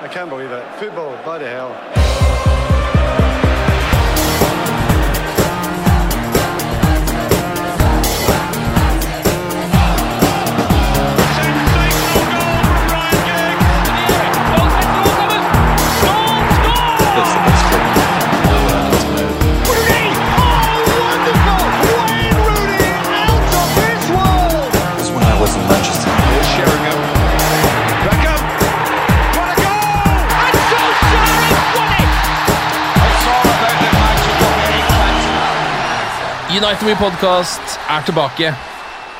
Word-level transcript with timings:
I 0.00 0.06
can't 0.06 0.30
believe 0.30 0.52
it. 0.52 0.64
Football, 0.78 1.18
bloody 1.24 1.46
hell. 1.46 2.37
United 36.58 36.88
We 36.88 36.94
Podcast 36.98 37.76
er 37.86 38.02
tilbake. 38.02 38.48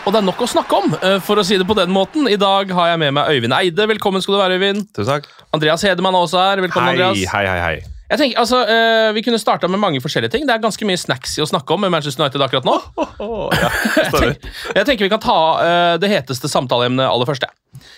Og 0.02 0.10
det 0.10 0.18
er 0.18 0.24
nok 0.26 0.40
å 0.42 0.46
snakke 0.50 0.74
om, 0.74 0.94
eh, 0.96 1.20
for 1.22 1.38
å 1.38 1.44
si 1.46 1.54
det 1.60 1.66
på 1.68 1.76
den 1.78 1.92
måten. 1.94 2.26
I 2.26 2.34
dag 2.34 2.70
har 2.74 2.88
jeg 2.88 2.98
med 2.98 3.14
meg 3.14 3.28
Øyvind 3.30 3.54
Eide. 3.54 3.86
Velkommen 3.86 4.20
skal 4.24 4.34
du 4.34 4.40
være, 4.40 4.56
Øyvind. 4.58 4.88
Tusen 4.90 5.06
takk. 5.06 5.28
Andreas 5.54 5.84
Hedemann 5.86 6.16
er 6.16 6.24
også 6.26 6.34
her. 6.34 6.56
Velkommen, 6.64 6.88
Hei, 6.88 6.96
Andreas. 6.98 7.30
hei, 7.30 7.46
hei. 7.46 7.60
hei. 7.60 7.82
Jeg 8.10 8.18
tenker, 8.18 8.38
altså, 8.40 8.64
uh, 8.66 9.12
Vi 9.14 9.22
kunne 9.22 9.38
starta 9.38 9.68
med 9.68 9.78
mange 9.78 10.00
forskjellige 10.00 10.32
ting. 10.32 10.46
Det 10.48 10.54
er 10.56 10.58
ganske 10.58 10.84
mye 10.84 10.98
snacks 10.98 11.38
i 11.38 11.42
å 11.42 11.46
snakke 11.46 11.70
om 11.70 11.80
med 11.80 11.92
Manchester 11.92 12.24
United 12.24 12.42
akkurat 12.42 12.64
nå. 12.64 12.74
Åh, 13.20 13.54
ja, 13.54 13.70
Jeg 14.02 14.12
tenker, 14.12 14.50
jeg 14.74 14.86
tenker 14.86 15.04
vi 15.04 15.12
kan 15.14 15.22
ta 15.22 15.38
uh, 15.60 15.96
det 15.98 16.10
heteste 16.10 16.50
samtaleemnet 16.50 17.06
aller 17.06 17.26
første. 17.28 17.46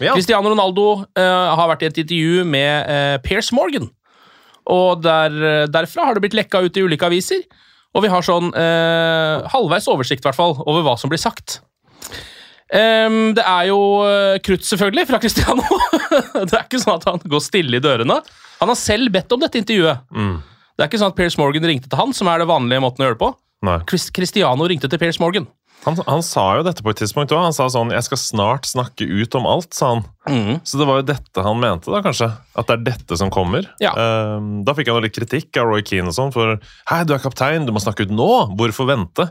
Ja. 0.00 0.12
Cristiano 0.12 0.50
Ronaldo 0.50 1.06
uh, 1.16 1.56
har 1.56 1.72
vært 1.72 1.86
i 1.86 1.86
et 1.88 2.02
intervju 2.04 2.44
med 2.44 3.24
Piers 3.24 3.52
Morgan. 3.56 3.88
Og 4.68 5.00
der, 5.00 5.64
derfra 5.72 6.04
har 6.04 6.14
det 6.14 6.26
blitt 6.26 6.36
lekka 6.36 6.60
ut 6.60 6.76
i 6.76 6.84
ulike 6.84 7.08
aviser. 7.08 7.40
Og 7.96 8.04
vi 8.04 8.10
har 8.12 8.22
sånn 8.22 8.52
eh, 8.54 9.48
halvveis 9.50 9.88
oversikt 9.90 10.26
hvert 10.26 10.38
fall, 10.38 10.54
over 10.62 10.84
hva 10.86 10.94
som 11.00 11.10
blir 11.10 11.20
sagt. 11.20 11.58
Um, 12.70 13.32
det 13.34 13.42
er 13.42 13.64
jo 13.66 13.80
eh, 14.06 14.36
krutt, 14.46 14.62
selvfølgelig, 14.66 15.08
fra 15.08 15.18
Cristiano. 15.22 15.64
det 16.46 16.54
er 16.54 16.62
ikke 16.62 16.82
sånn 16.82 17.00
at 17.00 17.08
han 17.10 17.24
går 17.32 17.42
stille 17.42 17.80
i 17.80 17.82
dørene. 17.82 18.20
Han 18.60 18.70
har 18.70 18.78
selv 18.78 19.10
bedt 19.14 19.34
om 19.34 19.42
dette 19.42 19.58
intervjuet. 19.58 20.04
Mm. 20.14 20.36
Det 20.76 20.84
er 20.84 20.90
ikke 20.90 21.00
sånn 21.02 21.10
at 21.10 21.18
Pierce 21.18 21.40
Morgan 21.40 21.66
ringte 21.66 21.90
til 21.90 21.98
han, 21.98 22.14
som 22.16 22.30
er 22.30 22.42
det 22.42 22.50
vanlige 22.50 22.84
måten 22.84 23.02
å 23.02 23.08
gjøre 23.08 23.18
det 23.18 23.24
på. 23.24 23.32
Nei. 23.66 23.76
Cristiano 23.90 24.68
ringte 24.70 24.88
til 24.88 25.02
Pierce 25.02 25.20
Morgan. 25.20 25.48
Han, 25.86 25.96
han 26.06 26.20
sa 26.22 26.42
jo 26.58 26.64
dette 26.66 26.82
på 26.84 26.92
et 26.92 26.98
tidspunkt 27.00 27.32
òg. 27.32 27.40
Han 27.46 27.54
sa 27.56 27.64
sånn 27.72 27.88
'Jeg 27.94 28.04
skal 28.04 28.18
snart 28.20 28.66
snakke 28.68 29.06
ut 29.08 29.34
om 29.38 29.46
alt', 29.48 29.72
sa 29.72 29.94
han. 29.94 30.02
Mm. 30.28 30.60
Så 30.60 30.76
det 30.76 30.86
var 30.86 31.00
jo 31.00 31.06
dette 31.08 31.42
han 31.46 31.56
mente, 31.60 31.88
da, 31.88 32.02
kanskje? 32.04 32.28
At 32.54 32.66
det 32.68 32.74
er 32.76 32.84
dette 32.92 33.16
som 33.16 33.30
kommer? 33.32 33.64
Ja. 33.80 33.94
Um, 33.96 34.60
da 34.64 34.74
fikk 34.76 34.88
han 34.92 35.00
jo 35.00 35.06
litt 35.06 35.16
kritikk 35.16 35.56
av 35.56 35.70
Roy 35.72 35.80
Keane 35.82 36.12
og 36.12 36.16
sånn, 36.18 36.32
for 36.36 36.58
'Hei, 36.86 37.04
du 37.04 37.14
er 37.14 37.18
kaptein, 37.24 37.64
du 37.64 37.72
må 37.72 37.80
snakke 37.80 38.04
ut 38.04 38.12
nå! 38.12 38.52
Hvorfor 38.56 38.86
vente?' 38.92 39.30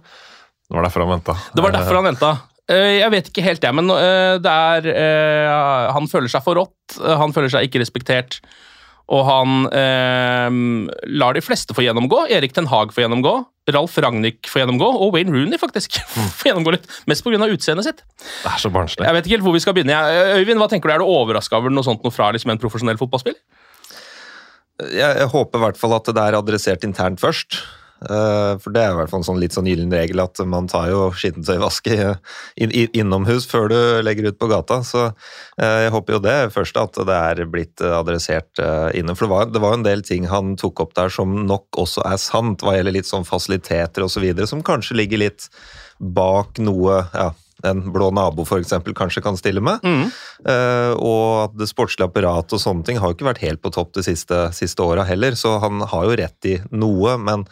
Det 0.69 0.75
var 0.77 0.83
derfor 0.85 1.05
han 1.05 1.13
venta. 1.19 1.33
Det 1.53 1.61
var 1.63 1.71
derfor 1.71 1.95
han 2.01 2.05
venta. 2.13 2.31
Eh, 2.69 2.99
Jeg 3.01 3.09
vet 3.11 3.29
ikke 3.29 3.43
helt, 3.43 3.61
jeg, 3.61 3.73
men 3.73 3.89
eh, 3.89 4.37
det 4.37 4.51
er 4.53 4.85
eh, 4.93 5.91
Han 5.93 6.05
føler 6.07 6.29
seg 6.29 6.43
for 6.43 6.53
rått. 6.55 6.99
eh, 7.01 7.17
Han 7.17 7.33
føler 7.33 7.49
seg 7.49 7.65
ikke 7.65 7.81
respektert. 7.81 8.39
Og 9.09 9.23
han 9.25 9.63
eh, 9.73 10.57
lar 11.17 11.37
de 11.37 11.41
fleste 11.41 11.73
få 11.73 11.85
gjennomgå. 11.85 12.27
Erik 12.33 12.53
Ten 12.53 12.69
Hag 12.69 12.93
får 12.93 13.07
gjennomgå. 13.07 13.33
Ralf 13.73 13.97
Ragnhild 14.01 14.45
får 14.49 14.63
gjennomgå. 14.63 14.89
Og 15.01 15.15
Wayne 15.15 15.33
Rooney, 15.33 15.57
faktisk. 15.61 15.97
får 16.39 16.51
gjennomgå 16.51 16.75
litt. 16.77 16.85
Mest 17.09 17.25
pga. 17.25 17.41
utseendet 17.49 17.89
sitt. 17.89 18.03
Det 18.43 18.51
er 18.51 18.61
så 18.61 18.71
barnslig. 18.73 19.07
Jeg 19.07 19.17
vet 19.17 19.25
ikke 19.25 19.37
helt 19.39 19.47
hvor 19.47 19.57
vi 19.57 19.63
skal 19.65 19.77
begynne. 19.77 19.97
Øyvind, 20.37 20.61
hva 20.61 20.69
tenker 20.71 20.91
du? 20.91 20.95
Er 20.97 21.03
du 21.03 21.09
overraska 21.09 21.57
over 21.57 21.73
noe 21.73 21.87
sånt 21.87 22.05
noe 22.05 22.13
fra 22.13 22.29
liksom, 22.35 22.53
en 22.53 22.61
profesjonell 22.61 23.01
fotballspiller? 23.01 23.41
jeg, 24.87 25.11
jeg 25.19 25.27
håper 25.33 25.59
i 25.59 25.63
hvert 25.65 25.79
fall 25.79 25.95
at 25.97 26.09
det 26.15 26.23
er 26.23 26.37
adressert 26.37 26.85
internt 26.87 27.21
først. 27.21 27.59
Eh, 27.99 28.53
for 28.63 28.71
det 28.71 28.83
er 28.83 28.93
i 28.93 28.97
hvert 28.99 29.11
fall 29.11 29.19
en 29.19 29.27
sånn 29.27 29.41
litt 29.41 29.55
sånn 29.55 29.67
gyllen 29.67 29.91
regel 29.91 30.21
at 30.23 30.39
man 30.47 30.69
tar 30.71 30.87
jo 30.91 31.09
skittentøyvask 31.11 31.89
innomhus 32.95 33.47
før 33.49 33.67
du 33.71 33.79
legger 34.05 34.29
ut 34.29 34.39
på 34.39 34.49
gata. 34.51 34.79
Så 34.87 35.09
eh, 35.09 35.85
jeg 35.85 35.93
håper 35.95 36.17
jo 36.17 36.21
det 36.23 36.37
først 36.55 36.79
at 36.79 37.01
det 37.09 37.17
er 37.17 37.43
blitt 37.51 37.83
eh, 37.83 37.97
adressert 37.97 38.63
inne. 38.95 39.17
For 39.17 39.27
det 39.27 39.33
var, 39.33 39.51
det 39.51 39.63
var 39.63 39.75
en 39.77 39.87
del 39.87 40.05
ting 40.05 40.29
han 40.31 40.55
tok 40.59 40.85
opp 40.85 40.95
der 40.99 41.11
som 41.13 41.41
nok 41.49 41.81
også 41.83 42.05
er 42.07 42.21
sant, 42.21 42.63
hva 42.63 42.77
gjelder 42.77 42.99
litt 42.99 43.09
sånn 43.09 43.27
fasiliteter 43.27 44.07
osv., 44.07 44.25
som 44.49 44.63
kanskje 44.65 44.97
ligger 44.97 45.25
litt 45.25 45.49
bak 45.99 46.61
noe 46.63 47.01
ja, 47.11 47.31
en 47.67 47.81
blå 47.91 48.09
nabo 48.15 48.45
eksempel 48.57 48.95
kanskje 48.95 49.23
kan 49.23 49.37
stille 49.37 49.63
med. 49.63 49.83
Eh, 50.47 50.93
og 50.95 51.49
at 51.49 51.57
det 51.59 51.69
sportslige 51.71 52.07
apparatet 52.09 52.55
og 52.55 52.63
sånne 52.63 52.85
ting 52.87 53.01
har 53.01 53.11
jo 53.11 53.17
ikke 53.17 53.29
vært 53.31 53.43
helt 53.43 53.63
på 53.63 53.73
topp 53.75 53.93
de 53.97 54.05
siste, 54.05 54.45
siste 54.55 54.85
åra 54.85 55.03
heller, 55.07 55.35
så 55.39 55.57
han 55.63 55.83
har 55.91 56.07
jo 56.07 56.17
rett 56.21 56.49
i 56.49 56.55
noe, 56.71 57.17
men 57.19 57.45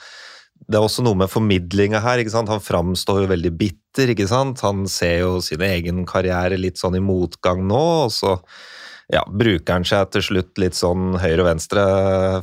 det 0.68 0.76
er 0.80 0.84
også 0.84 1.04
noe 1.06 1.16
med 1.16 1.32
formidlinga 1.32 2.02
her. 2.04 2.20
ikke 2.20 2.34
sant? 2.34 2.52
Han 2.52 2.64
framstår 2.64 3.24
jo 3.24 3.30
veldig 3.32 3.54
bitter. 3.60 4.12
ikke 4.12 4.28
sant? 4.28 4.60
Han 4.66 4.88
ser 4.92 5.22
jo 5.24 5.38
sin 5.42 5.64
egen 5.64 6.04
karriere 6.06 6.60
litt 6.60 6.80
sånn 6.82 6.98
i 7.00 7.04
motgang 7.04 7.64
nå, 7.68 7.84
og 8.08 8.12
så 8.12 8.36
ja, 9.14 9.22
bruker 9.32 9.78
han 9.78 9.88
seg 9.88 10.10
til 10.12 10.26
slutt 10.26 10.60
litt 10.60 10.76
sånn 10.76 11.16
høyre 11.22 11.46
og 11.46 11.48
venstre, 11.48 11.86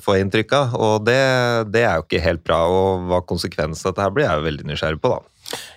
får 0.00 0.16
jeg 0.16 0.24
inntrykk 0.24 0.56
av. 0.56 0.74
Og 0.80 1.04
det, 1.04 1.20
det 1.74 1.84
er 1.84 2.00
jo 2.00 2.06
ikke 2.06 2.24
helt 2.24 2.44
bra. 2.46 2.62
Og 2.72 3.04
hva 3.10 3.20
konsekvensen 3.28 3.90
av 3.90 3.92
dette 3.92 4.06
her 4.06 4.16
blir, 4.16 4.26
jeg 4.28 4.40
jo 4.40 4.48
veldig 4.48 4.68
nysgjerrig 4.70 5.02
på, 5.04 5.12
da. 5.12 5.20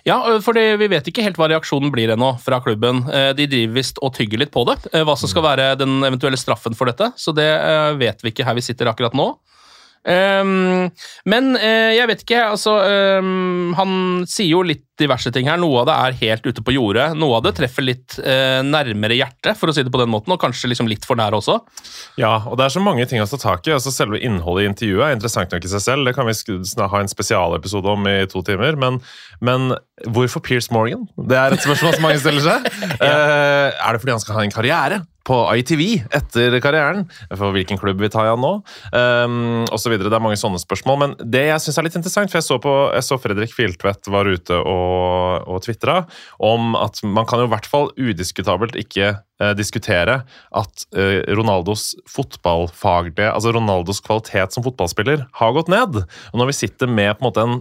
Ja, 0.08 0.16
for 0.40 0.56
vi 0.56 0.88
vet 0.88 1.10
ikke 1.10 1.22
helt 1.26 1.36
hva 1.38 1.50
reaksjonen 1.52 1.92
blir 1.92 2.14
ennå 2.14 2.32
fra 2.40 2.62
klubben. 2.64 3.02
Eh, 3.12 3.34
De 3.36 3.44
driver 3.50 3.76
visst 3.76 4.00
og 4.00 4.14
tygger 4.16 4.40
litt 4.40 4.54
på 4.54 4.64
det, 4.64 4.78
eh, 4.94 5.04
hva 5.04 5.18
som 5.20 5.28
skal 5.28 5.44
være 5.44 5.74
den 5.78 6.00
eventuelle 6.08 6.40
straffen 6.40 6.74
for 6.78 6.88
dette. 6.88 7.12
Så 7.20 7.36
det 7.36 7.46
eh, 7.52 7.92
vet 8.00 8.24
vi 8.24 8.32
ikke 8.32 8.48
her 8.48 8.56
vi 8.56 8.64
sitter 8.64 8.88
akkurat 8.88 9.12
nå. 9.12 9.34
Ehm, 10.08 10.88
men 11.28 11.54
uh, 11.58 11.92
jeg 11.92 12.08
vet 12.08 12.22
ikke, 12.24 12.44
altså 12.54 12.78
um, 13.20 13.74
Han 13.76 13.90
sier 14.28 14.54
jo 14.54 14.62
litt 14.64 14.84
diverse 14.98 15.30
ting 15.30 15.46
her. 15.46 15.60
Noe 15.60 15.82
av 15.82 15.86
det 15.86 15.94
er 15.94 16.16
helt 16.24 16.46
ute 16.48 16.62
på 16.64 16.74
jordet. 16.74 17.12
Noe 17.18 17.36
av 17.38 17.44
det 17.44 17.52
treffer 17.58 17.84
litt 17.86 18.16
uh, 18.18 18.64
nærmere 18.66 19.14
hjertet, 19.14 19.54
for 19.60 19.70
å 19.70 19.74
si 19.76 19.84
det 19.86 19.92
på 19.94 20.00
den 20.00 20.10
måten, 20.10 20.32
og 20.34 20.40
kanskje 20.42 20.72
liksom 20.72 20.88
litt 20.90 21.06
for 21.06 21.18
nær 21.20 21.36
også. 21.38 21.60
Ja, 22.18 22.40
og 22.48 22.58
det 22.58 22.66
er 22.66 22.74
så 22.74 22.82
mange 22.82 23.06
ting 23.10 23.22
å 23.22 23.28
ta 23.30 23.38
tak 23.38 23.68
i. 23.68 23.74
altså 23.76 23.92
Selve 23.94 24.18
innholdet 24.18 24.64
i 24.64 24.70
intervjuet 24.72 25.04
er 25.06 25.14
interessant 25.14 25.54
nok 25.54 25.68
i 25.68 25.70
seg 25.70 25.84
selv. 25.84 26.08
Det 26.08 26.16
kan 26.16 26.26
vi 26.26 26.34
ha 26.82 27.02
en 27.02 27.12
spesialepisode 27.12 27.94
om 27.94 28.10
i 28.10 28.16
to 28.32 28.42
timer. 28.46 28.80
Men, 28.80 28.98
men 29.44 29.70
hvorfor 30.08 30.42
Piers 30.42 30.70
Morgan? 30.74 31.06
Det 31.30 31.38
er 31.38 31.54
et 31.54 31.62
spørsmål 31.62 31.94
som 31.94 32.08
mange 32.08 32.22
stiller 32.24 32.44
seg. 32.48 32.66
Eh, 32.98 33.68
er 33.70 33.94
det 33.94 34.00
fordi 34.02 34.12
han 34.12 34.20
skal 34.20 34.36
ha 34.38 34.42
en 34.44 34.52
karriere? 34.52 34.96
På 35.28 35.42
ITV 35.52 35.82
etter 36.16 36.56
karrieren. 36.64 37.04
For 37.28 37.52
hvilken 37.54 37.80
klubb 37.80 38.00
vil 38.00 38.12
ta 38.12 38.24
han 38.30 38.40
nå? 38.42 38.54
Um, 38.94 39.66
og 39.68 39.76
så 39.80 39.92
videre. 39.92 40.08
Det 40.08 40.18
er 40.18 40.24
mange 40.24 40.40
sånne 40.40 40.60
spørsmål. 40.62 41.00
Men 41.02 41.14
det 41.20 41.44
jeg 41.50 41.64
syns 41.64 41.80
er 41.80 41.88
litt 41.88 41.98
interessant, 42.00 42.32
for 42.32 42.40
jeg 42.40 42.48
så, 42.48 42.58
på, 42.62 42.74
jeg 42.96 43.06
så 43.06 43.20
Fredrik 43.20 43.54
Filtvedt 43.54 44.10
var 44.12 44.28
ute 44.28 44.58
og, 44.58 45.48
og 45.48 45.62
tvitra 45.66 46.00
om 46.44 46.74
at 46.78 47.00
man 47.04 47.28
kan 47.28 47.42
jo 47.42 47.48
i 47.48 47.52
hvert 47.52 47.68
fall 47.68 47.90
udiskutabelt 47.98 48.76
ikke 48.78 49.10
eh, 49.12 49.54
diskutere 49.58 50.20
at 50.56 50.86
eh, 50.96 51.20
Ronaldos 51.36 51.90
fotballfaglige, 52.10 53.30
altså 53.32 53.52
Ronaldos 53.56 54.02
kvalitet 54.04 54.54
som 54.54 54.64
fotballspiller, 54.66 55.26
har 55.40 55.56
gått 55.56 55.72
ned. 55.72 56.02
Og 56.32 56.40
når 56.40 56.52
vi 56.52 56.60
sitter 56.62 56.90
med 56.90 57.16
på 57.16 57.24
en 57.24 57.28
måte 57.30 57.44
en 57.44 57.58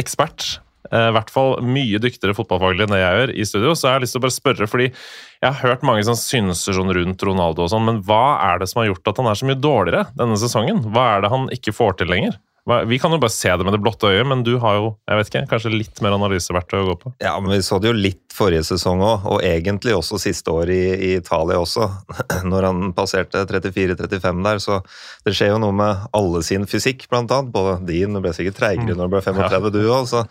ekspert, 0.00 0.56
i 0.86 1.12
hvert 1.16 1.32
fall 1.32 1.56
mye 1.66 2.00
dyktigere 2.02 2.36
fotballfaglig 2.36 2.86
enn 2.86 2.94
det 2.94 3.02
jeg 3.02 3.20
gjør, 3.20 3.34
i 3.34 3.46
studio, 3.48 3.74
så 3.74 3.88
jeg 3.88 3.96
har 3.96 4.04
lyst 4.04 4.16
til 4.16 4.22
å 4.22 4.26
bare 4.26 4.36
spørre, 4.36 4.70
fordi 4.70 4.88
jeg 4.88 5.46
har 5.46 5.60
hørt 5.62 5.86
mange 5.86 6.04
som 6.06 6.18
synser 6.18 6.76
sånn 6.76 6.94
rundt 6.96 7.24
Ronaldo 7.28 7.66
og 7.66 7.72
sånn, 7.72 7.86
men 7.88 8.02
hva 8.06 8.38
er 8.52 8.62
det 8.62 8.70
som 8.70 8.82
har 8.82 8.90
gjort 8.90 9.12
at 9.12 9.22
han 9.22 9.30
er 9.30 9.38
så 9.38 9.48
mye 9.48 9.60
dårligere 9.60 10.06
denne 10.18 10.38
sesongen? 10.40 10.84
Hva 10.94 11.08
er 11.14 11.24
det 11.24 11.32
han 11.34 11.48
ikke 11.56 11.74
får 11.76 12.00
til 12.00 12.12
lenger? 12.14 12.38
Vi 12.66 12.98
kan 12.98 13.12
jo 13.14 13.18
bare 13.22 13.30
se 13.30 13.52
det 13.54 13.62
med 13.62 13.76
det 13.76 13.78
blotte 13.78 14.08
øyet, 14.10 14.26
men 14.26 14.42
du 14.42 14.56
har 14.58 14.74
jo 14.80 14.86
jeg 15.06 15.18
vet 15.20 15.28
ikke, 15.30 15.42
kanskje 15.52 15.70
litt 15.70 16.00
mer 16.02 16.16
analyseverktøy 16.16 16.80
å 16.80 16.86
gå 16.88 16.96
på. 17.04 17.12
Ja, 17.22 17.36
men 17.38 17.52
vi 17.54 17.60
så 17.62 17.78
det 17.78 17.92
jo 17.92 17.94
litt 17.94 18.24
forrige 18.34 18.64
sesong 18.66 19.04
òg, 19.06 19.28
og 19.30 19.44
egentlig 19.46 19.94
også 19.94 20.18
siste 20.20 20.50
år 20.50 20.72
i, 20.74 20.80
i 20.96 21.10
Italia 21.20 21.60
også. 21.62 21.86
Når 22.50 22.66
han 22.66 22.90
passerte 22.96 23.44
34-35 23.46 24.42
der, 24.48 24.60
så 24.64 24.80
det 25.26 25.36
skjer 25.38 25.54
jo 25.54 25.62
noe 25.62 25.76
med 25.78 26.10
alle 26.18 26.42
sin 26.46 26.66
fysikk, 26.66 27.06
blant 27.12 27.30
annet. 27.30 27.54
Både 27.54 27.78
din, 27.86 28.18
du 28.18 28.24
ble 28.24 28.34
sikkert 28.34 28.58
treigere 28.58 28.98
når 28.98 29.08
du 29.08 29.14
ble 29.14 29.22
35, 29.22 29.70
du 29.70 29.80
òg, 29.84 30.10
så 30.10 30.24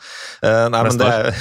eh, 0.44 0.68
Nei, 0.74 0.84
men 0.90 1.00
det 1.00 1.10
er 1.10 1.32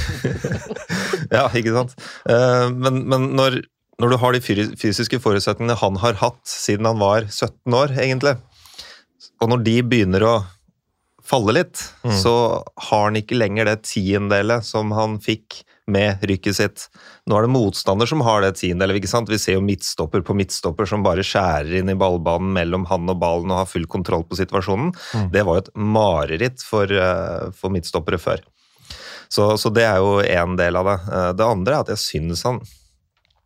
Ja, 1.36 1.48
ikke 1.50 1.74
sant. 1.74 1.94
Eh, 2.30 2.66
men 2.70 3.02
men 3.10 3.32
når, 3.34 3.60
når 3.98 4.14
du 4.14 4.20
har 4.22 4.34
de 4.34 4.42
fysiske 4.78 5.18
forutsetningene 5.22 5.76
han 5.82 5.98
har 6.02 6.22
hatt 6.22 6.42
siden 6.48 6.86
han 6.86 7.02
var 7.02 7.26
17 7.26 7.74
år, 7.82 7.98
egentlig, 7.98 8.38
og 9.42 9.50
når 9.50 9.64
de 9.66 9.80
begynner 9.82 10.24
å 10.26 10.34
falle 11.24 11.52
litt, 11.56 11.80
så 12.22 12.62
har 12.90 13.04
han 13.08 13.16
ikke 13.16 13.36
lenger 13.38 13.64
det 13.70 13.82
tiendelet 13.88 14.64
som 14.64 14.90
han 14.92 15.18
fikk 15.24 15.62
med 15.86 16.22
rykket 16.24 16.56
sitt. 16.56 16.84
Nå 17.28 17.36
er 17.36 17.42
det 17.44 17.52
motstander 17.52 18.08
som 18.08 18.20
har 18.24 18.40
det 18.40 18.54
tiendelet. 18.56 18.96
ikke 18.96 19.08
sant? 19.10 19.28
Vi 19.28 19.36
ser 19.40 19.58
jo 19.58 19.64
midtstopper 19.64 20.22
på 20.24 20.36
midtstopper 20.36 20.86
som 20.88 21.02
bare 21.04 21.24
skjærer 21.24 21.78
inn 21.80 21.88
i 21.92 21.96
ballbanen 22.00 22.52
mellom 22.56 22.86
han 22.88 23.08
og 23.12 23.18
ballen 23.20 23.50
og 23.52 23.58
har 23.62 23.68
full 23.68 23.84
kontroll 23.86 24.24
på 24.24 24.36
situasjonen. 24.40 24.94
Det 25.32 25.44
var 25.44 25.58
jo 25.58 25.64
et 25.66 25.74
mareritt 25.76 26.64
for, 26.64 26.84
eh, 26.88 27.50
for 27.52 27.70
midtstoppere 27.70 28.18
før. 28.20 28.40
Så, 29.28 29.56
så 29.60 29.72
det 29.74 29.84
er 29.84 29.96
jo 30.00 30.20
én 30.22 30.56
del 30.56 30.76
av 30.76 30.84
det. 30.88 30.98
Eh, 31.12 31.32
Det 31.32 31.44
andre 31.50 31.74
er 31.74 31.80
at 31.84 31.92
jeg 31.92 31.98
syns 32.04 32.44
han 32.44 32.60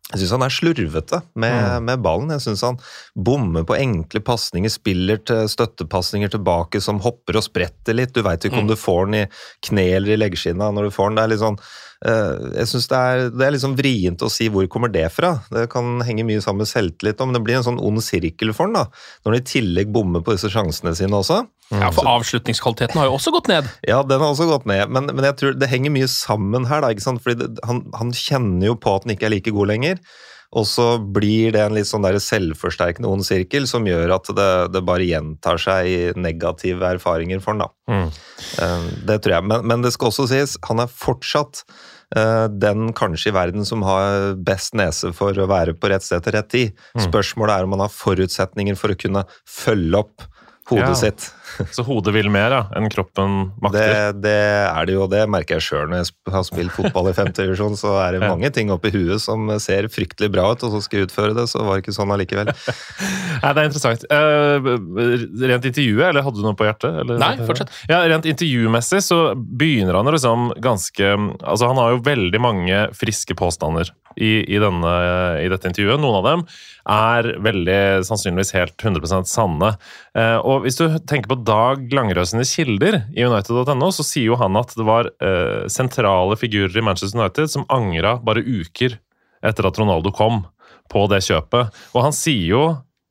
jeg 0.09 0.23
syns 0.23 0.31
han 0.33 0.43
er 0.47 0.53
slurvete 0.53 1.19
med, 1.37 1.83
med 1.85 2.01
ballen. 2.01 2.31
Jeg 2.33 2.41
syns 2.47 2.63
han 2.65 2.79
bommer 3.13 3.65
på 3.67 3.77
enkle 3.77 4.23
pasninger, 4.25 4.71
spiller 4.73 5.19
til 5.21 5.45
støttepasninger 5.51 6.31
tilbake 6.33 6.81
som 6.81 7.01
hopper 7.03 7.37
og 7.37 7.45
spretter 7.45 7.93
litt. 7.93 8.15
Du 8.15 8.25
veit 8.25 8.47
ikke 8.47 8.57
om 8.63 8.69
du 8.69 8.73
får 8.79 9.05
den 9.05 9.19
i 9.19 9.27
kne 9.69 9.85
eller 9.99 10.15
i 10.15 10.17
leggskinna 10.17 10.71
når 10.73 10.89
du 10.89 10.95
får 10.95 11.11
den. 11.11 11.19
Det 11.19 11.25
er 11.27 11.33
litt 11.35 11.43
sånn 11.43 11.61
jeg 11.99 12.67
synes 12.71 12.85
det 12.87 12.97
er, 12.97 13.21
det 13.35 13.43
er 13.43 13.53
liksom 13.55 13.73
vrient 13.75 14.21
å 14.23 14.29
si 14.31 14.47
hvor 14.51 14.67
kommer 14.71 14.91
det 14.93 15.05
fra. 15.11 15.33
Det 15.51 15.65
kan 15.73 15.99
henge 16.07 16.23
mye 16.27 16.39
sammen 16.43 16.63
med 16.63 16.71
selvtillit, 16.71 17.19
men 17.19 17.35
det 17.35 17.41
blir 17.43 17.59
en 17.59 17.65
sånn 17.65 17.81
ond 17.83 17.99
sirkel 18.03 18.53
for 18.55 18.69
den 18.69 18.77
da, 18.79 18.85
når 19.25 19.33
han 19.33 19.41
i 19.41 19.49
tillegg 19.49 19.91
bommer 19.91 20.23
på 20.23 20.35
disse 20.37 20.51
sjansene 20.53 20.95
sine 20.95 21.19
også. 21.19 21.41
Ja, 21.69 21.91
For 21.93 22.07
avslutningskvaliteten 22.09 22.97
har 22.97 23.09
jo 23.11 23.17
også 23.19 23.33
gått 23.35 23.51
ned. 23.51 23.67
Ja, 23.85 23.99
den 24.01 24.23
har 24.23 24.31
også 24.31 24.47
gått 24.49 24.65
ned, 24.69 24.89
men, 24.89 25.11
men 25.11 25.27
jeg 25.27 25.37
tror 25.37 25.59
det 25.59 25.69
henger 25.69 25.93
mye 25.93 26.07
sammen 26.09 26.65
her. 26.71 26.81
da, 26.81 26.89
ikke 26.95 27.05
sant? 27.05 27.21
Fordi 27.25 27.43
det, 27.43 27.51
han, 27.67 27.83
han 27.99 28.15
kjenner 28.15 28.71
jo 28.71 28.79
på 28.79 28.95
at 28.95 29.05
han 29.05 29.13
ikke 29.13 29.27
er 29.29 29.35
like 29.35 29.53
god 29.53 29.69
lenger. 29.75 30.01
Og 30.57 30.65
så 30.65 30.85
blir 30.97 31.51
det 31.53 31.61
en 31.61 31.75
litt 31.77 31.85
sånn 31.85 32.01
der 32.01 32.15
selvforsterkende 32.23 33.05
ond 33.11 33.21
sirkel 33.27 33.67
som 33.69 33.85
gjør 33.85 34.15
at 34.15 34.31
det, 34.33 34.47
det 34.73 34.81
bare 34.87 35.05
gjentar 35.05 35.59
seg 35.61 35.85
i 35.91 35.99
negative 36.17 36.87
erfaringer 36.95 37.43
for 37.43 37.53
han. 37.53 37.67
da. 37.67 37.69
Mm. 37.93 38.89
Det 39.05 39.19
tror 39.21 39.35
jeg. 39.35 39.47
Men, 39.51 39.67
men 39.69 39.85
det 39.85 39.91
skal 39.93 40.09
også 40.09 40.25
sies, 40.31 40.55
han 40.65 40.81
er 40.81 40.89
fortsatt 40.89 41.61
eh, 42.17 42.47
den 42.49 42.89
kanskje 42.97 43.29
i 43.29 43.35
verden 43.37 43.67
som 43.69 43.85
har 43.85 44.33
best 44.41 44.73
nese 44.79 45.13
for 45.13 45.37
å 45.37 45.45
være 45.49 45.77
på 45.77 45.93
rett 45.93 46.07
sted 46.07 46.25
til 46.25 46.33
rett 46.39 46.49
tid. 46.49 46.83
Spørsmålet 46.97 47.53
er 47.59 47.69
om 47.69 47.77
han 47.77 47.85
har 47.85 47.93
forutsetninger 47.93 48.79
for 48.79 48.95
å 48.95 48.97
kunne 49.05 49.27
følge 49.45 50.01
opp 50.01 50.25
hodet 50.73 50.95
Ja. 50.95 50.97
sitt. 50.97 51.29
Så 51.75 51.85
hodet 51.87 52.13
vil 52.15 52.29
mer 52.33 52.53
ja, 52.55 52.61
enn 52.77 52.89
kroppen 52.91 53.51
makter. 53.63 54.13
det 54.17 54.35
er 54.69 54.87
det 54.87 54.95
jo, 54.95 55.03
og 55.05 55.13
det 55.13 55.23
merker 55.31 55.57
jeg 55.59 55.67
sjøl 55.67 55.89
når 55.91 56.01
jeg 56.01 56.33
har 56.33 56.45
spilt 56.47 56.75
fotball 56.75 57.11
i 57.11 57.15
femte 57.17 57.45
divisjon. 57.45 57.77
Så 57.79 57.95
er 58.01 58.17
det 58.17 58.23
mange 58.31 58.51
ting 58.55 58.73
oppi 58.73 58.91
huet 58.95 59.21
som 59.23 59.49
ser 59.61 59.89
fryktelig 59.91 60.31
bra 60.33 60.49
ut, 60.53 60.65
og 60.65 60.75
så 60.75 60.83
skal 60.85 61.01
jeg 61.01 61.09
utføre 61.09 61.35
det, 61.37 61.47
så 61.51 61.63
var 61.65 61.77
det 61.77 61.85
ikke 61.85 61.97
sånn 61.97 62.13
allikevel. 62.15 62.51
Nei, 63.43 63.53
det 63.53 63.63
er 63.63 63.69
interessant. 63.69 64.05
Eh, 64.09 64.69
rent 65.49 65.69
intervjuet, 65.71 66.05
eller 66.09 66.25
hadde 66.25 66.41
du 66.41 66.45
noe 66.45 66.57
på 66.59 66.67
hjertet? 66.67 67.01
Eller? 67.03 67.21
Nei, 67.21 67.33
fortsett. 67.47 67.73
Ja, 67.91 68.01
Rent 68.09 68.27
intervjumessig 68.29 69.01
så 69.05 69.19
begynner 69.35 69.99
han 69.99 70.09
liksom 70.09 70.51
ganske 70.63 71.09
Altså, 71.09 71.67
han 71.69 71.77
har 71.79 71.93
jo 71.93 72.03
veldig 72.05 72.39
mange 72.41 72.79
friske 72.97 73.35
påstander 73.37 73.91
i, 74.15 74.43
i, 74.43 74.59
denne, 74.61 74.93
i 75.43 75.47
dette 75.51 75.69
intervjuet. 75.69 76.01
Noen 76.01 76.19
av 76.19 76.27
dem 76.27 76.43
er 76.89 77.29
veldig 77.45 77.79
sannsynligvis 78.07 78.53
helt 78.57 78.85
100 78.85 79.27
sanne. 79.29 79.73
Eh, 80.17 80.37
og 80.37 80.65
hvis 80.65 80.79
du 80.79 80.85
tenker 81.09 81.31
på 81.31 81.38
Dag 81.45 81.89
Langerød 81.93 82.29
sine 82.31 82.45
kilder 82.47 83.01
i 83.15 83.25
United.no, 83.25 83.89
så 83.95 84.05
sier 84.05 84.31
jo 84.31 84.39
han 84.39 84.57
at 84.59 84.73
det 84.77 84.85
var 84.87 85.09
eh, 85.23 85.65
sentrale 85.71 86.37
figurer 86.39 86.75
i 86.77 86.83
Manchester 86.85 87.19
United 87.19 87.51
som 87.51 87.67
angra 87.71 88.17
bare 88.23 88.43
uker 88.43 88.97
etter 89.45 89.69
at 89.69 89.79
Ronaldo 89.79 90.11
kom 90.15 90.43
på 90.91 91.05
det 91.11 91.21
kjøpet. 91.27 91.73
Og 91.95 92.05
han 92.07 92.15
sier 92.15 92.45
jo 92.49 92.63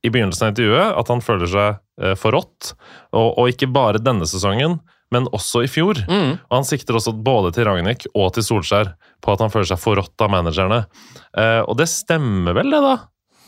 i 0.05 0.11
begynnelsen 0.13 0.47
av 0.47 0.53
intervjuet 0.53 1.01
at 1.01 1.11
han 1.13 1.25
føler 1.25 1.51
seg 1.51 1.81
eh, 2.03 2.15
forrådt, 2.19 2.73
og, 3.17 3.29
og 3.35 3.53
ikke 3.53 3.71
bare 3.75 4.03
denne 4.03 4.29
sesongen, 4.29 4.79
men 5.15 5.29
også 5.33 5.65
i 5.65 5.71
fjor. 5.71 6.01
Mm. 6.09 6.37
Og 6.37 6.55
han 6.55 6.67
sikter 6.69 6.99
også 6.99 7.15
både 7.15 7.55
til 7.57 7.69
Ragnhild 7.69 8.11
og 8.13 8.33
til 8.37 8.45
Solskjær 8.45 8.93
på 9.25 9.33
at 9.33 9.43
han 9.43 9.53
føler 9.53 9.71
seg 9.71 9.81
forrådt 9.81 10.25
av 10.25 10.33
managerne. 10.33 10.83
Eh, 11.33 11.63
og 11.65 11.79
det 11.81 11.89
stemmer 11.91 12.57
vel, 12.59 12.71
det, 12.75 12.83
da? 12.85 12.99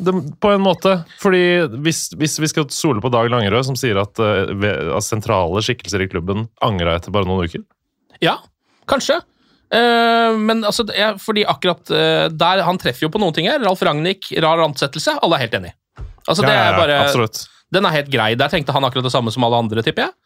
Det, 0.00 0.14
på 0.40 0.52
en 0.54 0.62
måte. 0.64 0.94
Fordi 1.20 1.42
hvis, 1.84 2.06
hvis 2.16 2.38
vi 2.40 2.48
skal 2.50 2.68
stole 2.72 3.02
på 3.04 3.10
Dag 3.12 3.28
Langerød, 3.32 3.66
som 3.68 3.76
sier 3.78 4.00
at, 4.00 4.20
eh, 4.22 4.70
at 4.96 5.06
sentrale 5.06 5.62
skikkelser 5.64 6.04
i 6.04 6.08
klubben 6.10 6.46
angra 6.64 6.96
etter 6.98 7.14
bare 7.14 7.28
noen 7.28 7.44
uker 7.48 7.64
Ja, 8.24 8.38
kanskje. 8.90 9.20
Uh, 9.70 10.34
men 10.34 10.64
altså, 10.66 10.82
er 10.90 11.14
fordi 11.22 11.44
akkurat 11.46 11.92
uh, 11.94 12.24
der 12.34 12.64
Han 12.66 12.80
treffer 12.82 13.04
jo 13.06 13.12
på 13.14 13.20
noen 13.22 13.36
ting 13.36 13.46
her. 13.46 13.60
Ralf 13.62 13.84
Ragnhild, 13.86 14.32
rar 14.42 14.64
ansettelse. 14.64 15.14
Alle 15.22 15.38
er 15.38 15.44
helt 15.44 15.54
enig. 15.60 15.72
Altså, 16.26 16.42
det 16.42 16.50
Ja, 16.50 16.56
ja, 16.56 16.64
er 16.64 16.72
ja, 16.74 17.04
bare, 17.14 17.28
den 17.70 17.86
er 17.86 17.94
helt 17.94 18.10
grei. 18.10 18.32
Der 18.38 18.50
tenkte 18.50 18.74
han 18.74 18.84
akkurat 18.86 19.06
det 19.06 19.14
samme 19.14 19.30
som 19.30 19.46
alle 19.46 19.60
andre, 19.62 19.82
tipper 19.86 20.08
jeg. 20.08 20.16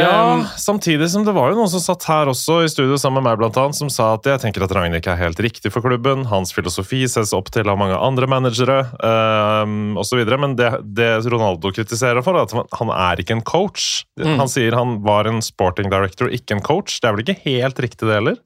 Ja, 0.00 0.34
Um, 0.34 0.44
samtidig 0.56 1.08
som 1.12 1.24
det 1.26 1.34
var 1.36 1.50
jo 1.52 1.56
noen 1.58 1.68
som 1.68 1.80
satt 1.82 2.04
her 2.08 2.26
også 2.30 2.60
i 2.64 2.68
studio 2.72 2.96
sammen 3.00 3.22
med 3.22 3.30
meg, 3.32 3.38
blant 3.40 3.56
annet, 3.60 3.76
som 3.76 3.90
sa 3.92 4.14
at 4.14 4.24
jeg 4.24 4.40
tenker 4.40 4.64
at 4.64 4.72
Ragnhild 4.72 5.00
ikke 5.02 5.12
er 5.12 5.20
helt 5.26 5.40
riktig 5.44 5.72
for 5.74 5.82
klubben. 5.84 6.24
Hans 6.30 6.52
filosofi 6.56 7.02
ses 7.10 7.32
opp 7.36 7.50
til 7.52 7.68
av 7.68 7.76
mange 7.80 7.98
andre 7.98 8.26
managere 8.30 8.78
um, 9.02 9.96
osv. 10.00 10.22
Men 10.38 10.56
det, 10.56 10.70
det 10.96 11.10
Ronaldo 11.32 11.72
kritiserer 11.74 12.22
for, 12.24 12.36
er 12.38 12.46
at 12.48 12.52
han- 12.56 12.70
han 12.78 12.90
er 12.94 13.20
ikke 13.22 13.36
en 13.36 13.42
coach. 13.44 14.04
Mm. 14.20 14.36
Han 14.38 14.48
sier 14.48 14.72
han 14.78 14.98
var 15.02 15.26
en 15.28 15.42
sporting 15.42 15.90
director, 15.92 16.28
ikke 16.32 16.56
en 16.56 16.62
coach. 16.64 17.00
Det 17.00 17.08
er 17.10 17.16
vel 17.16 17.24
ikke 17.26 17.40
helt 17.44 17.76
riktig, 17.82 18.06
det 18.08 18.14
heller? 18.20 18.36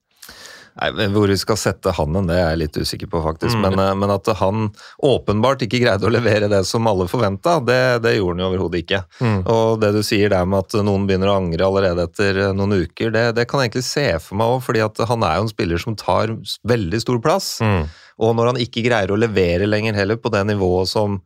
Nei, 0.76 1.06
Hvor 1.08 1.30
vi 1.30 1.36
skal 1.40 1.56
sette 1.56 1.92
han 1.96 2.16
hen, 2.18 2.26
det 2.28 2.36
er 2.36 2.50
jeg 2.50 2.60
litt 2.60 2.76
usikker 2.76 3.08
på, 3.12 3.22
faktisk. 3.24 3.56
Mm. 3.56 3.62
Men, 3.64 3.78
eh, 3.80 3.94
men 3.96 4.12
at 4.12 4.28
han 4.40 4.66
åpenbart 5.08 5.64
ikke 5.64 5.80
greide 5.80 6.04
å 6.04 6.12
levere 6.12 6.50
det 6.52 6.62
som 6.68 6.86
alle 6.90 7.08
forventa, 7.08 7.56
det, 7.64 7.80
det 8.04 8.16
gjorde 8.18 8.36
han 8.36 8.44
jo 8.44 8.50
overhodet 8.50 8.82
ikke. 8.84 9.00
Mm. 9.24 9.38
Og 9.54 9.80
det 9.80 9.94
du 9.96 10.02
sier 10.06 10.32
der 10.32 10.44
med 10.44 10.66
at 10.66 10.76
noen 10.84 11.08
begynner 11.08 11.32
å 11.32 11.38
angre 11.40 11.68
allerede 11.68 12.04
etter 12.10 12.42
eh, 12.44 12.52
noen 12.56 12.76
uker, 12.84 13.14
det, 13.14 13.24
det 13.38 13.48
kan 13.48 13.62
jeg 13.62 13.70
egentlig 13.70 13.86
se 13.88 14.06
for 14.20 14.40
meg 14.40 14.52
òg, 14.56 14.60
fordi 14.68 14.84
at 14.84 15.02
han 15.08 15.24
er 15.24 15.40
jo 15.40 15.46
en 15.46 15.54
spiller 15.54 15.82
som 15.86 15.96
tar 15.96 16.36
veldig 16.68 17.02
stor 17.06 17.24
plass. 17.24 17.50
Mm. 17.64 17.88
Og 18.26 18.36
når 18.36 18.52
han 18.52 18.62
ikke 18.68 18.84
greier 18.84 19.12
å 19.12 19.20
levere 19.20 19.68
lenger 19.68 19.96
heller 19.96 20.20
på 20.20 20.32
det 20.32 20.44
nivået 20.48 20.92
som 20.92 21.20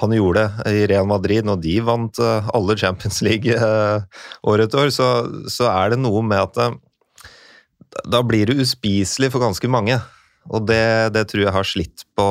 han 0.00 0.14
gjorde 0.16 0.46
i 0.70 0.86
Real 0.88 1.04
Madrid 1.04 1.44
når 1.44 1.58
de 1.62 1.74
vant 1.84 2.18
eh, 2.18 2.54
alle 2.56 2.76
Champions 2.80 3.20
League 3.22 3.52
året 4.48 4.74
år 4.74 4.88
så, 4.94 5.08
så 5.52 5.68
er 5.70 5.92
det 5.92 6.00
noe 6.00 6.22
med 6.26 6.40
at 6.40 6.58
eh, 6.64 6.80
da 8.08 8.22
blir 8.26 8.48
det 8.50 8.58
uspiselig 8.62 9.32
for 9.34 9.44
ganske 9.44 9.70
mange. 9.70 10.00
Og 10.50 10.64
det, 10.66 11.12
det 11.14 11.22
tror 11.30 11.44
jeg 11.44 11.54
har 11.54 11.66
slitt 11.66 12.02
på, 12.18 12.24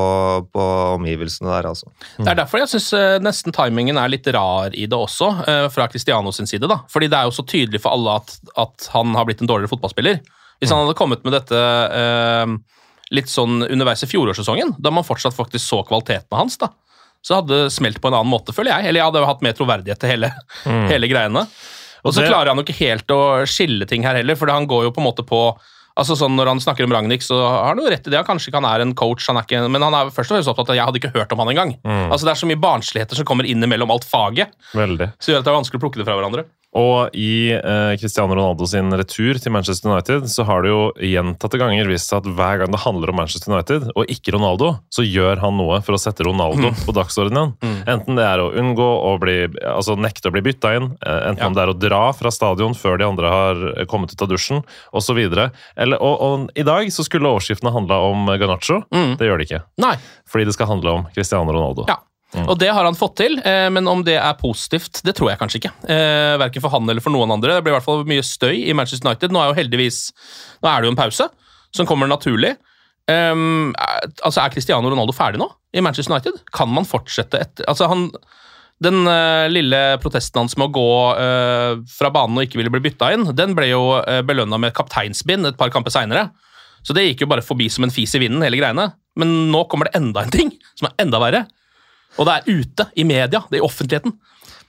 på 0.52 0.64
omgivelsene 0.98 1.48
der, 1.48 1.70
altså. 1.70 1.88
Det 2.18 2.28
er 2.28 2.42
derfor 2.42 2.60
jeg 2.60 2.72
syns 2.74 2.90
nesten 3.24 3.56
timingen 3.56 4.00
er 4.02 4.12
litt 4.12 4.28
rar 4.36 4.76
i 4.76 4.84
det 4.90 4.98
også, 4.98 5.30
eh, 5.48 5.68
fra 5.72 5.88
Cristiano 5.92 6.34
sin 6.36 6.50
side. 6.50 6.68
da. 6.68 6.82
Fordi 6.92 7.08
det 7.12 7.18
er 7.18 7.30
jo 7.30 7.38
så 7.38 7.48
tydelig 7.48 7.80
for 7.86 7.96
alle 7.96 8.18
at, 8.20 8.36
at 8.60 8.92
han 8.92 9.16
har 9.16 9.30
blitt 9.30 9.44
en 9.44 9.48
dårligere 9.48 9.72
fotballspiller. 9.72 10.20
Hvis 10.62 10.74
han 10.74 10.84
hadde 10.84 10.98
kommet 11.00 11.24
med 11.26 11.34
dette 11.34 11.58
eh, 11.58 12.52
litt 13.16 13.32
sånn 13.32 13.64
underveis 13.64 14.04
i 14.04 14.12
fjorårssesongen, 14.12 14.76
da 14.78 14.92
man 14.94 15.08
fortsatt 15.08 15.36
faktisk 15.36 15.64
så 15.64 15.82
kvalitetene 15.88 16.44
hans, 16.44 16.60
da, 16.62 16.70
så 17.26 17.40
hadde 17.40 17.64
det 17.64 17.74
smelt 17.74 18.02
på 18.02 18.12
en 18.12 18.18
annen 18.20 18.32
måte, 18.32 18.54
føler 18.56 18.76
jeg. 18.76 18.90
Eller 18.90 19.02
jeg 19.02 19.08
hadde 19.08 19.24
jo 19.24 19.30
hatt 19.30 19.44
mer 19.46 19.56
troverdighet 19.58 20.02
til 20.02 20.12
hele, 20.16 20.34
hele 20.92 21.10
greiene. 21.10 21.46
Og 22.04 22.14
så 22.14 22.22
det- 22.22 22.32
klarer 22.32 22.48
han 22.54 22.58
jo 22.58 22.64
ikke 22.64 22.80
helt 22.82 23.08
å 23.08 23.22
skille 23.46 23.88
ting 23.88 24.04
her 24.04 24.16
heller, 24.16 24.36
for 24.36 24.48
han 24.48 24.68
går 24.68 24.84
jo 24.88 24.92
på 24.92 25.02
en 25.04 25.10
måte 25.12 25.26
på 25.28 25.44
Altså 26.00 26.16
sånn 26.16 26.38
Når 26.38 26.48
han 26.48 26.60
snakker 26.64 26.86
om 26.86 26.94
Ragnhild, 26.96 27.20
så 27.20 27.36
har 27.36 27.76
han 27.76 27.78
jo 27.78 27.90
rett 27.92 28.08
i 28.08 28.12
det. 28.14 28.26
Kanskje 28.26 28.48
ikke 28.48 28.62
han 28.64 28.70
er 28.72 28.80
en 28.80 28.94
coach, 28.96 29.28
han 29.28 29.36
er 29.36 29.44
ikke, 29.44 29.70
men 29.70 29.82
han 29.84 29.94
er 29.94 30.06
først 30.10 30.32
og 30.32 30.38
fremst 30.38 30.48
opptatt 30.48 30.70
av 30.70 30.72
at 30.72 30.78
jeg 30.80 30.86
hadde 30.88 31.00
ikke 31.02 31.12
hørt 31.20 31.34
om 31.34 31.40
han 31.44 31.50
engang. 31.52 31.74
Altså 31.84 32.24
Det 32.24 32.32
er 32.32 32.40
så 32.40 32.48
mye 32.48 32.62
barnsligheter 32.64 33.16
som 33.20 33.26
kommer 33.26 33.44
innimellom 33.44 33.92
alt 33.92 34.06
faget, 34.08 34.54
Veldig. 34.74 35.12
som 35.20 35.34
gjør 35.34 35.40
at 35.40 35.44
det 35.44 35.52
er 35.52 35.60
vanskelig 35.60 35.82
å 35.82 35.84
plukke 35.84 36.00
det 36.00 36.06
fra 36.08 36.16
hverandre. 36.16 36.46
Og 36.72 37.12
i 37.20 37.52
eh, 37.52 37.94
Cristiano 38.00 38.32
Ronaldo 38.38 38.64
sin 38.70 38.88
retur 38.96 39.36
til 39.44 39.52
Manchester 39.52 39.92
United 39.92 40.30
så 40.32 40.46
har 40.48 40.64
det 40.64 40.70
jo 40.72 40.84
gjentatte 41.04 41.60
ganger 41.60 41.90
vist 41.92 42.08
seg 42.08 42.22
at 42.22 42.30
hver 42.38 42.62
gang 42.62 42.72
det 42.72 42.80
handler 42.86 43.12
om 43.12 43.18
Manchester 43.20 43.52
United, 43.52 43.90
og 43.92 44.08
ikke 44.14 44.32
Ronaldo, 44.38 44.70
så 44.94 45.04
gjør 45.04 45.42
han 45.44 45.58
noe 45.60 45.82
for 45.84 45.98
å 45.98 46.00
sette 46.00 46.24
Ronaldo 46.24 46.72
på 46.88 46.96
dagsordenen. 46.96 47.58
Enten 47.92 48.16
det 48.16 48.24
er 48.24 48.40
å 48.40 48.52
unngå 48.56 48.88
å 48.88 49.18
bli 49.20 49.36
Altså 49.72 49.98
nekte 50.00 50.30
å 50.30 50.34
bli 50.36 50.44
bytta 50.46 50.72
inn, 50.78 50.88
eh, 51.04 51.20
enten 51.32 51.42
Ja. 51.44 51.48
om 51.50 51.58
det 51.58 51.64
er 51.66 51.74
å 51.74 51.78
dra 51.80 52.02
fra 52.16 52.32
stadion 52.32 52.74
før 52.78 52.98
de 53.02 53.06
andre 53.10 53.28
har 53.32 53.86
kommet 53.92 54.14
ut 54.14 54.22
av 54.24 54.30
dusjen, 54.32 54.64
osv. 54.94 55.18
Og, 55.28 56.16
og 56.22 56.50
i 56.56 56.64
dag 56.64 56.88
så 56.94 57.04
skulle 57.04 57.28
overskriftene 57.32 57.74
handla 57.74 58.00
om 58.12 58.32
Ganacho. 58.40 58.84
Mm. 58.94 59.18
Det 59.20 59.28
gjør 59.28 59.42
de 59.44 59.48
ikke. 59.50 59.62
Nei. 59.84 59.96
Fordi 60.30 60.46
det 60.48 60.56
skal 60.56 60.72
handle 60.72 60.96
om 61.02 61.06
Cristiano 61.16 61.52
Ronaldo. 61.52 61.86
Ja. 61.92 62.00
Og 62.40 62.56
det 62.60 62.70
har 62.72 62.86
han 62.88 62.96
fått 62.96 63.18
til, 63.20 63.38
eh, 63.44 63.68
men 63.74 63.88
om 63.92 64.04
det 64.08 64.16
er 64.16 64.40
positivt, 64.40 65.02
det 65.04 65.16
tror 65.18 65.32
jeg 65.32 65.40
kanskje 65.42 65.60
ikke. 65.60 65.72
Eh, 65.92 66.38
Verken 66.40 66.64
for 66.64 66.72
han 66.72 66.88
eller 66.90 67.04
for 67.04 67.12
noen 67.12 67.34
andre. 67.36 67.58
Det 67.58 67.66
blir 67.66 67.74
i 67.74 67.78
hvert 67.78 67.88
fall 67.88 68.06
mye 68.08 68.24
støy 68.24 68.56
i 68.56 68.76
Manchester 68.78 69.10
United. 69.10 69.34
Nå 69.36 69.42
er 69.42 69.52
jo 69.52 69.58
heldigvis 69.60 70.04
Nå 70.64 70.70
er 70.72 70.82
det 70.82 70.88
jo 70.88 70.94
en 70.94 71.02
pause 71.02 71.28
som 71.76 71.88
kommer 71.90 72.08
naturlig. 72.08 72.56
Um, 73.10 73.74
altså 74.22 74.44
Er 74.44 74.52
Cristiano 74.54 74.88
Ronaldo 74.88 75.12
ferdig 75.16 75.42
nå 75.42 75.48
i 75.74 75.82
Manchester 75.84 76.14
United? 76.14 76.38
Kan 76.54 76.70
man 76.72 76.86
fortsette 76.88 77.40
etter 77.42 77.66
altså 77.68 77.88
han, 77.90 78.06
Den 78.82 79.02
uh, 79.10 79.50
lille 79.52 79.80
protesten 80.04 80.44
hans 80.44 80.56
med 80.56 80.70
å 80.70 80.76
gå 80.76 80.92
uh, 81.18 81.82
fra 81.92 82.12
banen 82.14 82.38
og 82.38 82.46
ikke 82.46 82.62
ville 82.62 82.72
bli 82.72 82.84
bytta 82.86 83.12
inn, 83.16 83.26
den 83.36 83.56
ble 83.58 83.72
jo 83.72 83.82
uh, 83.98 84.22
belønna 84.26 84.60
med 84.62 84.76
kapteinsbind 84.78 85.50
et 85.50 85.60
par 85.60 85.74
kamper 85.74 85.94
seinere. 85.94 86.30
Så 86.86 86.96
det 86.98 87.10
gikk 87.10 87.26
jo 87.26 87.32
bare 87.34 87.46
forbi 87.46 87.68
som 87.70 87.86
en 87.86 87.94
fis 87.94 88.14
i 88.18 88.22
vinden, 88.24 88.42
hele 88.46 88.58
greiene. 88.58 88.88
Men 89.20 89.34
nå 89.54 89.66
kommer 89.70 89.90
det 89.90 90.00
enda 90.00 90.24
en 90.24 90.34
ting 90.34 90.54
som 90.78 90.90
er 90.90 91.04
enda 91.04 91.20
verre. 91.22 91.44
Og 92.20 92.28
det 92.28 92.34
er 92.36 92.60
ute, 92.60 92.88
i 92.96 93.06
media, 93.08 93.44
det 93.50 93.60
er 93.60 93.62
i 93.62 93.68
offentligheten. 93.68 94.18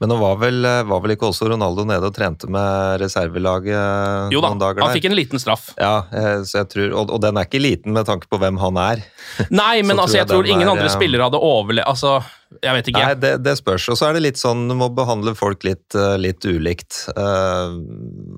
Men 0.03 0.11
nå 0.11 0.19
var 0.19 0.41
vel, 0.43 0.67
var 0.91 1.03
vel 1.05 1.15
ikke 1.15 1.29
også 1.31 1.47
Ronaldo 1.53 1.85
nede 1.87 2.09
og 2.09 2.15
trente 2.17 2.49
med 2.51 2.99
reservelaget 3.05 4.35
Jo 4.35 4.43
da, 4.43 4.51
noen 4.51 4.59
dager 4.59 4.83
han 4.83 4.97
fikk 4.97 5.07
en 5.13 5.15
liten 5.15 5.43
straff. 5.43 5.69
Ja, 5.79 6.09
eh, 6.11 6.43
så 6.43 6.65
jeg 6.65 6.71
tror, 6.75 6.89
og, 6.91 7.13
og 7.15 7.23
den 7.23 7.39
er 7.39 7.47
ikke 7.47 7.63
liten 7.63 7.95
med 7.95 8.09
tanke 8.11 8.27
på 8.27 8.41
hvem 8.43 8.59
han 8.59 8.81
er. 8.83 9.05
Nei, 9.63 9.85
men 9.87 9.95
Så 9.97 10.09
altså, 10.09 10.19
jeg 10.19 10.31
tror 10.33 10.49
ingen 10.51 10.67
er, 10.67 10.73
andre 10.75 10.89
eh, 10.91 10.97
spillere 10.97 11.29
hadde 11.31 11.43
overlevd 11.47 11.87
Altså, 11.93 12.17
jeg 12.61 12.77
vet 12.77 12.91
ikke. 12.91 13.05
Nei, 13.05 13.15
det, 13.23 13.33
det 13.47 13.55
spørs. 13.59 13.87
Og 13.93 13.99
så 13.99 14.09
er 14.09 14.17
det 14.17 14.25
litt 14.27 14.41
sånn, 14.41 14.67
du 14.69 14.75
må 14.79 14.91
behandle 14.93 15.35
folk 15.39 15.65
litt, 15.67 15.87
eh, 15.97 16.17
litt 16.21 16.45
ulikt. 16.45 17.05
Eh, 17.15 17.79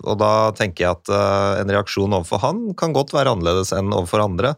og 0.04 0.20
da 0.20 0.32
tenker 0.56 0.86
jeg 0.86 0.98
at 0.98 1.12
eh, 1.16 1.62
en 1.62 1.74
reaksjon 1.74 2.14
overfor 2.20 2.44
han 2.44 2.64
kan 2.78 2.94
godt 2.96 3.14
være 3.16 3.34
annerledes 3.34 3.74
enn 3.76 3.92
overfor 3.94 4.24
andre. 4.26 4.54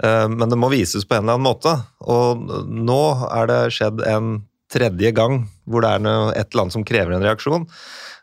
Eh, 0.00 0.26
men 0.32 0.50
det 0.52 0.58
må 0.60 0.72
vises 0.72 1.06
på 1.06 1.18
en 1.18 1.26
eller 1.26 1.38
annen 1.38 1.48
måte. 1.48 1.76
Og 2.08 2.46
nå 2.66 3.00
er 3.30 3.50
det 3.52 3.62
skjedd 3.76 4.04
en 4.08 4.36
tredje 4.72 5.12
gang 5.16 5.44
hvor 5.66 5.84
det 5.84 5.92
er 5.96 6.02
noe, 6.02 6.32
et 6.34 6.50
eller 6.50 6.66
annet 6.66 6.76
som 6.76 6.86
krever 6.86 7.16
en 7.16 7.26
reaksjon. 7.26 7.68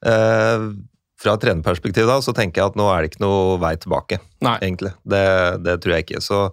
Eh, 0.09 0.65
fra 1.23 1.38
trenerperspektiv 1.39 2.09
da, 2.09 2.17
så 2.23 2.33
tenker 2.35 2.62
jeg 2.62 2.73
at 2.73 2.79
nå 2.79 2.89
er 2.91 3.03
det 3.03 3.13
ikke 3.13 3.23
noe 3.23 3.57
vei 3.62 3.75
tilbake, 3.79 4.19
Nei. 4.43 4.57
egentlig. 4.62 4.93
Det, 5.07 5.25
det 5.65 5.79
tror 5.83 5.95
jeg 5.95 6.07
ikke. 6.07 6.21
Så 6.23 6.45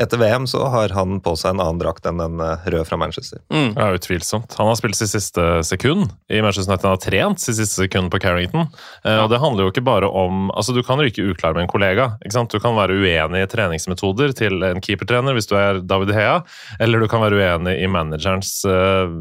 etter 0.00 0.18
VM 0.18 0.46
så 0.50 0.64
har 0.72 0.90
han 0.96 1.20
på 1.22 1.36
seg 1.38 1.54
en 1.54 1.60
annen 1.62 1.78
drakt 1.78 2.06
enn 2.08 2.18
den 2.18 2.40
eh, 2.42 2.64
røde 2.66 2.86
fra 2.88 2.98
Manchester. 2.98 3.38
Mm. 3.54 3.76
Ja, 3.76 3.92
utvilsomt. 3.94 4.56
Han 4.58 4.66
har 4.66 4.78
spilt 4.80 4.98
sitt 4.98 5.12
siste 5.12 5.44
sekund 5.66 6.08
i 6.26 6.40
Manchester 6.42 6.72
United. 6.72 6.88
Han 6.88 6.96
har 6.96 7.04
trent 7.04 7.42
sitt 7.42 7.60
siste 7.60 7.84
sekund 7.84 8.10
på 8.10 8.18
Carrington. 8.24 8.66
Eh, 9.04 9.20
og 9.22 9.28
det 9.30 9.38
handler 9.42 9.66
jo 9.68 9.74
ikke 9.74 9.84
bare 9.86 10.10
om 10.10 10.48
altså 10.54 10.74
Du 10.74 10.82
kan 10.82 10.98
ryke 10.98 11.22
uklar 11.22 11.54
med 11.54 11.66
en 11.66 11.70
kollega. 11.70 12.08
ikke 12.24 12.34
sant? 12.34 12.50
Du 12.50 12.62
kan 12.62 12.74
være 12.74 12.96
uenig 12.98 13.44
i 13.44 13.50
treningsmetoder 13.50 14.34
til 14.34 14.66
en 14.66 14.82
keepertrener 14.82 15.36
hvis 15.36 15.48
du 15.50 15.54
er 15.60 15.78
David 15.84 16.14
Hea, 16.16 16.40
eller 16.82 16.98
du 17.04 17.08
kan 17.10 17.22
være 17.22 17.38
uenig 17.38 17.76
i 17.84 17.90
managerens 17.90 18.56
eh, 18.66 19.14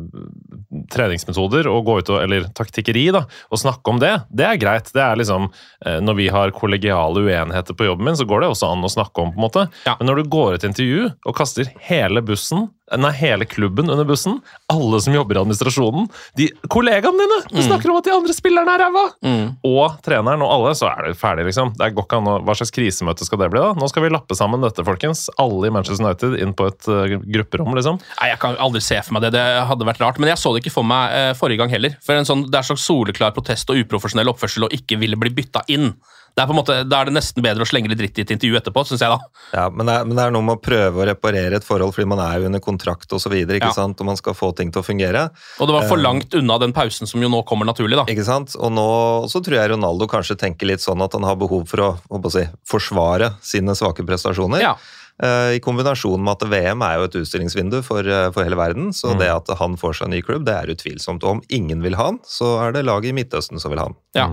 treningsmetoder 0.93 1.69
og 1.69 1.85
gå 1.85 1.99
ut 2.01 2.11
og, 2.15 2.21
eller 2.25 2.49
taktikkeri 2.57 3.05
da, 3.13 3.23
og 3.53 3.61
snakke 3.61 3.93
om 3.93 4.01
det. 4.01 4.15
Det 4.33 4.47
er 4.49 4.61
greit. 4.61 4.89
Det 4.93 5.05
er 5.05 5.21
liksom 5.21 5.51
eh, 5.85 5.99
Når 6.01 6.17
vi 6.17 6.27
har 6.33 6.55
kollegiale 6.57 7.27
uenigheter 7.27 7.77
på 7.77 7.91
jobben 7.91 8.09
min, 8.09 8.12
så 8.19 8.27
går 8.29 8.43
det 8.43 8.51
også 8.53 8.71
an 8.73 8.85
å 8.85 8.91
snakke 8.91 9.25
om. 9.25 9.33
på 9.33 9.39
en 9.39 9.45
måte. 9.47 9.67
Ja. 9.87 9.97
Men 9.99 10.11
når 10.11 10.21
du 10.21 10.31
går 10.35 10.55
ut 10.55 10.63
i 10.63 10.71
intervju 10.71 11.11
og 11.25 11.37
kaster 11.37 11.69
hele 11.89 12.23
bussen 12.25 12.69
Nei, 12.97 13.11
hele 13.15 13.45
klubben 13.45 13.89
under 13.89 14.05
bussen. 14.05 14.41
Alle 14.67 14.99
som 15.01 15.13
jobber 15.15 15.37
i 15.37 15.39
administrasjonen. 15.39 16.09
De 16.37 16.49
kollegaene 16.69 17.17
dine! 17.17 17.39
Du 17.49 17.61
snakker 17.63 17.89
om 17.89 17.97
at 17.97 18.05
de 18.05 18.13
andre 18.13 18.35
spillerne 18.35 18.75
er 18.75 18.83
ræva! 18.83 19.03
Mm. 19.25 19.45
Og 19.65 19.95
treneren 20.05 20.43
og 20.45 20.51
alle, 20.51 20.73
så 20.77 20.89
er 20.91 21.07
det 21.07 21.13
ferdig, 21.17 21.47
liksom. 21.47 21.71
Det 21.79 21.89
går 21.95 22.05
ikke 22.05 22.19
an 22.19 22.29
å, 22.29 22.35
Hva 22.45 22.55
slags 22.59 22.73
krisemøte 22.75 23.25
skal 23.25 23.41
det 23.41 23.49
bli, 23.53 23.63
da? 23.63 23.71
Nå 23.79 23.89
skal 23.89 24.05
vi 24.05 24.11
lappe 24.13 24.37
sammen 24.37 24.65
dette, 24.65 24.85
folkens. 24.85 25.25
Alle 25.41 25.71
i 25.71 25.73
Manchester 25.73 26.05
United 26.05 26.37
inn 26.43 26.53
på 26.57 26.67
et 26.69 26.89
uh, 26.91 27.17
grupperom, 27.23 27.73
liksom. 27.79 28.01
Nei, 28.19 28.29
Jeg 28.33 28.41
kan 28.43 28.59
aldri 28.61 28.83
se 28.83 28.99
for 29.01 29.17
meg 29.17 29.25
det. 29.25 29.33
Det 29.39 29.45
hadde 29.71 29.89
vært 29.89 30.03
rart. 30.03 30.21
Men 30.21 30.33
jeg 30.33 30.43
så 30.43 30.53
det 30.53 30.65
ikke 30.65 30.75
for 30.75 30.91
meg 30.91 31.15
uh, 31.15 31.31
forrige 31.39 31.63
gang 31.63 31.73
heller. 31.73 31.97
For 32.03 32.19
en 32.19 32.29
sånn, 32.29 32.45
Det 32.51 32.59
er 32.59 32.67
slags 32.67 32.85
soleklar 32.85 33.33
protest 33.33 33.71
og 33.73 33.79
uprofesjonell 33.79 34.35
oppførsel 34.35 34.67
å 34.67 34.73
ikke 34.75 34.99
ville 35.01 35.17
bli 35.17 35.33
bytta 35.39 35.65
inn. 35.73 35.95
Det 36.33 36.41
er 36.41 36.49
på 36.49 36.53
en 36.55 36.57
måte, 36.57 36.75
Da 36.89 37.01
er 37.01 37.09
det 37.09 37.13
nesten 37.13 37.43
bedre 37.45 37.61
å 37.61 37.69
slenge 37.69 37.91
litt 37.91 37.99
dritt 37.99 38.17
i 38.17 38.23
et 38.25 38.31
intervju 38.33 38.57
etterpå, 38.57 38.83
syns 38.89 39.03
jeg. 39.05 39.13
da. 39.13 39.43
Ja, 39.53 39.65
men 39.69 39.85
det, 39.85 39.97
er, 39.99 40.07
men 40.09 40.17
det 40.17 40.23
er 40.25 40.33
noe 40.33 40.45
med 40.47 40.57
å 40.57 40.61
prøve 40.65 41.03
å 41.03 41.05
reparere 41.05 41.59
et 41.59 41.67
forhold, 41.67 41.93
fordi 41.93 42.09
man 42.09 42.21
er 42.25 42.39
jo 42.41 42.49
under 42.49 42.63
kontrakt 42.63 43.13
osv. 43.13 43.35
Ja. 43.53 43.69
Sant? 43.75 44.01
Og 44.01 44.09
man 44.09 44.17
skal 44.17 44.37
få 44.37 44.49
ting 44.57 44.73
til 44.73 44.81
å 44.81 44.87
fungere. 44.87 45.27
Og 45.61 45.69
det 45.69 45.77
var 45.77 45.85
for 45.91 46.01
langt 46.01 46.33
unna 46.39 46.57
den 46.63 46.73
pausen 46.73 47.09
som 47.09 47.21
jo 47.21 47.29
nå 47.29 47.43
kommer 47.49 47.69
naturlig. 47.69 47.99
da. 48.01 48.07
Ikke 48.09 48.25
sant? 48.25 48.57
Og 48.57 48.73
nå 48.73 48.87
så 49.29 49.43
tror 49.45 49.59
jeg 49.59 49.73
Ronaldo 49.75 50.09
kanskje 50.09 50.39
tenker 50.41 50.71
litt 50.73 50.81
sånn 50.81 51.05
at 51.05 51.13
han 51.13 51.27
har 51.27 51.37
behov 51.37 51.67
for 51.69 51.85
å, 51.85 51.93
å 52.09 52.33
si, 52.33 52.47
forsvare 52.69 53.35
sine 53.45 53.77
svake 53.77 54.05
prestasjoner. 54.07 54.63
Ja. 54.65 54.73
Eh, 55.21 55.55
I 55.57 55.59
kombinasjon 55.61 56.21
med 56.25 56.33
at 56.33 56.47
VM 56.49 56.81
er 56.81 56.95
jo 56.97 57.05
et 57.05 57.17
utstillingsvindu 57.19 57.77
for, 57.85 58.01
eh, 58.01 58.31
for 58.33 58.43
hele 58.43 58.57
verden, 58.57 58.89
så 58.89 59.13
det 59.19 59.29
at 59.29 59.51
han 59.59 59.77
får 59.77 59.99
seg 59.99 60.07
en 60.07 60.15
ny 60.15 60.21
klubb, 60.25 60.45
det 60.47 60.55
er 60.55 60.71
utvilsomt. 60.73 61.23
Og 61.23 61.37
om 61.37 61.41
ingen 61.53 61.83
vil 61.85 61.95
ha 61.99 62.09
han, 62.09 62.19
så 62.25 62.55
er 62.63 62.73
det 62.73 62.85
laget 62.85 63.11
i 63.11 63.17
Midtøsten 63.19 63.61
som 63.61 63.71
vil 63.71 63.79
ha 63.79 63.85
han. 63.91 63.97
Ja. 64.17 64.25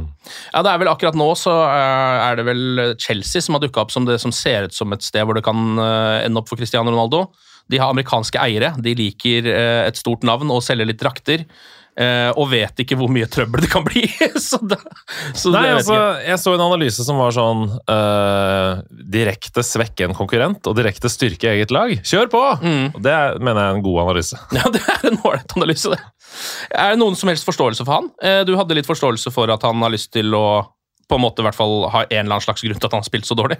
ja, 0.54 0.62
det 0.64 0.72
er 0.72 0.80
vel 0.80 0.92
akkurat 0.92 1.18
nå 1.18 1.28
så 1.36 1.52
eh, 1.68 2.30
er 2.30 2.40
det 2.40 2.46
vel 2.48 2.96
Chelsea 2.96 3.44
som 3.44 3.58
har 3.58 3.64
dukka 3.64 3.84
opp 3.84 3.92
som 3.92 4.08
det 4.08 4.20
som 4.20 4.32
ser 4.32 4.70
ut 4.70 4.76
som 4.76 4.92
et 4.96 5.04
sted 5.04 5.24
hvor 5.26 5.36
det 5.36 5.44
kan 5.44 5.76
ende 5.76 6.40
opp 6.40 6.48
for 6.48 6.56
Cristiano 6.56 6.90
Ronaldo. 6.90 7.26
De 7.70 7.78
har 7.78 7.92
amerikanske 7.92 8.40
eiere, 8.40 8.72
de 8.80 8.96
liker 8.98 9.46
et 9.46 9.96
stort 9.96 10.24
navn 10.26 10.50
og 10.50 10.64
selger 10.64 10.88
litt 10.88 10.98
drakter. 10.98 11.44
Eh, 11.98 12.30
Og 12.36 12.50
vet 12.52 12.82
ikke 12.84 12.98
hvor 12.98 13.10
mye 13.12 13.28
trøbbel 13.30 13.64
det 13.64 13.70
kan 13.72 13.84
bli. 13.86 14.04
så 14.48 14.60
da, 14.62 14.78
så 15.34 15.52
Nei, 15.54 15.66
altså, 15.74 15.96
jeg 15.96 16.30
jeg 16.30 16.42
så 16.44 16.54
en 16.54 16.64
analyse 16.64 17.06
som 17.06 17.20
var 17.20 17.34
sånn 17.34 17.66
uh, 17.90 18.80
Direkte 18.90 19.64
svekke 19.66 20.08
en 20.08 20.16
konkurrent 20.16 20.66
og 20.70 20.76
direkte 20.78 21.10
styrke 21.12 21.52
eget 21.54 21.74
lag. 21.74 21.94
Kjør 22.06 22.30
på! 22.32 22.42
Mm. 22.62 22.86
Og 22.94 23.00
Det 23.04 23.14
er, 23.14 23.38
mener 23.42 23.62
jeg 23.64 23.74
er 23.74 23.78
en 23.80 23.86
god 23.86 24.02
analyse. 24.06 24.40
Ja, 24.60 24.66
det 24.72 24.82
er 24.84 25.06
en 25.10 25.20
ålreit 25.24 25.56
analyse, 25.56 25.94
det. 25.94 26.00
Er 26.70 26.92
det 26.94 27.00
noen 27.00 27.16
som 27.18 27.30
helst 27.32 27.48
forståelse 27.48 27.86
for 27.86 27.96
han? 27.98 28.10
Eh, 28.22 28.42
Du 28.48 28.54
hadde 28.58 28.76
litt 28.78 28.88
forståelse 28.88 29.32
for 29.34 29.50
at 29.52 29.64
han 29.66 29.82
har 29.82 29.92
lyst 29.94 30.12
til 30.14 30.34
å 30.36 30.46
på 31.10 31.18
en 31.18 31.24
måte 31.24 31.42
i 31.42 31.46
hvert 31.48 31.58
fall 31.58 31.88
ha 31.92 32.04
en 32.06 32.12
eller 32.22 32.36
annen 32.38 32.44
slags 32.46 32.62
grunn 32.64 32.78
til 32.78 32.86
at 32.88 32.94
han 32.96 33.02
har 33.02 33.08
spilt 33.08 33.26
så 33.28 33.36
dårlig? 33.38 33.58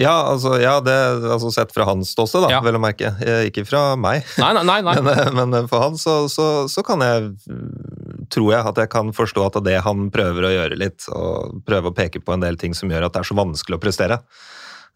Ja, 0.00 0.12
altså, 0.32 0.56
ja 0.60 0.76
det, 0.84 0.96
altså 1.30 1.52
sett 1.54 1.72
fra 1.74 1.86
hans 1.88 2.12
ståsted, 2.16 2.44
da, 2.48 2.50
Ja. 2.56 2.60
vel 2.66 2.76
å 2.78 2.82
merke. 2.82 3.14
Eh, 3.22 3.46
Ikke 3.48 3.64
fra 3.68 3.94
meg. 4.00 4.26
Nei, 4.42 4.50
nei, 4.58 4.80
nei. 4.84 4.96
Men, 5.06 5.14
eh, 5.14 5.32
men 5.38 5.70
for 5.70 5.86
han 5.86 5.96
så, 6.00 6.24
så, 6.32 6.50
så 6.70 6.84
kan 6.86 7.02
jeg 7.06 7.30
mm, 7.48 8.26
Tror 8.30 8.52
jeg 8.52 8.62
at 8.62 8.76
jeg 8.78 8.90
kan 8.92 9.08
forstå 9.10 9.42
at 9.48 9.56
det 9.58 9.60
er 9.60 9.80
det 9.80 9.84
han 9.88 10.04
prøver 10.14 10.44
å 10.46 10.50
gjøre 10.54 10.76
litt. 10.78 11.02
Og 11.10 11.62
prøve 11.66 11.90
å 11.90 11.94
peke 11.96 12.20
på 12.22 12.34
en 12.36 12.44
del 12.44 12.54
ting 12.60 12.76
som 12.78 12.90
gjør 12.92 13.08
at 13.08 13.16
det 13.16 13.24
er 13.24 13.26
så 13.26 13.34
vanskelig 13.34 13.78
å 13.78 13.82
prestere. 13.82 14.20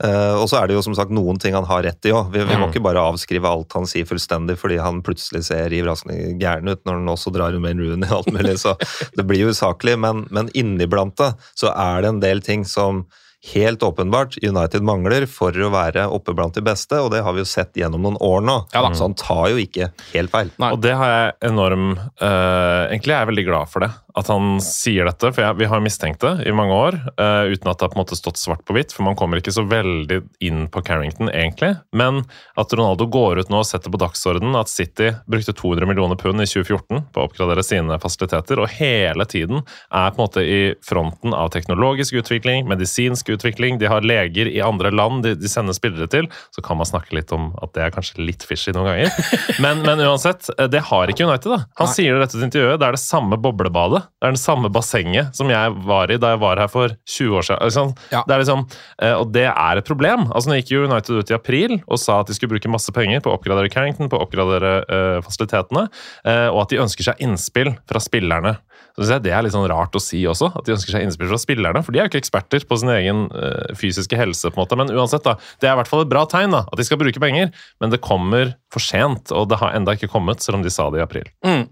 Eh, 0.03 0.35
og 0.35 0.49
så 0.51 0.59
er 0.59 0.67
det 0.69 0.75
jo 0.75 0.83
som 0.83 0.95
sagt 0.99 1.13
noen 1.15 1.39
ting 1.39 1.55
han 1.55 1.67
har 1.69 1.85
rett 1.87 2.09
i 2.09 2.13
òg. 2.15 2.33
Vi, 2.35 2.41
vi 2.43 2.57
må 2.59 2.67
Mm. 2.67 2.73
ikke 2.73 2.83
bare 2.83 3.03
avskrive 3.13 3.47
alt 3.47 3.73
han 3.79 3.87
sier 3.87 4.07
fullstendig 4.09 4.57
fordi 4.59 4.81
han 4.83 5.03
plutselig 5.07 5.45
ser 5.47 5.69
riv 5.71 5.87
rasende 5.87 6.35
gæren 6.41 6.69
ut 6.73 6.83
når 6.85 6.99
han 6.99 7.13
også 7.15 7.31
drar 7.35 7.55
med 7.63 7.79
Rooney 7.79 8.09
og 8.11 8.25
alt 8.25 8.33
mulig. 8.35 8.57
Så 8.59 8.75
det 9.17 9.27
blir 9.29 9.45
jo 9.47 9.53
usaklig, 9.55 9.95
men, 10.01 10.27
men 10.35 10.51
inniblant 10.55 11.15
det 11.21 11.35
så 11.55 11.71
er 11.71 12.03
det 12.03 12.09
en 12.15 12.21
del 12.25 12.43
ting 12.43 12.65
som 12.67 13.05
helt 13.53 13.83
åpenbart 13.85 14.39
United 14.41 14.81
mangler 14.81 15.27
for 15.29 15.53
å 15.53 15.69
være 15.69 16.07
oppe 16.09 16.33
blant 16.33 16.55
de 16.57 16.63
beste, 16.65 16.97
og 16.97 17.11
det 17.13 17.21
har 17.27 17.35
vi 17.37 17.43
jo 17.43 17.49
sett 17.51 17.77
gjennom 17.77 18.01
noen 18.01 18.17
år 18.25 18.41
nå. 18.41 18.55
Ja 18.73 18.81
så 18.97 19.05
han 19.05 19.15
tar 19.21 19.51
jo 19.53 19.59
ikke 19.61 19.91
helt 20.15 20.33
feil. 20.33 20.49
Nei. 20.57 20.71
Og 20.73 20.81
det 20.81 20.95
har 20.97 21.11
jeg 21.13 21.35
enorm 21.51 21.91
uh, 21.99 22.89
Egentlig 22.89 23.13
er 23.13 23.21
jeg 23.21 23.29
veldig 23.35 23.45
glad 23.51 23.69
for 23.69 23.85
det. 23.85 23.91
At 24.15 24.31
han 24.31 24.61
sier 24.63 25.09
dette. 25.09 25.33
For 25.35 25.43
jeg, 25.43 25.59
vi 25.59 25.69
har 25.71 25.83
mistenkt 25.83 26.23
det 26.25 26.37
i 26.49 26.55
mange 26.55 26.75
år, 26.75 27.01
Uh, 27.15 27.47
uten 27.53 27.69
at 27.71 27.79
det 27.79 27.85
har 27.85 27.91
på 27.93 27.99
en 27.99 28.03
måte 28.03 28.17
stått 28.19 28.39
svart 28.41 28.65
på 28.67 28.75
hvitt. 28.75 28.93
For 28.95 29.07
man 29.07 29.17
kommer 29.19 29.39
ikke 29.39 29.53
så 29.55 29.63
veldig 29.69 30.21
inn 30.45 30.65
på 30.73 30.83
Carrington, 30.87 31.29
egentlig. 31.31 31.75
Men 31.95 32.23
at 32.59 32.73
Ronaldo 32.75 33.07
går 33.11 33.43
ut 33.43 33.53
nå 33.53 33.61
og 33.63 33.69
setter 33.69 33.93
på 33.93 34.01
dagsordenen 34.03 34.57
at 34.59 34.71
City 34.73 35.13
brukte 35.31 35.55
200 35.55 35.89
millioner 35.89 36.19
pund 36.21 36.43
i 36.43 36.49
2014 36.49 37.05
på 37.15 37.23
å 37.23 37.29
oppgradere 37.29 37.65
sine 37.67 37.99
fasiliteter, 38.03 38.61
og 38.63 38.73
hele 38.79 39.27
tiden 39.31 39.63
er 39.63 40.11
på 40.11 40.19
en 40.19 40.25
måte 40.25 40.43
i 40.43 40.61
fronten 40.85 41.37
av 41.37 41.53
teknologisk 41.55 42.19
utvikling, 42.19 42.67
medisinsk 42.71 43.31
utvikling. 43.37 43.79
De 43.79 43.91
har 43.91 44.07
leger 44.07 44.51
i 44.51 44.61
andre 44.65 44.93
land 44.95 45.25
de, 45.25 45.35
de 45.39 45.51
sender 45.51 45.77
spillere 45.77 46.09
til. 46.11 46.29
Så 46.55 46.65
kan 46.65 46.81
man 46.81 46.89
snakke 46.89 47.15
litt 47.17 47.33
om 47.35 47.53
at 47.63 47.75
det 47.77 47.87
er 47.87 47.95
kanskje 47.95 48.25
litt 48.25 48.45
fishy 48.47 48.75
noen 48.75 48.91
ganger. 48.91 49.31
Men, 49.65 49.81
men 49.87 50.01
uansett, 50.03 50.49
eh, 50.59 50.67
det 50.71 50.83
har 50.89 51.11
ikke 51.11 51.25
United. 51.29 51.51
da. 51.53 51.61
Han 51.79 51.89
sier 51.89 52.15
det 52.15 52.25
rett 52.25 52.35
ut 52.35 52.41
i 52.41 52.47
intervjuet. 52.49 52.81
Det 52.81 52.87
er 52.89 52.97
det 52.97 53.01
samme 53.01 53.39
boblebadet. 53.41 54.04
Det 54.05 54.29
er 54.29 54.37
det 54.37 54.43
samme 54.43 54.71
bassenget 54.73 55.37
som 55.37 55.51
jeg 55.53 55.75
var 55.87 56.13
i 56.13 56.19
da 56.21 56.35
jeg 56.35 56.43
var 56.43 56.61
her 56.63 56.71
for 56.73 56.95
20 57.11 57.39
år 57.41 57.49
siden. 57.49 57.93
Ja. 58.13 58.23
Det 58.29 58.41
liksom, 58.43 58.65
eh, 59.03 59.15
og 59.15 59.33
det 59.35 59.47
er 59.51 59.81
et 59.81 59.89
problem. 59.89 60.29
Altså 60.33 60.51
Nå 60.51 60.59
gikk 60.61 60.75
jo 60.75 60.85
United 60.89 61.21
ut 61.21 61.33
i 61.33 61.37
april 61.37 61.79
og 61.85 62.01
sa 62.01 62.21
at 62.23 62.31
de 62.31 62.37
skulle 62.37 62.55
bruke 62.55 62.73
masse 62.73 62.93
penger 62.95 63.25
på 63.25 63.33
å 63.33 63.39
oppgradere 63.39 63.73
Carrington, 63.73 64.11
på 64.13 64.19
å 64.19 64.25
oppgradere 64.27 64.77
uh, 64.89 65.19
fasilitetene, 65.25 65.87
uh, 66.27 66.49
og 66.53 66.65
at 66.65 66.73
de 66.73 66.81
ønsker 66.85 67.09
seg 67.09 67.21
innspill 67.25 67.75
fra 67.91 68.03
spillerne. 68.03 68.57
Så 68.95 69.03
synes 69.03 69.13
jeg 69.17 69.23
Det 69.25 69.33
er 69.35 69.43
litt 69.43 69.55
sånn 69.55 69.67
rart 69.71 69.97
å 69.99 70.03
si 70.03 70.21
også, 70.31 70.53
at 70.55 70.67
de 70.67 70.75
ønsker 70.77 70.95
seg 70.95 71.03
innspill 71.03 71.27
fra 71.33 71.39
spillerne. 71.43 71.81
For 71.83 71.91
de 71.91 71.99
er 71.99 72.07
jo 72.07 72.13
ikke 72.13 72.21
eksperter 72.23 72.63
på 72.71 72.79
sin 72.79 72.93
egen 72.95 73.25
eh, 73.35 73.73
fysiske 73.75 74.19
helse. 74.19 74.53
på 74.53 74.55
en 74.55 74.63
måte, 74.63 74.79
Men 74.79 74.93
uansett, 74.95 75.25
da, 75.27 75.35
det 75.59 75.67
er 75.67 75.75
i 75.75 75.81
hvert 75.81 75.91
fall 75.91 76.05
et 76.05 76.13
bra 76.13 76.23
tegn 76.31 76.55
da, 76.55 76.63
at 76.71 76.79
de 76.79 76.87
skal 76.87 77.01
bruke 77.03 77.23
penger. 77.23 77.51
Men 77.83 77.91
det 77.91 77.99
kommer 78.05 78.55
for 78.71 78.83
sent, 78.83 79.33
og 79.35 79.49
det 79.51 79.59
har 79.59 79.75
enda 79.75 79.97
ikke 79.99 80.11
kommet, 80.13 80.43
selv 80.47 80.61
om 80.61 80.63
de 80.63 80.71
sa 80.71 80.87
det 80.95 81.03
i 81.03 81.05
april. 81.07 81.27
Mm. 81.47 81.67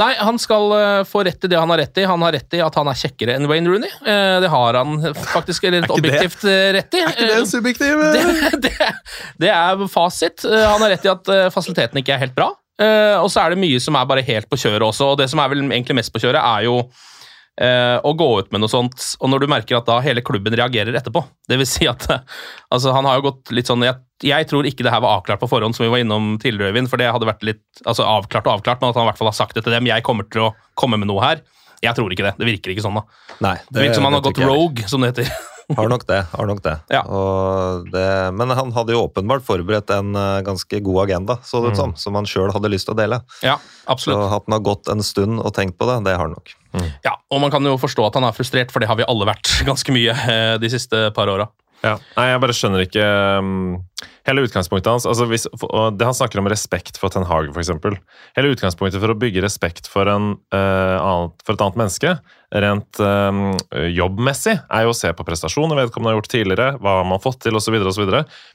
Nei, 0.00 0.12
han 0.18 0.38
skal 0.42 0.72
uh, 0.74 1.02
få 1.06 1.22
rett 1.26 1.44
i 1.46 1.50
det 1.50 1.58
han 1.58 1.70
har 1.70 1.82
rett 1.82 1.98
i. 1.98 2.06
Han 2.08 2.22
har 2.24 2.34
rett 2.34 2.56
i 2.56 2.62
at 2.64 2.78
han 2.78 2.88
er 2.90 2.98
kjekkere 2.98 3.36
enn 3.38 3.46
Wayne 3.50 3.70
Rooney. 3.70 3.90
Uh, 4.06 4.38
det 4.42 4.50
har 4.54 4.78
han 4.78 5.02
faktisk 5.34 5.66
litt 5.70 5.86
det- 5.86 5.94
objektivt 5.98 6.46
eh, 6.46 6.70
rett 6.78 6.94
i. 6.98 7.02
Er 7.02 7.12
ikke 7.12 7.28
det, 7.90 8.24
det, 8.68 8.90
det 9.42 9.52
er 9.54 9.86
fasit. 9.90 10.46
Han 10.46 10.82
har 10.82 10.94
rett 10.94 11.06
i 11.06 11.12
at 11.12 11.30
uh, 11.30 11.46
fasilitetene 11.54 12.02
ikke 12.02 12.16
er 12.16 12.26
helt 12.26 12.38
bra. 12.38 12.52
Eh, 12.80 13.16
og 13.20 13.28
så 13.32 13.42
er 13.42 13.52
det 13.52 13.62
mye 13.62 13.80
som 13.82 13.96
er 13.98 14.08
bare 14.08 14.24
helt 14.24 14.48
på 14.50 14.58
kjøret 14.60 14.86
også, 14.86 15.12
og 15.12 15.18
det 15.20 15.28
som 15.32 15.42
er 15.42 15.50
vel 15.52 15.64
egentlig 15.66 15.98
mest 15.98 16.12
på 16.14 16.22
kjøret, 16.22 16.40
er 16.40 16.68
jo 16.68 16.78
uh, 17.60 17.98
å 18.00 18.12
gå 18.16 18.28
ut 18.40 18.52
med 18.54 18.62
noe 18.62 18.72
sånt, 18.72 18.96
og 19.20 19.32
når 19.32 19.44
du 19.44 19.50
merker 19.52 19.78
at 19.78 19.88
da 19.88 19.98
hele 20.04 20.24
klubben 20.24 20.56
reagerer 20.56 20.96
etterpå. 20.98 21.24
Det 21.48 21.58
vil 21.60 21.68
si 21.74 21.88
at 21.90 22.06
uh, 22.10 22.22
altså, 22.72 22.94
han 22.96 23.08
har 23.08 23.20
jo 23.20 23.28
gått 23.30 23.52
litt 23.54 23.70
sånn 23.70 23.84
jeg, 23.86 23.98
jeg 24.24 24.48
tror 24.50 24.68
ikke 24.68 24.86
det 24.86 24.94
her 24.94 25.04
var 25.04 25.18
avklart 25.18 25.42
på 25.42 25.50
forhånd, 25.50 25.76
som 25.76 25.86
vi 25.86 25.92
var 25.92 26.04
innom 26.04 26.36
tidligere, 26.42 26.72
Øyvind, 26.72 26.90
for 26.92 27.02
det 27.02 27.12
hadde 27.12 27.28
vært 27.28 27.46
litt 27.46 27.64
altså, 27.84 28.06
avklart 28.06 28.48
og 28.48 28.58
avklart, 28.58 28.82
men 28.82 28.92
at 28.92 29.00
han 29.00 29.08
i 29.08 29.12
hvert 29.12 29.20
fall 29.20 29.32
har 29.32 29.38
sagt 29.38 29.58
det 29.58 29.66
til 29.66 29.76
dem. 29.76 29.90
Jeg 29.90 30.06
kommer 30.06 30.28
til 30.30 30.48
å 30.48 30.52
komme 30.78 31.00
med 31.00 31.10
noe 31.12 31.24
her. 31.24 31.44
Jeg 31.82 31.98
tror 31.98 32.12
ikke 32.14 32.28
det. 32.28 32.36
Det 32.38 32.46
virker 32.46 32.72
ikke 32.72 32.84
sånn, 32.84 33.00
da. 33.00 33.24
Nei, 33.42 33.56
Det 33.68 33.82
virker 33.82 33.98
som 33.98 34.06
han 34.06 34.14
har 34.14 34.22
gått 34.24 34.38
rogue, 34.46 34.86
som 34.90 35.02
det 35.02 35.10
heter. 35.10 35.32
Har 35.76 35.88
nok 35.88 36.06
det. 36.08 36.20
har 36.32 36.46
nok 36.50 36.62
det. 36.64 36.74
Ja. 36.92 37.02
Og 37.06 37.86
det 37.92 38.06
men 38.34 38.50
han 38.50 38.72
hadde 38.74 38.92
jo 38.96 39.04
åpenbart 39.06 39.44
forberedt 39.46 39.90
en 39.94 40.14
eh, 40.18 40.40
ganske 40.46 40.80
god 40.84 41.04
agenda, 41.04 41.38
så 41.46 41.62
det 41.62 41.72
ut 41.72 41.80
som, 41.80 41.94
som 41.96 42.18
han 42.18 42.28
sjøl 42.28 42.52
hadde 42.54 42.70
lyst 42.72 42.88
til 42.88 42.96
å 42.96 42.98
dele. 42.98 43.20
Ja, 43.44 43.56
Så 43.84 43.94
absolutt. 43.94 44.24
at 44.26 44.46
han 44.48 44.56
har 44.58 44.64
gått 44.66 44.88
en 44.92 45.02
stund 45.06 45.40
og 45.40 45.54
tenkt 45.56 45.78
på 45.78 45.88
det, 45.88 46.00
det 46.08 46.16
har 46.18 46.26
han 46.26 46.34
nok. 46.36 46.54
Ja, 47.04 47.16
og 47.30 47.40
man 47.42 47.52
kan 47.52 47.64
jo 47.68 47.74
forstå 47.80 48.06
at 48.08 48.14
han 48.16 48.24
er 48.24 48.32
frustrert, 48.36 48.72
for 48.72 48.80
det 48.80 48.88
har 48.88 48.96
vi 48.96 49.04
alle 49.08 49.26
vært 49.28 49.50
ganske 49.70 49.92
mye 49.94 50.12
eh, 50.16 50.54
de 50.62 50.70
siste 50.72 51.10
par 51.16 51.28
åra. 51.32 51.48
Ja. 51.82 51.96
Nei, 52.16 52.28
jeg 52.30 52.42
bare 52.44 52.54
skjønner 52.54 52.84
ikke 52.84 53.06
um, 53.42 53.54
Hele 54.26 54.44
utgangspunktet 54.46 54.90
hans 54.90 55.06
altså 55.08 55.26
hvis, 55.30 55.48
Det 55.98 56.06
han 56.06 56.14
snakker 56.14 56.38
om 56.38 56.50
respekt 56.50 56.98
for 57.00 57.10
Ten 57.10 57.26
Hag, 57.26 57.50
f.eks. 57.50 57.72
Hele 58.38 58.52
utgangspunktet 58.54 59.02
for 59.02 59.14
å 59.14 59.18
bygge 59.18 59.42
respekt 59.42 59.90
for, 59.90 60.10
en, 60.10 60.36
uh, 60.54 60.96
annet, 61.02 61.42
for 61.42 61.56
et 61.56 61.64
annet 61.64 61.80
menneske, 61.80 62.14
rent 62.62 63.02
um, 63.02 63.42
jobbmessig, 63.90 64.54
er 64.62 64.86
jo 64.86 64.92
å 64.92 64.96
se 64.96 65.10
på 65.16 65.26
prestasjoner 65.26 65.80
vedkommende 65.80 66.12
har 66.12 66.20
gjort 66.20 66.32
tidligere, 66.36 66.68
hva 66.78 67.00
man 67.02 67.16
har 67.16 67.24
fått 67.24 67.42
til, 67.46 67.58
osv. 67.58 67.78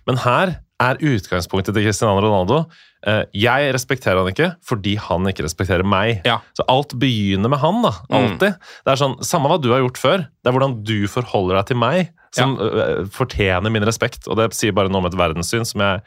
Men 0.07 0.23
her 0.23 0.55
er 0.83 0.99
utgangspunktet 1.01 1.73
til 1.73 1.87
Cristiano 1.87 2.21
Ronaldo 2.21 2.59
uh, 2.61 3.23
Jeg 3.35 3.71
respekterer 3.73 4.21
han 4.21 4.29
ikke 4.31 4.51
fordi 4.67 4.95
han 5.01 5.27
ikke 5.27 5.47
respekterer 5.47 5.87
meg. 5.87 6.21
Ja. 6.27 6.39
Så 6.57 6.65
alt 6.71 6.95
begynner 6.99 7.51
med 7.51 7.59
han, 7.63 7.81
da. 7.83 7.95
Alltid. 8.07 8.55
Det 8.85 8.93
er 8.93 9.01
sånn, 9.01 9.17
Samme 9.25 9.51
hva 9.51 9.59
du 9.61 9.71
har 9.73 9.83
gjort 9.83 9.99
før, 10.01 10.27
det 10.27 10.51
er 10.51 10.55
hvordan 10.55 10.79
du 10.87 10.99
forholder 11.11 11.59
deg 11.59 11.73
til 11.73 11.81
meg, 11.81 12.13
som 12.37 12.55
ja. 12.57 12.87
fortjener 13.13 13.73
min 13.73 13.85
respekt. 13.87 14.27
Og 14.29 14.39
det 14.39 14.51
sier 14.57 14.75
bare 14.75 14.91
noe 14.91 15.03
om 15.03 15.09
et 15.09 15.17
verdenssyn 15.17 15.65
som 15.67 15.83
jeg 15.83 16.01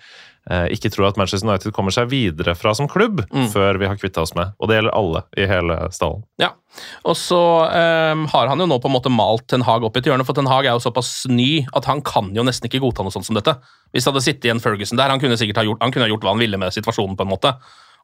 eh, 0.50 0.66
ikke 0.76 0.92
tror 0.94 1.10
at 1.10 1.20
Manchester 1.20 1.48
United 1.48 1.74
kommer 1.76 1.94
seg 1.94 2.10
videre 2.12 2.54
fra 2.58 2.74
som 2.76 2.88
klubb 2.90 3.22
før 3.52 3.80
vi 3.80 3.90
har 3.90 3.98
kvitta 4.00 4.24
oss 4.24 4.34
med. 4.38 4.54
Og 4.58 4.70
det 4.70 4.78
gjelder 4.78 4.96
alle 4.96 5.24
i 5.36 5.48
hele 5.50 5.78
stallen. 5.94 6.24
Ja. 6.42 6.54
Og 7.02 7.16
så 7.18 7.40
um, 7.66 8.24
har 8.30 8.50
han 8.50 8.62
jo 8.62 8.68
nå 8.70 8.78
på 8.78 8.86
en 8.86 8.94
måte 8.94 9.10
malt 9.12 9.48
Ten 9.50 9.64
Hag 9.66 9.84
opp 9.86 9.96
i 9.98 10.02
et 10.02 10.06
hjørne, 10.06 10.24
for 10.26 10.38
Ten 10.38 10.48
Hag 10.50 10.68
er 10.68 10.76
jo 10.76 10.84
såpass 10.84 11.24
ny 11.30 11.66
at 11.76 11.88
han 11.90 12.02
kan 12.06 12.30
jo 12.36 12.44
nesten 12.46 12.70
ikke 12.70 12.82
godta 12.84 13.04
noe 13.06 13.14
sånt 13.14 13.26
som 13.26 13.38
dette. 13.38 13.56
Hvis 13.90 14.06
det 14.06 14.12
hadde 14.12 14.24
sittet 14.24 14.48
igjen 14.48 14.62
Ferguson 14.62 15.00
der, 15.00 15.10
han 15.10 15.22
kunne 15.22 15.38
sikkert 15.40 15.62
ha 15.62 15.66
gjort, 15.66 15.82
han 15.82 15.94
kunne 15.94 16.06
ha 16.06 16.12
gjort 16.12 16.26
hva 16.26 16.34
han 16.36 16.42
ville 16.42 16.60
med 16.60 16.74
situasjonen, 16.76 17.18
på 17.18 17.26
en 17.26 17.32
måte, 17.32 17.56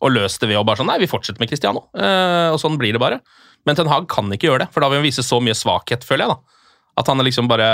og 0.02 0.12
løst 0.12 0.42
det 0.42 0.50
ved 0.50 0.60
å 0.60 0.64
bare 0.66 0.82
sånn 0.82 0.90
Nei, 0.90 0.98
vi 1.00 1.08
fortsetter 1.10 1.40
med 1.40 1.50
Cristiano. 1.52 1.86
Uh, 1.96 2.52
og 2.52 2.58
sånn 2.60 2.76
blir 2.80 2.96
det 2.96 3.02
bare. 3.02 3.20
Men 3.66 3.78
Ten 3.78 3.90
Hag 3.90 4.08
kan 4.10 4.28
ikke 4.34 4.50
gjøre 4.50 4.66
det, 4.66 4.72
for 4.74 4.82
da 4.82 4.90
vil 4.90 5.00
han 5.00 5.06
vise 5.06 5.24
så 5.24 5.40
mye 5.42 5.56
svakhet, 5.56 6.04
føler 6.06 6.26
jeg. 6.26 6.34
da. 6.34 6.66
At 7.00 7.08
han 7.10 7.22
liksom 7.24 7.48
bare 7.50 7.70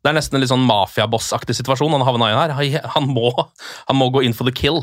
Det 0.00 0.08
er 0.10 0.16
nesten 0.16 0.38
en 0.38 0.40
litt 0.44 0.52
sånn 0.52 0.64
mafiabossaktig 0.64 1.56
situasjon 1.58 1.92
han 1.98 2.06
havna 2.08 2.30
i 2.32 2.38
her. 2.38 2.80
Han- 2.96 3.10
må, 3.10 3.32
han 3.88 3.96
må 4.00 4.10
gå 4.14 4.22
in 4.24 4.32
for 4.36 4.44
the 4.48 4.52
kill, 4.54 4.80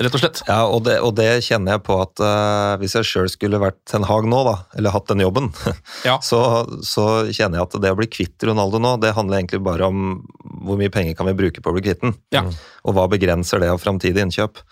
rett 0.00 0.14
og 0.16 0.20
slett. 0.22 0.38
Ja, 0.48 0.62
og 0.70 0.84
det, 0.86 0.94
og 1.04 1.14
det 1.18 1.26
kjenner 1.44 1.74
jeg 1.74 1.82
på 1.84 1.96
at 2.00 2.22
uh, 2.24 2.76
hvis 2.80 2.94
jeg 2.96 3.04
sjøl 3.08 3.28
skulle 3.28 3.58
vært 3.60 3.76
Ten 3.90 4.06
Hag 4.08 4.24
nå, 4.30 4.38
da, 4.46 4.54
eller 4.78 4.94
hatt 4.94 5.10
den 5.10 5.20
jobben, 5.24 5.50
Ja. 6.08 6.16
så, 6.24 6.40
så 6.86 7.08
kjenner 7.28 7.58
jeg 7.60 7.66
at 7.66 7.76
det 7.82 7.90
å 7.92 7.98
bli 7.98 8.08
kvitt 8.08 8.46
Ronaldo 8.48 8.80
nå, 8.80 8.94
det 9.02 9.12
handler 9.18 9.40
egentlig 9.42 9.60
bare 9.66 9.90
om 9.90 10.22
hvor 10.64 10.78
mye 10.80 10.92
penger 10.92 11.14
kan 11.18 11.28
vi 11.28 11.36
bruke 11.36 11.60
på 11.64 11.72
å 11.72 11.76
bli 11.76 11.84
kvitt 11.84 12.00
den, 12.06 12.14
Ja. 12.32 12.46
og 12.84 12.94
hva 12.96 13.08
begrenser 13.12 13.60
det 13.60 13.68
av 13.74 13.80
framtidige 13.82 14.22
innkjøp. 14.24 14.62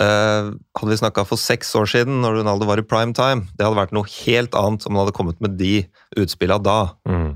Eh, 0.00 0.50
hadde 0.78 0.88
vi 0.88 0.96
snakka 0.96 1.24
for 1.28 1.36
seks 1.36 1.74
år 1.76 1.84
siden, 1.90 2.20
når 2.22 2.38
Ronaldo 2.40 2.64
var 2.68 2.80
i 2.80 2.84
prime 2.86 3.12
time, 3.12 3.44
det 3.58 3.66
hadde 3.66 3.76
vært 3.76 3.92
noe 3.92 4.08
helt 4.24 4.54
annet 4.56 4.86
om 4.88 4.94
han 4.96 5.02
hadde 5.04 5.14
kommet 5.16 5.40
med 5.44 5.58
de 5.60 5.82
utspillene 6.16 6.62
da, 6.64 6.76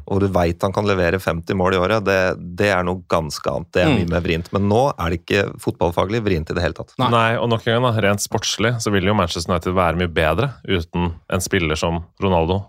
og 0.08 0.20
du 0.22 0.28
veit 0.32 0.62
han 0.64 0.72
kan 0.72 0.86
levere 0.88 1.18
50 1.20 1.54
mål 1.58 1.74
i 1.76 1.80
året, 1.82 2.04
det, 2.06 2.16
det 2.56 2.70
er 2.72 2.82
noe 2.88 3.02
ganske 3.12 3.44
annet. 3.52 3.70
Det 3.72 3.82
er 3.82 3.86
Mm. 3.92 3.96
mye 4.00 4.10
mer 4.14 4.24
vrient. 4.24 4.48
Men 4.52 4.68
nå 4.68 4.82
er 4.98 5.10
det 5.12 5.20
ikke 5.24 5.44
fotballfaglig 5.60 6.22
vrient 6.24 6.50
i 6.50 6.54
det 6.56 6.62
hele 6.64 6.74
tatt. 6.74 6.92
Nei. 6.98 7.10
Nei, 7.12 7.36
og 7.36 7.48
nok 7.52 7.66
en 7.66 7.76
gang, 7.82 7.86
da, 7.94 8.00
rent 8.08 8.24
sportslig 8.24 8.74
så 8.82 8.90
vil 8.92 9.04
jo 9.04 9.14
Manchester 9.14 9.52
United 9.52 9.72
være 9.76 9.96
mye 10.00 10.12
bedre 10.12 10.52
uten 10.66 11.12
en 11.28 11.40
spiller 11.44 11.76
som 11.76 12.04
Ronaldo, 12.22 12.62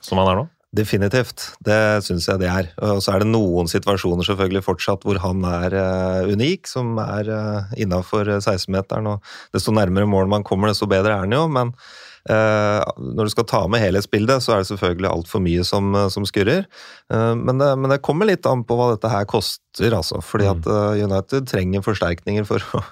som 0.00 0.18
han 0.18 0.28
er 0.30 0.40
nå. 0.42 0.48
Definitivt, 0.74 1.48
det 1.62 1.78
syns 2.06 2.26
jeg 2.26 2.40
det 2.42 2.48
er. 2.50 2.70
Og 2.82 3.02
så 3.04 3.14
er 3.14 3.22
det 3.22 3.30
noen 3.30 3.68
situasjoner 3.70 4.26
selvfølgelig 4.26 4.64
fortsatt 4.66 5.04
hvor 5.06 5.20
han 5.22 5.44
er 5.46 5.76
uh, 5.78 6.32
unik, 6.32 6.66
som 6.66 6.96
er 7.02 7.30
uh, 7.30 7.76
innafor 7.78 8.26
16-meteren. 8.40 9.12
og 9.12 9.54
Desto 9.54 9.74
nærmere 9.74 10.08
mål 10.10 10.30
man 10.32 10.46
kommer, 10.46 10.72
desto 10.72 10.90
bedre 10.90 11.14
er 11.14 11.22
han 11.26 11.36
jo. 11.36 11.44
Men 11.52 11.70
uh, 12.30 12.80
når 12.98 13.28
du 13.28 13.32
skal 13.34 13.46
ta 13.48 13.60
med 13.70 13.82
helhetsbildet, 13.84 14.42
så 14.44 14.54
er 14.54 14.62
det 14.62 14.70
selvfølgelig 14.70 15.10
altfor 15.10 15.44
mye 15.44 15.64
som, 15.66 15.92
eh, 15.98 16.08
som 16.12 16.26
skurrer. 16.28 16.66
Uh, 17.12 17.34
men, 17.38 17.60
det, 17.60 17.70
men 17.80 17.92
det 17.92 18.02
kommer 18.06 18.28
litt 18.28 18.46
an 18.48 18.64
på 18.66 18.78
hva 18.78 18.90
dette 18.94 19.12
her 19.12 19.28
koster, 19.30 19.94
altså. 19.94 20.20
Fordi 20.24 20.48
at 20.50 20.68
eh, 20.70 21.04
United 21.04 21.48
trenger 21.50 21.84
forsterkninger 21.84 22.48
for 22.48 22.64
å, 22.74 22.82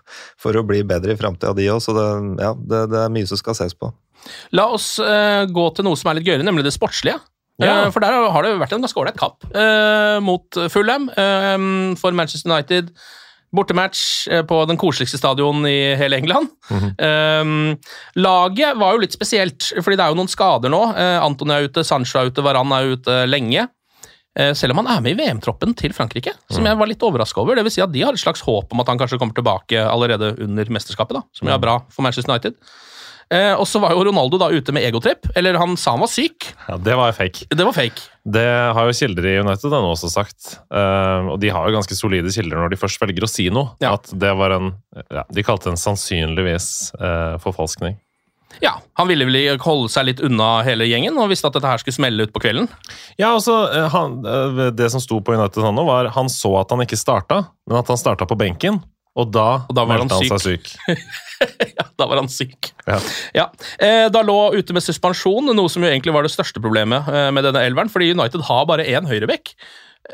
for 0.43 0.59
å 0.59 0.67
bli 0.67 0.83
bedre 0.87 1.17
i 1.17 1.21
framtida, 1.21 1.55
de 1.57 1.71
òg. 1.73 1.83
Så 1.85 1.97
det, 1.97 2.09
ja, 2.43 2.55
det, 2.55 2.87
det 2.93 3.05
er 3.05 3.13
mye 3.15 3.29
som 3.31 3.41
skal 3.41 3.59
ses 3.59 3.77
på. 3.79 3.93
La 4.55 4.69
oss 4.71 4.95
eh, 5.03 5.45
gå 5.51 5.69
til 5.75 5.89
noe 5.89 5.99
som 5.99 6.11
er 6.11 6.21
litt 6.21 6.29
gøyere, 6.29 6.47
nemlig 6.47 6.67
det 6.69 6.77
sportslige. 6.77 7.19
Ja. 7.63 7.79
Eh, 7.87 7.91
for 7.95 8.05
der 8.05 8.15
har 8.35 8.47
det 8.47 8.55
vært 8.61 8.77
en 8.77 8.85
ganske 8.85 9.01
ålreit 9.01 9.19
kamp 9.21 9.49
eh, 9.55 10.19
mot 10.25 10.61
Fulham 10.73 11.09
eh, 11.11 11.59
for 12.01 12.17
Manchester 12.17 12.53
United. 12.53 12.93
Bortematch 13.53 14.31
på 14.49 14.59
den 14.65 14.79
koseligste 14.81 15.19
stadion 15.21 15.67
i 15.69 15.93
hele 16.01 16.17
England. 16.23 16.49
eh, 16.73 17.53
laget 18.17 18.79
var 18.81 18.95
jo 18.97 19.03
litt 19.03 19.13
spesielt, 19.13 19.69
fordi 19.77 19.99
det 20.01 20.07
er 20.07 20.15
jo 20.15 20.17
noen 20.23 20.31
skader 20.33 20.73
nå. 20.73 20.81
Uh, 20.97 21.19
Anton 21.21 21.53
er 21.53 21.69
ute, 21.69 21.85
Sancho 21.85 22.23
er 22.23 22.31
ute, 22.33 22.45
Varan 22.45 22.73
er 22.73 22.95
ute 22.95 23.19
lenge. 23.29 23.67
Uh, 24.33 24.55
selv 24.57 24.73
om 24.73 24.81
han 24.81 24.89
er 24.95 25.03
med 25.05 25.13
i 25.13 25.19
VM-troppen 25.21 25.75
til 25.77 25.93
Frankrike, 25.93 26.33
som 26.49 26.65
jeg 26.65 26.79
var 26.81 26.89
litt 26.89 27.05
overraska 27.05 27.43
over. 27.43 27.59
Det 27.61 27.67
vil 27.67 27.75
si 27.75 27.85
at 27.85 27.93
de 27.93 28.01
har 28.07 28.17
et 28.17 28.23
slags 28.23 28.41
håp 28.47 28.73
om 28.73 28.81
at 28.81 28.89
han 28.89 29.03
kanskje 29.03 29.21
kommer 29.21 29.37
tilbake 29.37 29.77
allerede 29.85 30.33
under 30.41 30.73
mesterskapet, 30.73 31.19
da, 31.19 31.23
som 31.37 31.51
jo 31.51 31.53
er 31.53 31.61
bra 31.61 31.77
for 31.93 32.07
Manchester 32.07 32.33
United. 32.33 32.57
Eh, 33.33 33.55
og 33.57 33.65
så 33.69 33.81
var 33.81 33.95
jo 33.97 34.03
Ronaldo 34.05 34.37
da 34.41 34.51
ute 34.53 34.75
med 34.77 34.85
egotripp, 34.85 35.31
eller 35.39 35.57
han 35.61 35.73
sa 35.81 35.95
han 35.95 36.03
var 36.05 36.11
syk. 36.13 36.51
Ja, 36.69 36.77
Det 36.77 36.97
var 36.99 37.15
fake. 37.17 37.47
Det 37.49 37.65
var 37.65 37.73
fake. 37.73 38.05
Det 38.23 38.45
har 38.77 38.87
jo 38.87 38.95
kilder 38.95 39.27
i 39.27 39.39
United 39.41 39.73
ennå 39.73 39.95
også 39.95 40.11
sagt. 40.13 40.59
Eh, 40.69 41.33
og 41.33 41.41
de 41.41 41.51
har 41.51 41.67
jo 41.67 41.79
ganske 41.79 41.97
solide 41.97 42.31
kilder 42.35 42.61
når 42.61 42.75
de 42.75 42.81
først 42.83 43.01
velger 43.01 43.25
å 43.25 43.31
si 43.31 43.49
noe. 43.51 43.73
Ja. 43.83 43.95
At 43.97 44.13
det 44.13 44.35
var 44.37 44.55
en 44.59 44.75
ja, 45.09 45.25
De 45.33 45.43
kalte 45.47 45.71
det 45.71 45.75
en 45.79 45.85
sannsynligvis 45.89 46.93
eh, 47.01 47.39
forfalskning. 47.43 47.97
Ja, 48.61 48.77
Han 49.01 49.09
ville 49.09 49.25
vel 49.25 49.59
holde 49.63 49.89
seg 49.93 50.11
litt 50.11 50.21
unna 50.21 50.61
hele 50.67 50.85
gjengen 50.85 51.17
og 51.21 51.31
visste 51.33 51.49
at 51.49 51.57
dette 51.57 51.71
her 51.71 51.81
skulle 51.81 51.97
smelle 51.97 52.27
ut 52.27 52.35
på 52.35 52.43
kvelden. 52.45 52.69
Ja, 53.17 53.33
altså, 53.33 53.63
eh, 53.73 53.89
han, 53.95 54.21
eh, 54.27 54.71
Det 54.77 54.91
som 54.93 55.01
sto 55.01 55.21
på 55.25 55.35
United 55.35 55.65
nå, 55.73 55.85
var 55.89 56.13
han 56.13 56.29
så 56.29 56.53
at 56.61 56.71
han 56.71 56.85
ikke 56.85 57.01
starta, 57.01 57.47
men 57.67 57.79
at 57.81 57.89
han 57.89 58.01
starta 58.01 58.29
på 58.29 58.37
benken. 58.39 58.83
Og 59.19 59.29
da, 59.29 59.49
Og 59.69 59.75
da 59.77 59.83
var 59.85 59.99
han 60.01 60.09
han 60.09 60.25
syk. 60.25 60.41
syk. 60.41 60.71
Ja, 61.77 61.85
Da 61.99 62.07
var 62.07 62.21
han 62.21 62.29
syk. 62.31 62.71
Ja. 62.87 62.99
Ja, 63.35 63.45
eh, 63.83 64.07
Da 64.15 64.23
lå 64.25 64.37
ute 64.55 64.73
med 64.73 64.83
suspensjon, 64.85 65.51
noe 65.53 65.69
som 65.73 65.83
jo 65.85 65.91
egentlig 65.91 66.15
var 66.15 66.23
det 66.25 66.31
største 66.33 66.63
problemet 66.63 67.09
eh, 67.11 67.31
med 67.35 67.45
denne 67.45 67.65
elveren, 67.67 67.91
fordi 67.93 68.13
United 68.15 68.45
har 68.49 68.65
bare 68.71 68.87
én 68.89 69.09
høyrebekk. 69.11 69.53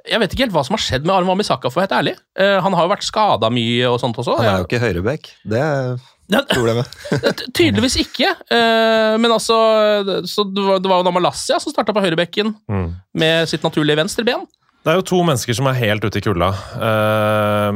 Jeg 0.08 0.20
vet 0.20 0.32
ikke 0.34 0.44
helt 0.46 0.52
hva 0.56 0.64
som 0.66 0.74
har 0.76 0.82
skjedd 0.84 1.06
med 1.08 1.14
Arma 1.14 1.32
Amisaka, 1.36 1.70
for 1.70 1.78
å 1.80 1.84
være 1.84 1.88
helt 1.88 1.98
ærlig. 2.00 2.14
Eh, 2.40 2.58
Han 2.64 2.74
har 2.76 2.88
jo 2.88 2.92
vært 2.96 3.06
skada 3.06 3.50
mye 3.54 3.86
og 3.88 4.00
sånt 4.02 4.18
også. 4.20 4.36
Han 4.40 4.50
er 4.50 4.62
jo 4.64 4.68
ikke 4.68 4.82
høyrebekk. 4.82 5.30
Det 5.48 5.62
er 5.62 6.44
problemet. 6.50 6.90
Tydeligvis 7.56 7.96
ikke, 8.02 8.34
eh, 8.52 9.14
men 9.20 9.30
altså 9.32 9.56
så 10.28 10.44
det 10.44 10.64
var, 10.64 10.98
jo 11.00 11.06
da 11.06 11.12
Malassia 11.14 11.56
som 11.62 11.72
starta 11.72 11.94
på 11.96 12.02
høyrebekken 12.04 12.52
Mm. 12.68 12.90
med 13.14 13.48
sitt 13.48 13.62
naturlige 13.64 13.96
venstreben. 14.02 14.44
Det 14.86 14.92
er 14.92 15.00
jo 15.00 15.06
to 15.10 15.20
mennesker 15.26 15.56
som 15.58 15.68
er 15.68 15.78
helt 15.80 16.04
ute 16.06 16.20
i 16.20 16.24
kulda. 16.24 16.52
uh, 16.80 17.70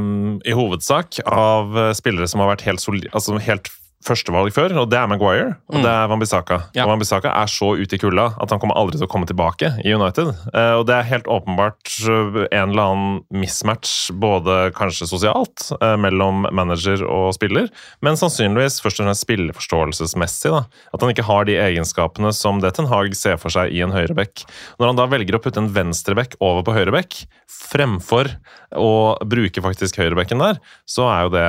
I 0.47 0.57
hovedsak 0.57 1.21
av 1.27 1.77
spillere 1.99 2.29
som 2.31 2.45
har 2.45 2.55
vært 2.55 2.67
helt, 2.69 2.83
soli 2.83 3.09
altså 3.13 3.37
helt 3.43 3.69
førstevalg 4.05 4.53
før, 4.55 4.75
og 4.83 4.91
det 4.91 4.99
er 4.99 5.07
Maguire 5.11 5.57
og 5.71 5.77
Mm. 5.79 5.83
det 5.83 5.91
er 5.93 6.09
Wambisaka. 6.11 6.57
Ja. 6.75 6.85
Og 6.85 6.91
Wambisaka 6.91 7.31
er 7.43 7.47
så 7.47 7.73
ute 7.79 7.95
i 7.95 7.99
kulda 7.99 8.35
at 8.41 8.51
han 8.51 8.59
kommer 8.59 8.75
aldri 8.77 8.99
til 8.99 9.07
å 9.07 9.11
komme 9.11 9.27
tilbake 9.27 9.71
i 9.85 9.93
United. 9.95 10.29
Eh, 10.53 10.75
og 10.79 10.87
det 10.87 10.95
er 10.97 11.03
helt 11.11 11.25
åpenbart 11.31 11.93
eh, 12.09 12.47
en 12.59 12.71
eller 12.71 12.83
annen 12.83 13.21
mismatch, 13.31 14.11
både 14.13 14.73
kanskje 14.75 15.07
sosialt, 15.09 15.71
eh, 15.81 15.97
mellom 15.97 16.47
manager 16.53 17.05
og 17.07 17.33
spiller, 17.35 17.69
men 18.03 18.15
sannsynligvis 18.19 18.81
først 18.83 19.01
og 19.01 19.07
fremst 19.07 19.27
spilleforståelsesmessig. 19.27 20.51
da. 20.51 20.65
At 20.95 21.01
han 21.01 21.11
ikke 21.15 21.25
har 21.27 21.45
de 21.49 21.57
egenskapene 21.57 22.33
som 22.35 22.61
det 22.61 22.75
Ten 22.75 22.87
Hag 22.91 23.15
ser 23.17 23.37
for 23.39 23.51
seg 23.51 23.73
i 23.73 23.81
en 23.85 23.93
høyrebekk. 23.95 24.45
Når 24.81 24.87
han 24.93 24.97
da 24.97 25.07
velger 25.07 25.37
å 25.39 25.43
putte 25.43 25.59
en 25.63 25.73
venstrebekk 25.73 26.37
over 26.41 26.63
på 26.67 26.75
høyrebekk, 26.77 27.25
fremfor 27.49 28.37
å 28.75 29.19
bruke 29.29 29.63
faktisk 29.65 29.97
høyrebekken 30.01 30.41
der, 30.43 30.59
så 30.89 31.07
er 31.09 31.23
jo 31.27 31.33
det 31.37 31.47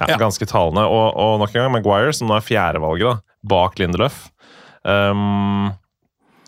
ja, 0.00 0.20
ganske 0.20 0.46
talende. 0.48 0.84
Og, 0.90 1.08
og 1.16 1.40
nok 1.42 1.54
en 1.54 1.66
gang 1.66 1.74
Maguire, 1.74 2.14
som 2.16 2.30
nå 2.30 2.36
er 2.38 2.44
fjerdevalget 2.46 3.08
da, 3.08 3.36
bak 3.48 3.80
Lindeløf. 3.80 4.26
Um, 4.86 5.74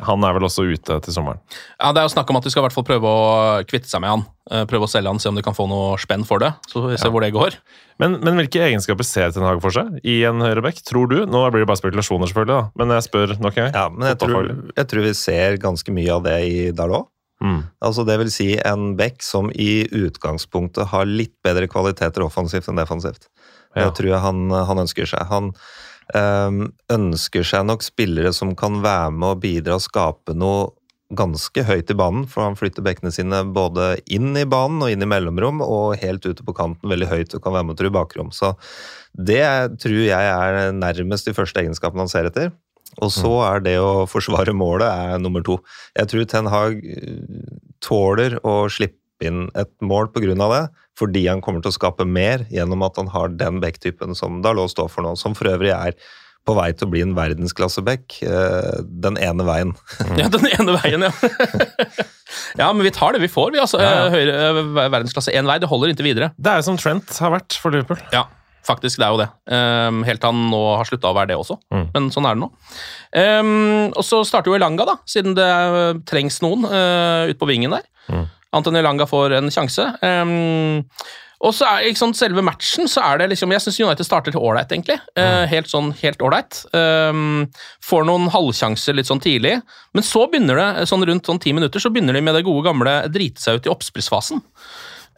Han 0.06 0.22
er 0.22 0.36
vel 0.36 0.46
også 0.46 0.62
ute 0.62 1.00
til 1.02 1.14
sommeren. 1.14 1.40
Ja, 1.80 1.90
Det 1.90 1.98
er 1.98 2.06
jo 2.06 2.12
snakk 2.12 2.28
om 2.30 2.38
at 2.38 2.44
de 2.46 2.52
skal 2.52 2.62
i 2.62 2.66
hvert 2.68 2.76
fall 2.76 2.86
prøve 2.86 3.10
å 3.10 3.64
kvitte 3.66 3.90
seg 3.90 4.04
med 4.04 4.12
han. 4.12 4.22
Eh, 4.52 4.62
Prøve 4.70 4.86
å 4.86 4.90
selge 4.90 5.10
han, 5.10 5.18
se 5.18 5.26
om 5.32 5.34
de 5.34 5.42
kan 5.42 5.56
få 5.56 5.66
noe 5.66 5.96
spenn 5.98 6.22
for 6.28 6.38
det. 6.38 6.52
Så 6.70 6.84
vi 6.84 6.92
vi 6.92 7.00
ja. 7.00 7.10
hvor 7.10 7.24
det 7.24 7.32
går. 7.34 7.56
Men, 7.98 8.20
men 8.22 8.38
hvilke 8.38 8.62
egenskaper 8.62 9.02
ser 9.02 9.32
Ten 9.34 9.42
Hag 9.42 9.58
for 9.64 9.74
seg 9.74 9.98
i 10.06 10.20
en 10.28 10.38
høyreback, 10.44 10.78
tror 10.86 11.10
du? 11.10 11.18
Nå 11.26 11.42
blir 11.50 11.64
det 11.64 11.70
bare 11.72 11.80
spekulasjoner, 11.82 12.30
selvfølgelig, 12.30 12.54
da. 12.54 12.70
men 12.78 12.94
jeg 12.94 13.08
spør 13.08 13.34
nok 13.42 13.58
en 13.58 13.64
gang. 13.66 13.74
Ja, 13.74 13.86
men 13.90 14.06
jeg 14.12 14.20
tror, 14.22 14.52
jeg 14.78 14.90
tror 14.92 15.08
vi 15.08 15.14
ser 15.18 15.58
ganske 15.66 15.94
mye 15.98 16.14
av 16.14 16.22
det 16.28 16.38
i 16.46 16.58
Dalot. 16.70 17.10
Mm. 17.42 17.60
Altså 17.86 18.02
det 18.06 18.16
vil 18.18 18.30
si 18.34 18.48
en 18.66 18.96
back 18.98 19.22
som 19.22 19.50
i 19.54 19.84
utgangspunktet 19.94 20.90
har 20.90 21.06
litt 21.06 21.36
bedre 21.46 21.68
kvaliteter 21.70 22.24
offensivt 22.24 22.66
enn 22.70 22.80
defensivt. 22.80 23.28
Ja. 23.76 23.90
Tror 23.94 24.10
jeg 24.10 24.22
han, 24.24 24.48
han 24.50 24.82
ønsker 24.84 25.08
seg. 25.08 25.28
Han 25.28 25.52
øhm, 26.16 26.64
ønsker 26.94 27.46
seg 27.46 27.66
nok 27.68 27.84
spillere 27.86 28.32
som 28.36 28.54
kan 28.58 28.80
være 28.84 29.12
med 29.14 29.36
og 29.36 29.42
bidra 29.44 29.76
og 29.78 29.84
skape 29.84 30.36
noe 30.36 30.70
ganske 31.16 31.62
høyt 31.64 31.88
i 31.88 31.96
banen, 31.96 32.26
for 32.28 32.44
han 32.44 32.56
flytter 32.58 32.84
bekkene 32.84 33.12
sine 33.14 33.40
både 33.56 33.94
inn 34.12 34.36
i 34.36 34.44
banen 34.48 34.82
og 34.84 34.92
inn 34.92 35.04
i 35.04 35.08
mellomrom, 35.08 35.62
og 35.64 35.96
helt 36.02 36.26
ute 36.26 36.44
på 36.44 36.54
kanten 36.56 36.90
veldig 36.90 37.08
høyt 37.08 37.36
og 37.36 37.44
kan 37.44 37.54
være 37.56 37.64
med 37.64 37.76
og 37.76 37.80
true 37.80 37.94
bakrom. 37.94 38.32
Så 38.34 38.52
det 39.16 39.44
tror 39.80 40.02
jeg 40.04 40.32
er 40.34 40.72
nærmest 40.76 41.28
de 41.28 41.36
første 41.36 41.62
egenskapene 41.64 42.04
han 42.04 42.12
ser 42.12 42.28
etter. 42.28 42.52
Og 43.04 43.12
så 43.14 43.30
er 43.46 43.62
det 43.62 43.76
å 43.80 44.06
forsvare 44.10 44.54
målet 44.56 44.88
er 44.88 45.20
nummer 45.22 45.44
to. 45.44 45.58
Jeg 45.96 46.10
tror 46.10 46.28
Ten 46.28 46.48
Hag 46.50 46.80
eh, 46.82 47.58
tåler 47.84 48.38
å 48.42 48.64
slippe 48.72 49.28
inn 49.28 49.46
et 49.58 49.70
mål 49.84 50.10
pga. 50.14 50.34
det, 50.34 50.62
fordi 50.98 51.26
han 51.30 51.40
kommer 51.44 51.62
til 51.62 51.70
å 51.70 51.76
skape 51.78 52.04
mer 52.08 52.42
gjennom 52.50 52.82
at 52.86 52.96
han 52.98 53.10
har 53.14 53.30
den 53.38 53.60
backtypen 53.62 54.16
som 54.18 54.40
Dalot 54.42 54.72
står 54.74 54.88
for 54.90 55.06
nå, 55.06 55.12
som 55.20 55.36
for 55.38 55.46
øvrig 55.52 55.70
er 55.76 55.94
på 56.48 56.54
vei 56.56 56.70
til 56.72 56.86
å 56.88 56.90
bli 56.94 57.02
en 57.04 57.12
verdensklasseback 57.16 58.22
eh, 58.24 58.78
den 59.04 59.18
ene 59.20 59.44
veien. 59.44 59.74
Ja, 60.20 60.30
den 60.32 60.46
ene 60.48 60.78
veien, 60.80 61.04
ja. 61.04 61.10
ja, 62.60 62.70
men 62.72 62.82
vi 62.86 62.92
tar 62.94 63.12
det 63.14 63.20
vi 63.22 63.28
får, 63.30 63.52
vi. 63.54 63.60
altså. 63.62 63.80
Ja, 63.82 63.90
ja. 63.92 64.06
Eh, 64.06 64.14
Høyre, 64.16 64.38
eh, 64.48 64.88
verdensklasse 64.94 65.34
én 65.36 65.48
vei, 65.50 65.58
det 65.62 65.68
holder 65.70 65.92
inntil 65.92 66.08
videre. 66.08 66.30
Det 66.40 66.50
er 66.54 66.62
jo 66.62 66.66
som 66.70 66.78
Trent 66.80 67.12
har 67.20 67.34
vært 67.36 67.58
for 67.60 67.74
Liverpool. 67.74 68.00
Ja, 68.14 68.24
faktisk, 68.66 68.96
det 69.00 69.06
er 69.06 69.12
jo 69.12 69.20
det. 69.20 69.28
Um, 69.52 70.00
helt 70.08 70.22
til 70.24 70.32
han 70.32 70.40
nå 70.52 70.62
har 70.78 70.88
slutta 70.88 71.12
å 71.12 71.16
være 71.18 71.34
det 71.34 71.38
også, 71.42 71.58
Mm. 71.74 71.84
men 71.94 72.08
sånn 72.16 72.26
er 72.30 72.38
det 72.38 72.42
nå. 72.46 72.50
Um, 73.12 73.92
og 73.92 74.02
så 74.08 74.22
starter 74.28 74.48
jo 74.52 74.56
Elanga, 74.58 74.88
da, 74.88 74.96
siden 75.08 75.36
det 75.36 75.48
trengs 76.08 76.40
noen 76.44 76.64
uh, 76.68 77.28
ute 77.28 77.38
på 77.40 77.48
vingen 77.50 77.76
der. 77.76 77.84
Mm. 78.08 78.24
Anthony 78.56 78.82
Langa 78.84 79.06
får 79.08 79.36
en 79.38 79.50
sjanse. 79.52 79.84
Um, 80.02 80.84
og 81.38 81.52
så 81.54 81.68
er 81.70 81.94
sånn, 81.94 82.16
selve 82.18 82.42
matchen, 82.42 82.88
så 82.90 83.02
er 83.06 83.20
det 83.20 83.28
liksom 83.30 83.52
Jeg 83.54 83.62
syns 83.62 83.78
United 83.78 84.06
starter 84.06 84.34
til 84.34 84.42
ålreit, 84.42 84.72
egentlig. 84.74 84.96
Eh, 85.18 85.44
helt 85.46 85.70
sånn 85.70 85.92
helt 86.00 86.22
ålreit. 86.24 86.64
Um, 86.74 87.44
får 87.84 88.08
noen 88.08 88.26
halvsjanser 88.34 88.96
litt 88.98 89.06
sånn 89.06 89.22
tidlig, 89.22 89.54
men 89.94 90.06
så 90.06 90.24
begynner 90.26 90.58
det, 90.58 90.88
sånn 90.90 91.06
rundt 91.06 91.30
sånn 91.30 91.38
ti 91.42 91.54
minutter, 91.54 91.82
så 91.82 91.92
begynner 91.94 92.18
de 92.18 92.24
med 92.26 92.34
det 92.34 92.42
gode 92.48 92.66
gamle 92.66 92.96
drite 93.14 93.42
seg 93.42 93.60
ut 93.60 93.68
i 93.70 93.72
oppspillsfasen. 93.72 94.42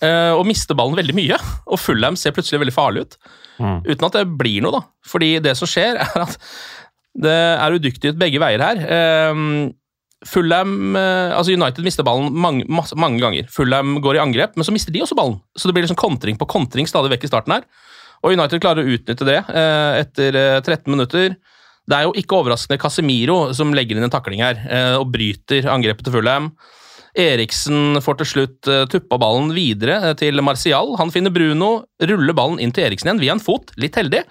Uh, 0.00 0.36
og 0.36 0.44
mister 0.48 0.76
ballen 0.76 0.98
veldig 1.00 1.16
mye. 1.16 1.40
Og 1.72 1.80
Fulham 1.80 2.20
ser 2.20 2.36
plutselig 2.36 2.60
veldig 2.66 2.76
farlig 2.76 3.06
ut. 3.06 3.16
Uten 3.60 4.06
at 4.06 4.20
det 4.20 4.28
blir 4.40 4.60
noe, 4.64 4.76
da. 4.76 4.84
Fordi 5.08 5.34
det 5.44 5.56
som 5.56 5.68
skjer, 5.68 6.00
er 6.04 6.26
at 6.26 6.36
det 7.20 7.32
er 7.32 7.74
udyktighet 7.80 8.20
begge 8.20 8.40
veier 8.44 8.60
her. 8.64 8.84
Eh, 8.84 9.40
Fulham, 10.28 10.96
eh, 10.96 11.33
altså 11.33 11.54
United 11.54 11.85
mister 11.85 12.04
ballen 12.04 12.35
mange, 12.37 12.66
masse, 12.68 12.96
mange 12.98 13.22
ganger. 13.22 13.46
Fulham 13.52 13.96
går 14.04 14.18
i 14.18 14.22
angrep, 14.22 14.59
men 14.59 14.66
så 14.66 14.74
mister 14.74 14.92
de 14.92 15.00
også 15.04 15.16
ballen. 15.16 15.38
Så 15.56 15.68
det 15.68 15.76
blir 15.76 15.87
liksom 15.87 16.00
kontring 16.00 16.37
på 16.40 16.48
kontring 16.50 16.88
stadig 16.88 17.12
vekk 17.14 17.24
i 17.24 17.30
starten 17.30 17.56
her. 17.56 17.64
Og 18.20 18.35
United 18.37 18.61
klarer 18.61 18.85
å 18.85 18.96
utnytte 18.96 19.24
det 19.24 19.38
eh, 19.40 20.02
etter 20.02 20.37
eh, 20.37 20.59
13 20.61 20.92
minutter. 20.92 21.38
Det 21.88 21.96
er 21.96 22.04
jo 22.04 22.12
ikke 22.20 22.37
overraskende 22.42 22.78
Casemiro 22.80 23.38
som 23.56 23.72
legger 23.74 23.96
inn 23.96 24.06
en 24.06 24.12
takling 24.12 24.44
her 24.44 24.61
eh, 24.68 24.98
og 25.00 25.09
bryter 25.14 25.70
angrepet 25.72 26.06
til 26.06 26.18
Fulham. 26.18 26.52
Eriksen 27.18 27.98
får 28.04 28.20
til 28.20 28.28
slutt 28.28 28.68
tuppa 28.92 29.16
ballen 29.18 29.50
videre 29.56 29.96
eh, 30.11 30.18
til 30.20 30.44
Martial. 30.44 30.92
Han 31.00 31.11
finner 31.14 31.33
Bruno, 31.33 31.72
ruller 32.12 32.37
ballen 32.37 32.61
inn 32.61 32.76
til 32.76 32.90
Eriksen 32.90 33.09
igjen 33.09 33.24
via 33.24 33.38
en 33.38 33.42
fot, 33.42 33.72
litt 33.80 33.96
heldig. 33.96 34.26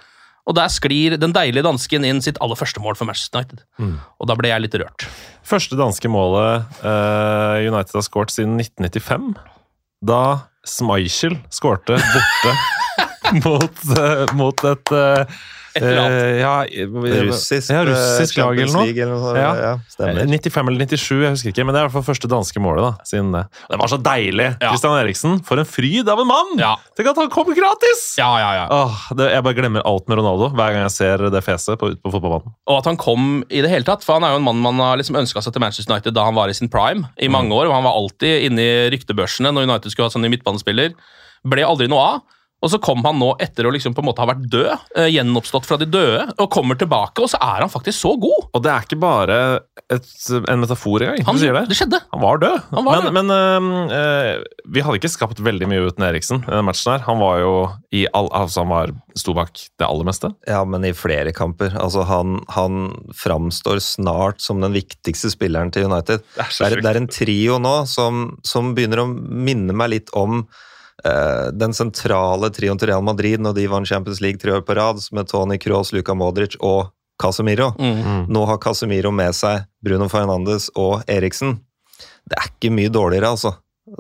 Og 0.50 0.56
der 0.58 0.72
sklir 0.74 1.14
den 1.22 1.34
deilige 1.36 1.62
dansken 1.66 2.06
inn 2.08 2.24
sitt 2.26 2.40
aller 2.42 2.58
første 2.58 2.82
mål 2.82 2.98
for 2.98 3.06
Manchester 3.06 3.44
United. 3.44 3.62
Og 4.18 4.30
da 4.30 4.36
ble 4.40 4.50
jeg 4.50 4.64
litt 4.66 4.78
rørt. 4.82 5.06
Første 5.46 5.78
danske 5.78 6.10
målet 6.10 6.66
uh, 6.82 7.62
United 7.62 7.94
har 8.00 8.06
skåret 8.06 8.34
siden 8.34 8.58
1995. 8.58 9.36
Da 10.10 10.24
Schmeichel 10.66 11.38
skårte 11.54 12.00
borte 12.02 12.56
mot, 13.46 13.86
uh, 13.94 14.26
mot 14.38 14.66
et 14.66 14.94
eh, 14.96 15.40
Eh, 15.78 16.40
ja, 16.40 16.54
Russisk, 17.30 17.70
ja, 17.70 17.84
russisk 17.86 18.38
eh, 18.38 18.44
lag 18.44 18.58
eller 18.58 18.74
noe. 18.74 18.88
Eller 18.90 19.12
noe. 19.14 19.34
Ja. 19.38 19.52
Ja, 19.60 19.74
95 20.00 20.72
eller 20.72 20.86
97, 20.90 21.04
jeg 21.22 21.34
husker 21.36 21.52
ikke, 21.54 21.66
men 21.68 21.76
det 21.76 21.82
er 21.82 21.86
i 21.86 21.90
hvert 21.90 21.98
fall 22.00 22.08
første 22.08 22.30
danske 22.32 22.64
målet. 22.64 22.88
da, 22.88 23.06
siden 23.10 23.32
Det 23.36 23.44
Det 23.70 23.80
var 23.82 23.92
så 23.92 24.00
deilig! 24.02 24.48
Ja. 24.62 24.72
Christian 24.72 24.98
Eriksen, 24.98 25.38
for 25.46 25.62
en 25.62 25.70
fryd 25.70 26.10
av 26.10 26.22
en 26.24 26.30
mann! 26.30 26.56
Ja. 26.62 26.74
Tenk 26.98 27.12
at 27.12 27.22
han 27.22 27.30
kom 27.34 27.52
gratis! 27.54 28.04
Ja, 28.20 28.30
ja, 28.42 28.50
ja. 28.62 28.66
Åh, 28.74 29.04
det, 29.20 29.30
jeg 29.34 29.46
bare 29.46 29.60
glemmer 29.60 29.86
alt 29.86 30.10
med 30.10 30.20
Ronaldo 30.22 30.50
hver 30.56 30.74
gang 30.74 30.86
jeg 30.88 30.96
ser 30.96 31.26
det 31.30 31.44
fjeset 31.46 31.80
på, 31.82 31.92
på 32.00 32.14
fotballbanen. 32.16 32.56
Og 32.70 32.80
at 32.80 32.90
han 32.90 33.00
kom 33.00 33.30
i 33.50 33.62
det 33.66 33.72
hele 33.72 33.88
tatt. 33.88 34.04
For 34.06 34.18
han 34.18 34.26
er 34.28 34.34
jo 34.36 34.42
en 34.42 34.48
mann 34.48 34.62
man 34.64 34.82
har 34.84 35.00
liksom 35.00 35.18
ønska 35.20 35.44
seg 35.44 35.56
til 35.56 35.64
Manchester 35.64 35.94
United 35.94 36.16
da 36.18 36.26
han 36.28 36.38
var 36.38 36.52
i 36.52 36.58
sin 36.58 36.72
prime 36.72 37.10
i 37.22 37.30
mange 37.32 37.54
år. 37.56 37.70
og 37.70 37.78
Han 37.78 37.86
var 37.88 37.98
alltid 38.00 38.50
inne 38.50 38.66
i 38.66 38.90
ryktebørsene 38.94 39.54
når 39.54 39.70
United 39.70 39.94
skulle 39.94 40.10
ha 40.10 40.14
sånn 40.14 40.26
ny 40.26 40.34
midtbanespiller. 40.34 40.94
Ble 41.48 41.64
aldri 41.66 41.88
noe 41.92 42.04
av. 42.16 42.20
Og 42.60 42.72
så 42.74 42.80
kom 42.84 43.04
han 43.06 43.20
nå 43.22 43.32
etter 43.40 43.68
å 43.68 43.72
liksom 43.72 43.96
på 43.96 44.04
en 44.04 44.10
måte 44.10 44.24
ha 44.24 44.28
vært 44.28 44.44
død, 44.52 44.72
eh, 45.00 45.10
gjenoppstått 45.14 45.68
fra 45.68 45.78
de 45.80 45.88
døde, 45.88 46.26
og 46.36 46.50
kommer 46.52 46.76
tilbake, 46.80 47.24
og 47.24 47.32
så 47.32 47.40
er 47.40 47.64
han 47.64 47.72
faktisk 47.72 47.96
så 48.02 48.14
god! 48.20 48.50
Og 48.52 48.64
det 48.66 48.74
er 48.74 48.88
ikke 48.88 49.00
bare 49.00 49.38
et, 49.88 50.10
en 50.42 50.60
metafor 50.60 51.06
engang. 51.06 51.24
Han, 51.28 51.40
du 51.40 51.44
sier 51.44 51.56
det. 51.56 51.66
det 51.72 51.78
skjedde. 51.80 52.02
Han 52.12 52.24
var 52.24 52.42
død. 52.44 52.58
Han 52.76 52.88
var 52.88 53.08
men 53.10 53.30
men 53.30 53.32
uh, 53.92 54.44
vi 54.70 54.84
hadde 54.84 55.00
ikke 55.00 55.12
skapt 55.12 55.42
veldig 55.44 55.70
mye 55.72 55.88
uten 55.88 56.06
Eriksen 56.08 56.44
i 56.44 56.52
den 56.52 56.68
matchen 56.68 56.94
her. 56.94 57.04
Han 57.08 57.22
var 57.22 57.40
jo 57.44 57.54
i 57.96 58.06
all, 58.16 58.30
altså 58.36 58.64
han 58.64 58.72
var, 58.74 58.94
sto 59.18 59.36
bak 59.38 59.56
det 59.80 59.88
aller 59.88 60.08
meste. 60.08 60.32
Ja, 60.50 60.62
men 60.68 60.86
i 60.88 60.94
flere 60.96 61.34
kamper. 61.36 61.74
Altså, 61.80 62.04
han, 62.10 62.42
han 62.54 62.90
framstår 63.18 63.82
snart 63.84 64.44
som 64.44 64.64
den 64.64 64.76
viktigste 64.76 65.32
spilleren 65.34 65.72
til 65.74 65.88
United. 65.90 66.26
Det 66.36 66.44
er 66.44 66.56
Det 66.60 66.72
er, 66.72 66.82
det 66.84 66.92
er 66.92 67.02
en 67.04 67.12
trio 67.12 67.60
nå 67.62 67.76
som, 67.90 68.26
som 68.46 68.74
begynner 68.76 69.06
å 69.06 69.12
minne 69.14 69.76
meg 69.76 69.96
litt 69.96 70.12
om 70.18 70.44
den 71.00 71.72
sentrale 71.76 72.50
trioen 72.52 72.80
til 72.80 72.90
Real 72.92 73.04
Madrid 73.06 73.40
når 73.40 73.54
de 73.56 73.68
vant 73.72 73.88
Champions 73.88 74.20
League 74.24 74.42
tre 74.42 74.58
år 74.58 74.66
på 74.68 74.76
rad, 74.76 75.00
med 75.16 75.30
Tony 75.32 75.56
Kroos, 75.62 75.94
Luka 75.96 76.16
Modric 76.18 76.58
og 76.60 76.90
Casemiro. 77.20 77.74
Mm. 77.80 78.28
Nå 78.32 78.44
har 78.48 78.60
Casemiro 78.64 79.12
med 79.12 79.36
seg 79.36 79.66
Bruno 79.84 80.10
Fernandes 80.12 80.70
og 80.80 81.04
Eriksen. 81.12 81.58
Det 82.28 82.38
er 82.40 82.52
ikke 82.52 82.74
mye 82.76 82.92
dårligere, 82.94 83.34
altså. 83.36 83.56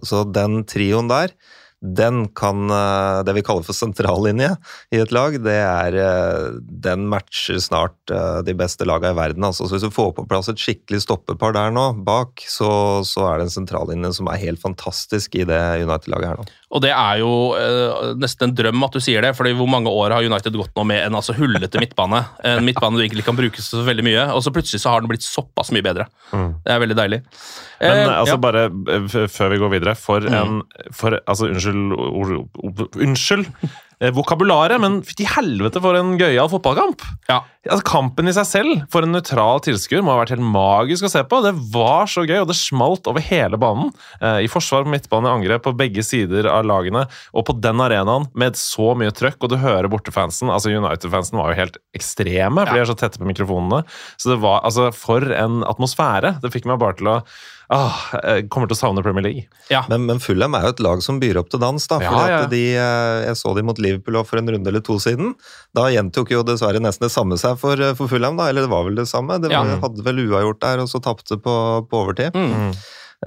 Så 0.05 0.23
den 0.29 0.63
trioen 0.69 1.09
der, 1.09 1.33
den 1.79 2.25
kan 2.35 2.67
eh, 2.69 3.21
Det 3.23 3.33
vi 3.38 3.43
kaller 3.47 3.63
for 3.63 3.75
sentrallinje 3.75 4.49
i 4.91 4.99
et 4.99 5.13
lag, 5.15 5.38
det 5.39 5.55
er 5.55 5.95
eh, 5.95 6.57
Den 6.59 7.05
matcher 7.12 7.62
snart 7.63 8.12
eh, 8.12 8.41
de 8.43 8.55
beste 8.59 8.88
lagene 8.88 9.15
i 9.15 9.19
verden. 9.19 9.47
Altså. 9.47 9.65
Så 9.65 9.77
hvis 9.77 9.88
du 9.88 9.95
får 9.95 10.12
på 10.17 10.27
plass 10.29 10.51
et 10.51 10.59
skikkelig 10.59 11.05
stoppepar 11.05 11.55
der 11.55 11.71
nå, 11.75 11.85
bak, 12.03 12.43
så, 12.51 12.69
så 13.07 13.29
er 13.29 13.39
det 13.39 13.47
en 13.47 13.57
sentrallinje 13.62 14.12
som 14.19 14.27
er 14.27 14.43
helt 14.43 14.62
fantastisk 14.62 15.39
i 15.39 15.47
det 15.47 15.62
United-laget 15.85 16.33
her 16.33 16.41
nå. 16.41 16.49
Og 16.69 16.84
det 16.84 16.91
er 16.93 17.21
jo 17.21 17.29
eh, 17.58 18.12
nesten 18.21 18.49
en 18.49 18.55
drøm 18.58 18.84
at 18.86 18.93
du 18.93 19.01
sier 19.01 19.25
det, 19.25 19.32
fordi 19.38 19.55
hvor 19.58 19.69
mange 19.71 19.89
år 19.89 20.13
har 20.13 20.25
United 20.25 20.53
gått 20.60 20.75
nå 20.77 20.86
med 20.86 21.01
en 21.08 21.17
altså 21.17 21.34
hullete 21.38 21.82
midtbane? 21.82 22.21
En 22.45 22.65
midtbane 22.65 22.99
du 22.99 23.05
egentlig 23.05 23.25
kan 23.25 23.38
bruke 23.38 23.63
så 23.63 23.82
veldig 23.88 24.05
mye, 24.05 24.27
og 24.36 24.43
så 24.45 24.53
plutselig 24.53 24.84
så 24.84 24.93
har 24.93 25.01
den 25.01 25.10
blitt 25.10 25.25
såpass 25.25 25.73
mye 25.73 25.86
bedre. 25.86 26.05
Det 26.29 26.75
er 26.75 26.84
veldig 26.86 26.99
deilig. 26.99 27.23
Men 27.79 27.99
Eh, 27.99 28.19
altså 28.19 28.36
ja. 28.36 28.38
Mm. 28.38 28.43
bare 28.43 28.63
eh, 28.67 29.27
før 29.32 29.53
vi 29.53 29.60
går 29.62 29.69
videre 29.71 29.95
For 29.95 30.25
en 30.27 30.58
for, 30.91 31.15
Altså, 31.27 31.47
unnskyld 31.47 31.93
or, 31.95 32.34
or, 32.60 32.89
Unnskyld 32.99 33.47
vokabularet, 33.99 34.79
men 34.79 35.01
fytti 35.03 35.25
helvete 35.27 35.81
for 35.83 35.97
en 35.99 36.13
gøyal 36.19 36.47
fotballkamp! 36.51 37.03
Ja. 37.27 37.41
Altså, 37.67 37.83
kampen 37.83 38.31
i 38.31 38.33
seg 38.33 38.47
selv, 38.47 38.83
for 38.93 39.03
en 39.03 39.12
nøytral 39.12 39.59
tilskuer, 39.65 39.99
må 40.05 40.13
ha 40.13 40.21
vært 40.21 40.31
helt 40.38 40.45
magisk 40.47 41.03
å 41.03 41.12
se 41.12 41.25
på. 41.27 41.41
Det 41.43 41.51
var 41.73 42.07
så 42.07 42.23
gøy, 42.23 42.38
og 42.39 42.47
det 42.47 42.55
smalt 42.55 43.09
over 43.12 43.23
hele 43.27 43.59
banen. 43.59 43.91
Eh, 44.23 44.45
I 44.45 44.49
forsvar, 44.51 44.88
på 44.88 44.93
midtbane, 44.93 45.33
angrep, 45.35 45.65
på 45.67 45.75
begge 45.75 46.05
sider 46.07 46.47
av 46.47 46.63
lagene. 46.69 47.03
Og 47.35 47.45
på 47.49 47.57
den 47.59 47.83
arenaen, 47.83 48.29
med 48.39 48.55
så 48.59 48.93
mye 48.95 49.12
trøkk, 49.12 49.41
og 49.43 49.51
du 49.51 49.59
hører 49.59 49.91
bortefansen 49.91 50.49
Altså, 50.49 50.71
United-fansen 50.71 51.38
var 51.41 51.51
jo 51.51 51.59
helt 51.59 51.79
ekstreme, 51.97 52.63
for 52.63 52.71
de 52.71 52.85
er 52.85 52.89
så 52.89 52.97
tette 52.97 53.19
på 53.19 53.27
mikrofonene. 53.27 53.83
Så 54.15 54.31
det 54.31 54.41
var 54.43 54.63
altså 54.63 54.89
For 54.95 55.27
en 55.35 55.63
atmosfære! 55.67 56.38
Det 56.39 56.55
fikk 56.55 56.69
meg 56.69 56.79
bare 56.81 56.97
til 56.99 57.12
å 57.12 57.21
Ah, 57.69 57.93
jeg 58.25 58.47
kommer 58.49 58.65
til 58.67 58.73
å 58.73 58.79
savne 58.79 59.03
Premier 59.05 59.21
League. 59.27 59.43
Ja. 59.69 59.84
Men, 59.91 60.08
men 60.10 60.17
Fulham 60.23 60.55
er 60.58 60.63
jo 60.65 60.71
et 60.73 60.79
lag 60.82 61.03
som 61.05 61.19
byr 61.21 61.38
opp 61.38 61.51
til 61.53 61.62
dans. 61.62 61.86
da, 61.91 61.99
Ja, 62.01 62.10
fordi 62.10 62.32
ja. 62.32 62.39
at 62.41 62.49
de, 62.49 62.62
eh, 62.82 63.25
Jeg 63.27 63.38
så 63.38 63.53
de 63.55 63.62
mot 63.67 63.77
Liverpool 63.77 64.17
for 64.25 64.41
en 64.41 64.49
runde 64.49 64.67
eller 64.71 64.82
to 64.82 64.97
siden. 64.97 65.36
Da 65.77 65.86
gjentok 65.93 66.32
jo 66.34 66.41
dessverre 66.43 66.82
nesten 66.82 67.05
det 67.05 67.13
samme 67.13 67.38
seg 67.38 67.60
for, 67.62 67.77
eh, 67.79 67.93
for 67.93 68.08
Fulham. 68.10 68.36
da, 68.41 68.49
Eller 68.49 68.65
det 68.65 68.71
var 68.73 68.84
vel 68.89 68.95
det 68.95 69.05
samme. 69.08 69.38
Det 69.39 69.51
Ja. 69.53 69.63
hadde 69.63 70.01
vel 70.03 70.17
uavgjort 70.25 70.60
der, 70.65 70.79
og 70.82 70.88
så 70.89 70.99
tapte 70.99 71.38
på, 71.38 71.88
på 71.88 72.03
overtid. 72.05 72.34
Mm. 72.34 72.73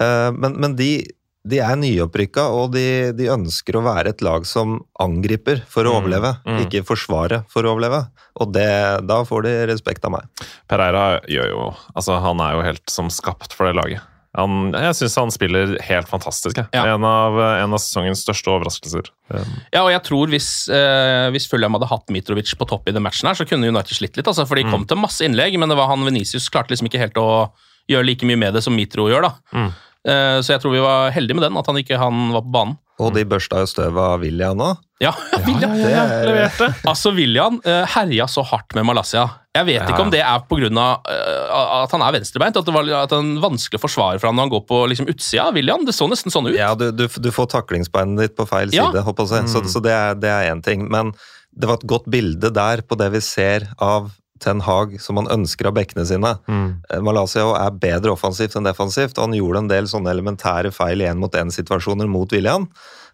Eh, 0.00 0.31
men, 0.33 0.59
men 0.59 0.76
de 0.76 1.07
de 1.44 1.59
er 1.59 1.74
nyopprykka, 1.74 2.38
og 2.55 2.70
de, 2.70 3.11
de 3.18 3.24
ønsker 3.26 3.74
å 3.74 3.83
være 3.83 4.11
et 4.12 4.20
lag 4.22 4.44
som 4.46 4.76
angriper 5.02 5.64
for 5.66 5.83
å 5.83 5.90
Mm, 5.90 5.98
overleve, 5.98 6.31
mm. 6.46 6.61
ikke 6.68 6.85
forsvare 6.87 7.40
for 7.50 7.64
å 7.66 7.72
overleve. 7.74 7.98
Og 8.38 8.52
det, 8.55 8.68
da 9.09 9.24
får 9.26 9.42
de 9.42 9.66
respekt 9.66 10.05
av 10.07 10.12
meg. 10.14 10.22
Pereira 10.70 11.18
gjør 11.26 11.48
jo 11.50 11.64
Altså, 11.96 12.20
han 12.22 12.38
er 12.40 12.52
jo 12.55 12.62
helt 12.62 12.88
som 12.88 13.09
skapt 13.11 13.52
for 13.59 13.66
det 13.66 13.74
laget. 13.74 14.00
Han, 14.38 14.71
jeg 14.73 14.97
syns 14.97 15.16
han 15.21 15.33
spiller 15.35 15.75
helt 15.85 16.09
fantastisk. 16.09 16.57
Ja. 16.73 16.87
En, 16.95 17.05
av, 17.05 17.37
en 17.37 17.75
av 17.77 17.81
sesongens 17.83 18.23
største 18.25 18.49
overraskelser. 18.55 19.11
Um, 19.29 19.51
Ja, 19.75 19.83
og 19.83 19.90
jeg 19.92 20.01
tror 20.07 20.33
hvis, 20.33 20.49
eh, 20.73 21.29
hvis 21.35 21.49
Fulham 21.51 21.77
hadde 21.77 21.90
hatt 21.90 22.12
Mitrovic 22.14 22.55
på 22.57 22.68
topp 22.71 22.88
i 22.88 22.95
den 22.97 23.05
matchen 23.05 23.29
her, 23.29 23.37
så 23.37 23.45
kunne 23.49 23.68
United 23.68 23.99
slitt 23.99 24.16
litt, 24.16 24.29
altså, 24.29 24.47
for 24.49 24.57
de 24.57 24.64
kom 24.73 24.87
til 24.88 25.01
masse 25.01 25.21
innlegg, 25.27 25.59
men 25.61 25.68
det 25.68 25.77
var 25.77 25.90
han 25.92 26.07
Venicius 26.09 26.49
klarte 26.53 26.73
liksom 26.73 26.88
ikke 26.88 27.03
helt 27.03 27.21
å 27.21 27.53
gjøre 27.92 28.09
like 28.09 28.29
mye 28.29 28.40
med 28.40 28.57
det 28.57 28.64
som 28.64 28.77
Mitro 28.77 29.11
gjør, 29.11 29.29
da. 29.29 29.35
Mm. 29.53 29.68
Eh, 30.03 30.38
så 30.40 30.55
jeg 30.55 30.64
tror 30.64 30.75
vi 30.75 30.83
var 30.83 31.12
heldige 31.14 31.37
med 31.37 31.47
den, 31.51 31.61
at 31.61 31.68
han 31.68 31.83
ikke 31.83 32.01
han 32.01 32.31
var 32.33 32.47
på 32.47 32.55
banen. 32.57 32.79
Og 33.00 33.14
de 33.16 33.22
børsta 33.24 33.62
jo 33.62 33.66
støv 33.70 33.96
av 33.98 34.20
William 34.20 34.57
nå. 34.59 34.72
Ja, 35.02 35.11
William. 35.46 35.72
ja, 35.81 35.88
ja, 35.90 36.02
leverte. 36.28 36.68
Altså, 36.87 37.11
William 37.16 37.57
uh, 37.64 37.83
herja 37.96 38.26
så 38.31 38.44
hardt 38.46 38.76
med 38.76 38.85
Malaysia. 38.87 39.24
Jeg 39.57 39.66
vet 39.66 39.81
Ja. 39.81 39.88
ikke 39.88 40.05
om 40.05 40.12
det 40.12 40.20
er 40.22 40.44
pga. 40.46 40.68
Uh, 40.68 41.83
at 41.83 41.90
han 41.96 42.05
er 42.07 42.14
venstrebeint, 42.18 42.57
at 42.61 42.68
det 42.68 42.74
var 42.76 42.87
at 43.02 43.12
er 43.16 43.33
vanskelig 43.42 43.81
å 43.81 43.83
forsvare 43.83 44.20
for 44.22 44.28
han 44.31 44.37
når 44.38 44.46
han 44.46 44.55
går 44.55 44.64
på 44.68 44.81
liksom, 44.92 45.09
utsida 45.11 45.48
av 45.48 45.55
William. 45.59 45.85
Det 45.88 45.96
så 45.96 46.07
nesten 46.12 46.31
sånn 46.35 46.52
ut. 46.52 46.57
ja, 46.59 46.70
du, 46.78 46.90
du, 46.92 47.07
du 47.09 47.31
får 47.35 47.50
taklingsbeinet 47.57 48.20
ditt 48.28 48.37
på 48.38 48.46
feil 48.46 48.70
Ja. 48.76 48.90
side, 48.92 49.02
håper 49.09 49.26
jeg. 49.40 49.48
Så, 49.50 49.64
så 49.72 49.83
det 49.83 49.92
er 49.96 50.14
det 50.22 50.31
er 50.31 50.52
én 50.52 50.62
ting. 50.62 50.87
Men 50.92 51.14
det 51.52 51.68
var 51.68 51.81
et 51.81 51.88
godt 51.88 52.07
bilde 52.12 52.52
der 52.55 52.85
på 52.87 52.96
det 53.00 53.11
vi 53.16 53.20
ser 53.24 53.66
av 53.83 54.12
Ten 54.42 54.61
Hag 54.66 54.96
som 55.00 55.20
han 55.20 55.31
ønsker 55.31 55.68
av 55.70 55.76
bekkene 55.78 56.05
sine. 56.09 56.35
Mm. 56.50 56.66
Eh, 56.90 57.02
Malaysia 57.05 57.44
er 57.61 57.76
bedre 57.83 58.14
offensivt 58.16 58.57
enn 58.59 58.66
defensivt, 58.66 59.16
og 59.18 59.28
han 59.28 59.38
gjorde 59.38 59.62
en 59.64 59.70
del 59.70 59.90
sånne 59.90 60.12
elementære 60.12 60.72
feil 60.74 61.05
i 61.05 61.09
én-mot-én-situasjoner 61.11 62.11
mot 62.11 62.33
William. 62.35 62.68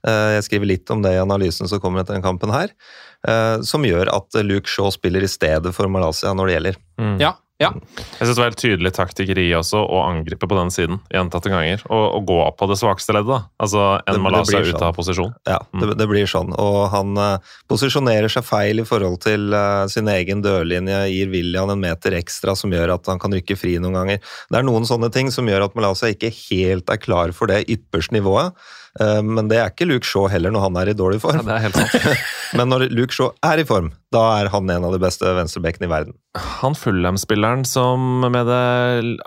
Eh, 0.06 0.38
Jeg 0.38 0.46
skriver 0.48 0.72
litt 0.72 0.90
om 0.94 1.02
det 1.04 1.14
i 1.16 1.22
analysen 1.22 1.68
som 1.68 1.80
kommer 1.82 2.02
etter 2.02 2.16
den 2.16 2.24
kampen 2.24 2.52
her, 2.54 2.72
eh, 3.26 3.60
som 3.62 3.84
gjør 3.84 4.10
at 4.14 4.40
Luke 4.44 4.70
Shaw 4.70 4.90
spiller 4.94 5.22
i 5.22 5.30
stedet 5.30 5.74
for 5.74 5.88
Malaysia 5.88 6.32
når 6.32 6.46
det 6.46 6.56
gjelder. 6.56 6.80
Ja, 7.22 7.34
ja. 7.58 7.72
Jeg 7.74 8.22
synes 8.22 8.36
det 8.36 8.38
var 8.38 8.48
helt 8.52 8.60
tydelig 8.60 8.92
taktikkeri 8.94 9.46
også 9.58 9.80
å 9.82 10.02
angripe 10.06 10.46
på 10.46 10.58
den 10.58 10.68
siden 10.70 11.00
gjentatte 11.10 11.50
ganger. 11.50 11.82
Og, 11.90 12.04
og 12.20 12.28
gå 12.28 12.38
på 12.54 12.68
det 12.70 12.76
svakeste 12.78 13.16
leddet. 13.16 13.48
Altså 13.58 13.86
En 14.06 14.20
Malaysia 14.22 14.60
blir 14.60 14.70
ute 14.70 14.76
sånn. 14.76 14.86
av 14.86 14.94
posisjon. 14.94 15.34
Ja, 15.48 15.58
det, 15.82 15.96
det 15.98 16.06
blir 16.06 16.30
sånn. 16.30 16.54
Og 16.54 16.78
han 16.92 17.18
uh, 17.18 17.56
posisjonerer 17.70 18.30
seg 18.30 18.46
feil 18.46 18.84
i 18.84 18.86
forhold 18.86 19.18
til 19.26 19.50
uh, 19.50 19.88
sin 19.90 20.06
egen 20.12 20.44
dørlinje, 20.44 21.02
gir 21.10 21.34
William 21.34 21.74
en 21.74 21.82
meter 21.82 22.14
ekstra 22.20 22.54
som 22.58 22.70
gjør 22.74 22.94
at 22.94 23.10
han 23.10 23.18
kan 23.18 23.34
rykke 23.34 23.58
fri 23.58 23.74
noen 23.82 23.98
ganger. 23.98 24.22
Det 24.22 24.60
er 24.60 24.68
noen 24.68 24.86
sånne 24.86 25.10
ting 25.14 25.34
som 25.34 25.50
gjør 25.50 25.66
at 25.66 25.78
Malaysia 25.78 26.14
ikke 26.14 26.30
helt 26.46 26.94
er 26.94 27.02
klar 27.02 27.34
for 27.34 27.50
det 27.50 27.64
ypperste 27.66 28.14
nivået. 28.14 28.54
Eh, 28.98 29.20
men 29.22 29.50
det 29.50 29.60
er 29.60 29.70
ikke 29.70 29.86
Luke 29.88 30.06
Shaw 30.06 30.26
heller 30.30 30.52
når 30.54 30.66
han 30.66 30.78
er 30.80 30.90
i 30.90 30.96
dårlig 30.96 31.20
form. 31.22 31.44
Det 31.46 31.54
er 31.54 31.64
helt 31.68 31.78
sant. 31.78 32.24
men 32.58 32.72
når 32.72 32.88
Luke 32.94 33.14
Shaw 33.14 33.30
er 33.46 33.62
i 33.62 33.66
form, 33.68 33.92
da 34.14 34.24
er 34.40 34.50
han 34.52 34.72
en 34.74 34.88
av 34.88 34.94
de 34.94 35.00
beste 35.02 35.34
venstrebekkene 35.38 35.88
i 35.88 35.92
verden. 35.92 36.16
Han 36.60 36.76
Fulham-spilleren 36.78 37.64
som 37.68 38.26
med 38.26 38.50
det 38.50 38.64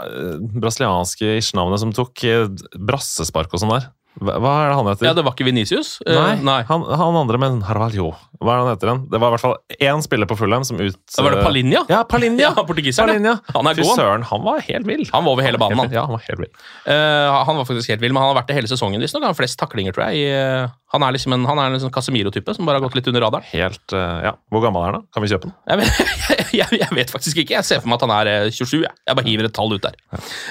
eh, 0.07 0.35
brasilianske 0.61 1.37
ish-navnet 1.39 1.83
som 1.83 1.95
tok 1.95 2.25
eh, 2.27 2.47
brassespark 2.75 3.53
og 3.53 3.63
sånn 3.63 3.75
der. 3.77 3.89
Hva 4.19 4.35
hva 4.43 4.51
er 4.59 4.71
det 4.71 4.75
han 4.75 4.89
heter? 4.89 5.07
ja, 5.07 5.13
det 5.15 5.23
var 5.23 5.35
ikke 5.37 5.47
Venicius? 5.47 5.93
Nei, 6.03 6.33
uh, 6.35 6.43
nei. 6.43 6.59
Han, 6.67 6.83
han 6.99 7.19
andre 7.21 7.39
men 7.39 7.61
Harvalho. 7.63 8.09
Hva 8.41 8.53
er 8.53 8.59
det 8.59 8.65
han 8.65 8.71
heter 8.73 8.91
igjen? 8.91 9.03
Det 9.13 9.21
var 9.21 9.31
i 9.31 9.35
hvert 9.35 9.43
fall 9.45 9.55
én 9.87 10.03
spiller 10.03 10.27
på 10.27 10.37
Fulham 10.39 10.65
som 10.67 10.81
ut... 10.81 10.97
Da 11.15 11.23
var 11.25 11.37
det 11.37 11.45
Palinja? 11.45 11.85
Ja, 11.91 12.01
Palinja! 12.07 12.51
Ja, 12.57 12.65
portugiseren. 12.67 13.23
Han 13.55 13.69
er 13.69 13.77
Fy 13.77 13.85
søren, 13.85 14.25
han 14.27 14.43
var 14.43 14.59
helt 14.65 14.87
vill. 14.89 15.05
Han 15.13 15.23
var 15.27 15.37
over 15.37 15.45
hele 15.45 15.61
banen, 15.61 15.79
han. 15.83 15.93
Ja, 15.93 16.03
han 16.09 16.17
var 16.17 16.25
helt 16.25 16.41
vill. 16.43 16.51
Uh, 16.83 17.31
han 17.47 17.61
var 17.61 17.67
faktisk 17.69 17.93
helt 17.93 18.03
vill, 18.03 18.15
men 18.15 18.23
han 18.23 18.33
har 18.33 18.41
vært 18.41 18.51
det 18.51 18.57
hele 18.59 18.71
sesongen. 18.71 18.99
visstnok. 19.03 19.23
Han 19.23 19.35
har 19.35 19.39
flest 19.39 19.59
taklinger, 19.61 19.95
tror 19.95 20.09
jeg. 20.09 20.25
i, 20.25 20.35
uh, 20.35 20.73
han 20.91 21.05
er 21.05 21.15
liksom 21.15 21.31
en, 21.35 21.45
han 21.47 21.59
en 21.63 21.79
sånn 21.79 21.93
Casemiro-type 21.93 22.53
som 22.55 22.67
bare 22.67 22.79
har 22.79 22.83
gått 22.83 22.97
litt 22.97 23.07
under 23.07 23.23
radaren. 23.23 23.47
Helt, 23.53 23.93
eh, 23.95 24.17
ja. 24.25 24.33
Hvor 24.51 24.63
gammel 24.65 24.83
er 24.83 24.89
han 24.89 24.97
da? 24.99 25.07
Kan 25.15 25.23
vi 25.23 25.29
kjøpe 25.31 25.47
den? 25.47 25.53
Jeg 25.71 25.79
vet, 25.79 26.17
jeg, 26.59 26.79
jeg 26.81 26.97
vet 26.97 27.13
faktisk 27.13 27.39
ikke. 27.43 27.55
Jeg 27.55 27.67
ser 27.67 27.79
for 27.79 27.91
meg 27.91 27.99
at 27.99 28.03
han 28.03 28.13
er 28.17 28.31
eh, 28.31 28.49
27. 28.51 28.81
Jeg, 28.83 28.91
jeg 29.07 29.19
bare 29.19 29.29
hiver 29.29 29.47
et 29.47 29.55
tall 29.55 29.71
ut 29.71 29.85
der. 29.85 29.95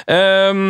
Um, 0.08 0.62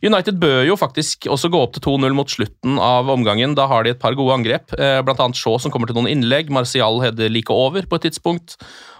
United 0.00 0.40
bør 0.40 0.62
jo 0.70 0.78
faktisk 0.80 1.28
også 1.28 1.52
gå 1.52 1.60
opp 1.60 1.76
til 1.76 1.84
2-0 1.84 2.16
mot 2.16 2.32
slutten 2.38 2.78
av 2.78 3.10
omgangen. 3.10 3.56
Da 3.58 3.66
har 3.70 3.84
de 3.84 3.92
et 3.94 4.00
par 4.00 4.14
gode 4.18 4.36
angrep, 4.36 4.72
eh, 4.78 5.00
blant 5.02 5.18
annet 5.20 5.38
Shaw 5.38 5.58
som 5.58 5.72
kommer 5.74 5.90
til 5.90 5.98
noen 5.98 6.10
innlegg. 6.10 6.50
Martial 6.50 7.00
header 7.02 7.28
like 7.28 7.50
over 7.50 7.82
på 7.82 7.98
et 7.98 8.06
tidspunkt. 8.08 8.56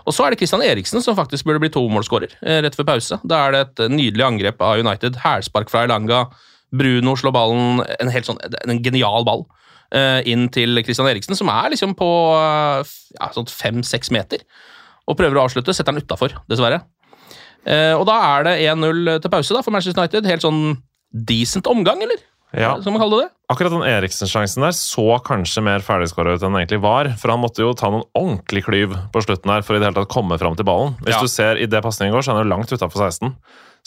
Og 0.07 0.14
så 0.14 0.24
er 0.24 0.31
det 0.31 0.40
Christian 0.40 0.64
Eriksen 0.64 1.03
som 1.05 1.16
faktisk 1.16 1.44
burde 1.44 1.61
bli 1.61 1.70
tomålsskårer 1.70 2.35
eh, 2.42 2.62
rett 2.64 2.74
før 2.74 2.88
pause. 2.94 3.20
Da 3.24 3.46
er 3.46 3.53
det 3.53 3.61
et 3.61 3.90
nydelig 3.92 4.24
angrep 4.24 4.61
av 4.64 4.81
United. 4.81 5.20
Hælspark 5.22 5.70
fra 5.70 5.85
Elanga. 5.87 6.27
Bruno 6.72 7.14
slår 7.16 7.33
ballen 7.33 7.81
En 7.96 8.11
helt 8.12 8.27
sånn, 8.29 8.40
en 8.44 8.83
genial 8.85 9.24
ball 9.24 9.46
eh, 9.94 10.20
inn 10.29 10.48
til 10.53 10.83
Christian 10.85 11.09
Eriksen, 11.09 11.37
som 11.38 11.48
er 11.48 11.70
liksom 11.72 11.94
på 11.96 12.09
ja, 12.37 13.31
sånn 13.33 13.48
fem-seks 13.48 14.12
meter. 14.12 14.44
Og 15.09 15.16
prøver 15.16 15.38
å 15.38 15.46
avslutte. 15.46 15.72
Setter 15.72 15.94
den 15.94 16.05
utafor, 16.05 16.35
dessverre. 16.51 16.83
Og 17.68 18.05
da 18.09 18.14
er 18.37 18.44
det 18.46 18.53
1-0 18.70 19.18
til 19.20 19.33
pause 19.33 19.53
da, 19.53 19.61
for 19.64 19.74
Manchester 19.74 20.01
United. 20.01 20.29
Helt 20.29 20.44
sånn 20.44 20.61
decent 21.12 21.68
omgang, 21.68 22.01
eller? 22.05 22.20
Ja. 22.57 22.77
som 22.83 22.95
man 22.97 23.11
det? 23.13 23.29
Akkurat 23.53 23.73
den 23.73 23.83
Eriksen-sjansen 23.85 24.63
der 24.65 24.73
så 24.77 25.19
kanskje 25.25 25.63
mer 25.65 25.81
ferdigskåra 25.85 26.35
ut 26.37 26.43
enn 26.43 26.53
den 26.53 26.61
egentlig 26.63 26.81
var. 26.85 27.09
For 27.21 27.33
han 27.33 27.41
måtte 27.41 27.61
jo 27.65 27.75
ta 27.77 27.91
noen 27.93 28.05
ordentlig 28.17 28.65
klyv 28.67 28.97
på 29.13 29.23
slutten 29.25 29.53
her 29.53 29.65
for 29.65 29.77
i 29.77 29.81
det 29.81 29.89
hele 29.89 29.99
tatt 30.01 30.13
komme 30.13 30.39
fram 30.41 30.57
til 30.57 30.65
ballen. 30.69 30.97
Hvis 31.05 31.17
Ja. 31.17 31.21
du 31.21 31.29
ser 31.29 31.57
i 31.61 31.67
det 31.67 31.83
pasningen 31.85 32.13
går, 32.15 32.23
så 32.25 32.33
er 32.33 32.37
han 32.41 32.47
jo 32.47 32.53
langt 32.55 32.73
utafor 32.73 33.09
16. 33.09 33.35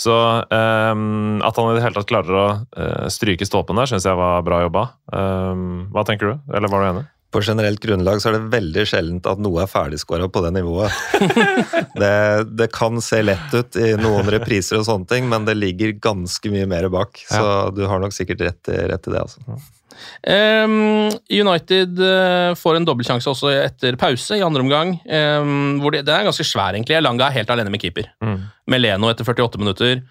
Så 0.02 0.14
um, 0.50 1.42
at 1.46 1.58
han 1.58 1.72
i 1.72 1.76
det 1.78 1.84
hele 1.84 1.94
tatt 1.98 2.10
klarer 2.10 2.38
å 2.38 2.46
uh, 2.78 3.08
stryke 3.12 3.46
stolpen 3.46 3.76
der, 3.78 3.86
syns 3.90 4.06
jeg 4.08 4.18
var 4.18 4.42
bra 4.42 4.62
jobba. 4.64 4.86
Um, 5.14 5.90
hva 5.94 6.06
tenker 6.08 6.32
du? 6.32 6.54
Eller 6.56 6.72
var 6.72 6.82
du 6.82 6.90
enig? 6.90 7.06
På 7.32 7.42
generelt 7.46 7.80
grunnlag 7.80 8.20
så 8.22 8.30
er 8.30 8.38
det 8.38 8.52
veldig 8.52 8.84
sjeldent 8.90 9.28
at 9.30 9.40
noe 9.40 9.64
er 9.64 9.70
ferdigskåra 9.72 10.28
på 10.32 10.44
det 10.44 10.54
nivået. 10.58 10.96
det, 12.02 12.16
det 12.60 12.68
kan 12.76 13.00
se 13.04 13.22
lett 13.24 13.56
ut 13.56 13.78
i 13.80 13.94
noen 14.00 14.28
repriser 14.34 14.82
og 14.82 14.88
sånne 14.90 15.08
ting, 15.08 15.30
men 15.32 15.48
det 15.48 15.56
ligger 15.60 15.96
ganske 16.04 16.52
mye 16.52 16.68
mer 16.68 16.90
bak. 16.92 17.24
Så 17.32 17.46
du 17.78 17.86
har 17.88 18.04
nok 18.04 18.16
sikkert 18.16 18.44
rett, 18.50 18.74
rett 18.92 19.08
i 19.08 19.16
det, 19.16 19.24
altså. 19.24 19.62
Um, 20.28 21.12
United 21.30 22.00
uh, 22.00 22.54
får 22.58 22.78
en 22.78 22.88
dobbeltsjanse 22.88 23.30
også 23.32 23.52
etter 23.54 23.98
pause 24.02 24.38
i 24.38 24.44
andre 24.46 24.64
omgang. 24.64 24.96
Um, 25.06 25.80
hvor 25.82 25.96
det, 25.96 26.06
det 26.08 26.16
er 26.16 26.28
ganske 26.28 26.46
svær, 26.48 26.76
egentlig. 26.76 27.00
Langa 27.04 27.28
er 27.30 27.40
helt 27.40 27.54
alene 27.54 27.74
med 27.74 27.84
keeper. 27.84 28.10
Mm. 28.24 28.42
Med 28.72 28.84
Leno 28.84 29.12
etter 29.12 29.28
48 29.28 29.62
minutter. 29.62 30.02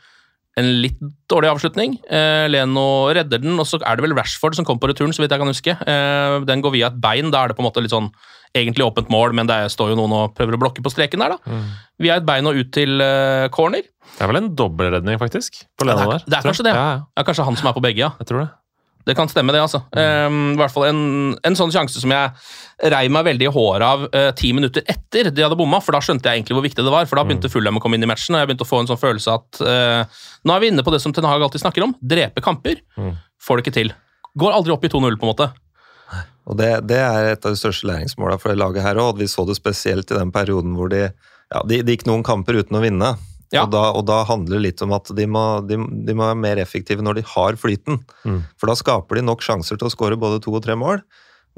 En 0.58 0.66
litt 0.82 0.98
dårlig 1.30 1.48
avslutning. 1.52 1.92
Eh, 2.10 2.48
Leno 2.50 3.08
redder 3.14 3.38
den, 3.40 3.54
og 3.62 3.66
så 3.70 3.78
er 3.86 3.96
det 3.96 4.02
vel 4.02 4.16
Rashford 4.18 4.56
som 4.58 4.64
kommer 4.66 4.80
på 4.82 4.90
returen, 4.90 5.12
så 5.14 5.22
vidt 5.22 5.30
jeg 5.30 5.38
kan 5.40 5.48
huske. 5.52 5.76
Eh, 5.78 6.40
den 6.44 6.60
går 6.64 6.72
via 6.74 6.86
et 6.90 6.98
bein. 7.00 7.30
Da 7.30 7.44
er 7.44 7.48
det 7.52 7.56
på 7.56 7.62
en 7.62 7.68
måte 7.70 7.80
litt 7.84 7.94
sånn 7.94 8.10
egentlig 8.52 8.82
åpent 8.82 9.08
mål, 9.08 9.32
men 9.38 9.46
det 9.46 9.60
står 9.70 9.92
jo 9.92 9.96
noen 10.00 10.12
og 10.12 10.34
prøver 10.34 10.56
å 10.58 10.58
blokke 10.58 10.82
på 10.82 10.90
streken 10.90 11.22
der, 11.22 11.36
da. 11.36 11.58
Via 12.02 12.16
et 12.18 12.26
bein 12.26 12.46
og 12.50 12.58
ut 12.58 12.72
til 12.74 13.00
eh, 13.00 13.46
corner. 13.54 13.82
Det 14.10 14.24
er 14.26 14.26
vel 14.32 14.40
en 14.42 14.54
dobbeltredning, 14.58 15.20
faktisk, 15.22 15.62
på 15.78 15.86
Ja, 15.86 15.94
det 15.94 16.02
er- 16.02 16.10
der. 16.10 16.24
det 16.26 16.36
er 16.40 16.48
kanskje 16.50 16.64
det. 16.66 16.74
Ja, 16.74 16.86
ja. 16.96 17.02
Ja, 17.16 17.22
Kanskje 17.22 17.44
han 17.46 17.56
som 17.56 17.68
er 17.70 17.72
på 17.78 17.82
begge, 17.86 17.98
ja. 18.02 18.10
Jeg 18.18 18.26
tror 18.26 18.40
det. 18.42 18.50
Det 19.06 19.14
kan 19.16 19.30
stemme, 19.30 19.52
det, 19.54 19.62
altså. 19.64 19.80
Um, 19.96 20.54
I 20.54 20.60
hvert 20.60 20.74
fall 20.74 20.86
en, 20.90 21.00
en 21.46 21.56
sånn 21.56 21.72
sjanse 21.72 22.02
som 22.02 22.12
jeg 22.12 22.90
rei 22.92 23.06
meg 23.12 23.24
veldig 23.26 23.46
i 23.48 23.52
håret 23.52 23.86
av 23.86 24.04
uh, 24.12 24.28
ti 24.36 24.52
minutter 24.56 24.84
etter 24.88 25.30
de 25.32 25.44
hadde 25.44 25.56
bomma, 25.58 25.80
for 25.84 25.96
da 25.96 26.02
skjønte 26.04 26.28
jeg 26.28 26.40
egentlig 26.40 26.58
hvor 26.58 26.66
viktig 26.66 26.84
det 26.84 26.92
var. 26.92 27.08
For 27.08 27.20
da 27.20 27.24
begynte 27.28 27.50
Fulham 27.52 27.80
å 27.80 27.82
komme 27.82 27.98
inn 27.98 28.04
i 28.04 28.10
matchen, 28.10 28.36
og 28.36 28.44
jeg 28.44 28.50
begynte 28.50 28.68
å 28.68 28.70
få 28.70 28.82
en 28.82 28.90
sånn 28.90 29.00
følelse 29.00 29.38
at 29.40 29.62
uh, 29.64 30.20
nå 30.44 30.54
er 30.54 30.62
vi 30.62 30.70
inne 30.74 30.84
på 30.86 30.94
det 30.94 31.00
som 31.02 31.16
Ten 31.16 31.28
Hag 31.28 31.42
alltid 31.46 31.64
snakker 31.64 31.88
om. 31.88 31.96
Drepe 32.00 32.44
kamper. 32.44 32.84
Får 33.40 33.58
det 33.58 33.66
ikke 33.66 33.78
til. 33.80 33.92
Går 34.38 34.54
aldri 34.54 34.76
opp 34.76 34.84
i 34.86 34.92
2-0, 34.92 35.16
på 35.18 35.26
en 35.26 35.32
måte. 35.32 35.50
Og 36.50 36.56
det, 36.58 36.70
det 36.90 36.98
er 36.98 37.32
et 37.32 37.44
av 37.46 37.54
de 37.54 37.58
største 37.58 37.86
læringsmåla 37.88 38.38
for 38.40 38.52
det 38.52 38.60
laget 38.60 38.84
her 38.84 38.98
òg. 39.00 39.20
Vi 39.20 39.28
så 39.30 39.44
det 39.48 39.58
spesielt 39.58 40.10
i 40.10 40.18
den 40.18 40.32
perioden 40.34 40.74
hvor 40.78 40.90
de, 40.92 41.06
ja, 41.08 41.62
de, 41.68 41.82
de 41.86 41.94
gikk 41.94 42.08
noen 42.08 42.24
kamper 42.26 42.58
uten 42.60 42.78
å 42.78 42.82
vinne. 42.82 43.14
Ja. 43.50 43.64
Og, 43.64 43.72
da, 43.74 43.82
og 43.98 44.04
da 44.06 44.20
handler 44.28 44.58
det 44.58 44.66
litt 44.68 44.82
om 44.84 44.92
at 44.94 45.10
de 45.16 45.26
må, 45.26 45.42
de, 45.66 45.78
de 46.06 46.14
må 46.14 46.28
være 46.28 46.38
mer 46.38 46.60
effektive 46.62 47.02
når 47.02 47.18
de 47.18 47.26
har 47.32 47.58
flyten. 47.58 47.98
Mm. 48.22 48.44
For 48.60 48.70
da 48.70 48.76
skaper 48.78 49.18
de 49.18 49.26
nok 49.26 49.42
sjanser 49.42 49.80
til 49.80 49.88
å 49.88 49.92
skåre 49.92 50.18
både 50.20 50.38
to 50.44 50.54
og 50.54 50.62
tre 50.66 50.76
mål. 50.78 51.02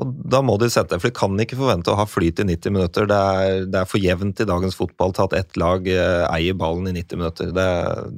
Og 0.00 0.08
da 0.32 0.40
må 0.40 0.54
de 0.58 0.70
sette, 0.72 0.96
for 0.98 1.10
De 1.10 1.14
kan 1.14 1.34
ikke 1.42 1.58
forvente 1.58 1.92
å 1.92 1.96
ha 1.98 2.06
flyt 2.08 2.40
i 2.40 2.46
90 2.48 2.72
minutter. 2.72 3.06
Det 3.10 3.16
er, 3.16 3.66
det 3.68 3.80
er 3.82 3.88
for 3.90 4.00
jevnt 4.00 4.40
i 4.40 4.46
dagens 4.48 4.76
fotball 4.78 5.12
til 5.12 5.26
at 5.26 5.34
ett 5.36 5.58
lag 5.60 5.84
eh, 5.90 6.24
eier 6.32 6.56
ballen 6.58 6.88
i 6.88 6.94
90 6.96 7.20
minutter. 7.20 7.50
Det, 7.52 7.66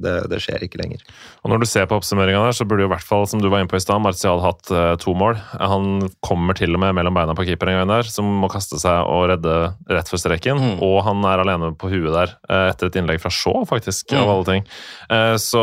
det, 0.01 0.13
det 0.31 0.39
skjer 0.41 0.63
ikke 0.65 0.79
lenger. 0.81 1.03
Og 1.43 1.51
Når 1.51 1.61
du 1.61 1.67
ser 1.69 1.89
på 1.91 1.99
oppsummeringa 1.99 2.45
der, 2.47 2.55
så 2.55 2.65
burde 2.67 2.85
jo 2.85 2.89
i 2.89 2.93
hvert 2.95 3.05
fall, 3.05 3.27
som 3.27 3.43
du 3.43 3.49
var 3.51 3.61
inne 3.61 3.71
på 3.71 3.77
i 3.79 3.83
stad, 3.83 3.99
Martial 4.01 4.39
hatt 4.45 4.71
eh, 4.71 4.95
to 5.03 5.13
mål. 5.19 5.35
Han 5.59 6.07
kommer 6.25 6.57
til 6.57 6.73
og 6.73 6.81
med 6.85 6.95
mellom 6.97 7.19
beina 7.19 7.35
på 7.37 7.45
keeper 7.49 7.73
en 7.73 7.81
gang 7.81 7.91
der, 7.91 8.09
som 8.09 8.31
må 8.41 8.49
kaste 8.51 8.79
seg 8.81 9.11
og 9.11 9.27
redde 9.35 9.55
rett 9.91 10.09
for 10.11 10.21
streken. 10.21 10.61
Mm. 10.61 10.75
Og 10.85 10.99
han 11.09 11.23
er 11.27 11.43
alene 11.43 11.73
på 11.75 11.91
huet 11.91 12.11
der, 12.15 12.37
eh, 12.49 12.69
etter 12.71 12.89
et 12.89 12.99
innlegg 13.03 13.19
fra 13.23 13.33
Shaw, 13.33 13.65
faktisk, 13.69 14.07
Mm. 14.15 14.21
av 14.21 14.29
alle 14.31 14.45
ting. 14.47 14.67
Eh, 15.11 15.35
så 15.41 15.61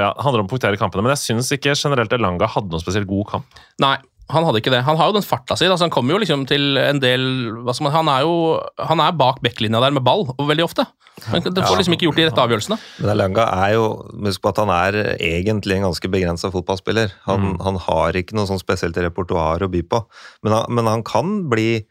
ja, 0.00 0.10
det 0.12 0.24
handler 0.26 0.42
om 0.44 0.48
å 0.48 0.52
punktere 0.52 0.76
kampene. 0.80 1.02
Men 1.06 1.14
jeg 1.16 1.24
syns 1.24 1.50
ikke 1.56 1.72
generelt 1.78 2.12
Elanga 2.12 2.46
hadde 2.52 2.68
noen 2.68 2.82
spesielt 2.82 3.08
god 3.08 3.30
kamp. 3.32 3.62
Nei. 3.80 3.96
Han 4.32 4.44
hadde 4.46 4.60
ikke 4.62 4.72
det. 4.72 4.82
Han 4.86 4.96
har 4.96 5.10
jo 5.10 5.16
den 5.18 5.24
farta 5.26 5.56
si. 5.58 5.66
Altså 5.68 5.84
han 5.84 5.92
kommer 5.92 6.14
jo 6.14 6.20
liksom 6.22 6.46
til 6.48 6.78
en 6.80 7.00
del 7.02 7.24
man, 7.52 7.92
Han 7.92 8.08
er 8.08 8.22
jo 8.24 8.36
han 8.80 9.00
er 9.04 9.12
bak 9.12 9.42
backlinja 9.44 9.80
der 9.84 9.92
med 9.92 10.04
ball 10.06 10.30
og 10.32 10.46
veldig 10.48 10.64
ofte. 10.64 10.86
Han 11.28 11.44
det 11.44 11.62
får 11.62 11.76
liksom 11.78 11.94
ikke 11.94 12.08
gjort 12.08 12.16
de 12.18 12.24
rette 12.26 12.42
avgjørelsene. 12.42 12.78
Men 13.00 13.10
Elanga 13.12 13.44
er 13.66 13.74
jo 13.76 13.84
Husk 14.24 14.42
på 14.42 14.50
at 14.50 14.62
han 14.64 14.72
er 14.74 14.96
egentlig 15.18 15.76
en 15.76 15.86
ganske 15.90 16.08
begrensa 16.10 16.50
fotballspiller. 16.50 17.12
Han, 17.28 17.40
Mm. 17.44 17.60
han 17.62 17.76
har 17.76 18.16
ikke 18.16 18.34
noe 18.34 18.48
sånn 18.48 18.58
spesielt 18.62 18.96
repertoar 18.96 19.62
å 19.62 19.68
by 19.70 19.82
på, 19.82 20.00
men 20.42 20.52
han, 20.56 20.64
men 20.74 20.86
han 20.86 21.02
kan 21.04 21.48
bli 21.50 21.84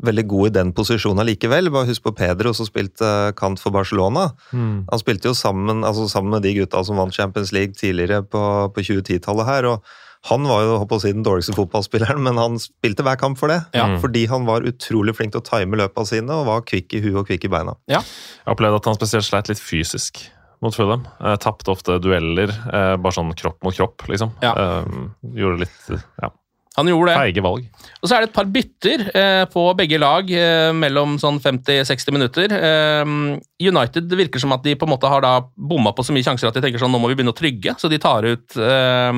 veldig 0.00 0.24
god 0.28 0.46
i 0.46 0.54
den 0.56 0.72
posisjonen 0.72 1.26
likevel. 1.28 1.68
Bare 1.74 1.90
husk 1.90 2.02
på 2.06 2.14
Pedro 2.16 2.54
som 2.56 2.64
spilte 2.64 3.04
eh, 3.04 3.32
kant 3.36 3.60
for 3.60 3.70
Barcelona. 3.74 4.30
Mm. 4.52 4.86
Han 4.88 4.98
spilte 5.02 5.28
jo 5.28 5.34
sammen, 5.36 5.82
altså 5.84 6.06
sammen 6.08 6.30
med 6.30 6.42
de 6.46 6.54
gutta 6.62 6.80
som 6.86 6.96
vant 6.96 7.12
Champions 7.12 7.52
League 7.52 7.74
tidligere 7.76 8.22
på, 8.24 8.40
på 8.72 8.80
2010-tallet 8.86 9.46
her. 9.50 9.68
og 9.74 9.82
han 10.28 10.44
var 10.44 10.64
jo 10.66 10.74
håper 10.82 10.98
å 10.98 11.00
si, 11.00 11.12
den 11.16 11.24
dårligste 11.24 11.54
fotballspilleren, 11.56 12.20
men 12.26 12.36
han 12.36 12.58
spilte 12.60 13.04
hver 13.06 13.16
kamp 13.20 13.38
for 13.40 13.48
det. 13.48 13.62
Ja. 13.72 13.86
Fordi 14.02 14.26
han 14.28 14.44
var 14.44 14.66
utrolig 14.68 15.14
flink 15.16 15.32
til 15.32 15.40
å 15.40 15.46
time 15.46 15.78
løpene 15.80 16.10
sine 16.10 16.34
og 16.42 16.44
var 16.50 16.66
kvikk 16.68 16.92
i 16.98 17.00
huet 17.06 17.22
og 17.22 17.30
kvikk 17.30 17.46
i 17.48 17.52
beina. 17.54 17.76
Jeg 17.88 18.04
opplevde 18.52 18.82
at 18.82 18.90
han 18.90 18.98
spesielt 18.98 19.24
sleit 19.24 19.48
litt 19.48 19.62
fysisk 19.62 20.20
mot 20.60 20.76
Fulham. 20.76 21.06
Eh, 21.24 21.38
Tapte 21.40 21.72
ofte 21.72 21.96
dueller, 22.04 22.50
eh, 22.52 22.96
bare 23.00 23.16
sånn 23.16 23.32
kropp 23.32 23.62
mot 23.64 23.72
kropp, 23.72 24.04
liksom. 24.12 24.34
Ja. 24.44 24.52
Eh, 24.52 25.00
gjorde 25.40 25.62
litt 25.64 25.88
ja, 26.20 26.28
Han 26.76 26.86
gjorde 26.92 27.14
det. 27.14 27.16
feige 27.16 27.42
valg. 27.46 27.64
Og 28.02 28.04
så 28.10 28.18
er 28.18 28.20
det 28.20 28.28
et 28.28 28.36
par 28.36 28.44
bytter 28.52 29.06
eh, 29.16 29.44
på 29.48 29.64
begge 29.80 29.96
lag 29.98 30.28
eh, 30.36 30.68
mellom 30.76 31.16
sånn 31.22 31.40
50-60 31.40 32.12
minutter. 32.12 32.52
Eh, 32.60 33.16
United 33.64 34.04
det 34.12 34.20
virker 34.20 34.38
som 34.44 34.52
at 34.52 34.62
de 34.68 34.76
på 34.76 34.84
en 34.84 34.92
måte 34.92 35.08
har 35.08 35.24
da 35.24 35.38
bomma 35.56 35.94
på 35.96 36.04
så 36.04 36.12
mye 36.12 36.28
sjanser 36.28 36.52
at 36.52 36.60
de 36.60 36.66
tenker 36.68 36.78
sånn, 36.84 36.92
nå 36.92 37.00
må 37.00 37.08
vi 37.08 37.16
begynne 37.16 37.32
å 37.32 37.40
trygge, 37.40 37.78
så 37.80 37.88
de 37.88 37.96
tar 38.04 38.28
ut 38.28 38.60
eh, 38.60 39.12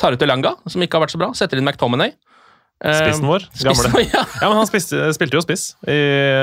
tar 0.00 0.16
ut 0.16 0.24
Elanga, 0.26 0.56
som 0.70 0.82
ikke 0.84 0.98
har 0.98 1.06
vært 1.06 1.14
så 1.16 1.20
bra, 1.20 1.30
setter 1.36 1.60
inn 1.60 1.66
McTominay. 1.66 2.14
Eh, 2.84 2.98
Spissen 3.00 3.24
vår, 3.24 3.46
spissen 3.54 3.70
gamle. 3.70 3.92
vår, 3.94 4.04
ja. 4.16 4.24
Ja, 4.42 4.50
men 4.50 4.58
han 4.60 4.68
spiste, 4.68 5.00
spilte 5.16 5.38
jo 5.38 5.44
spiss 5.44 5.70
i, 5.88 5.96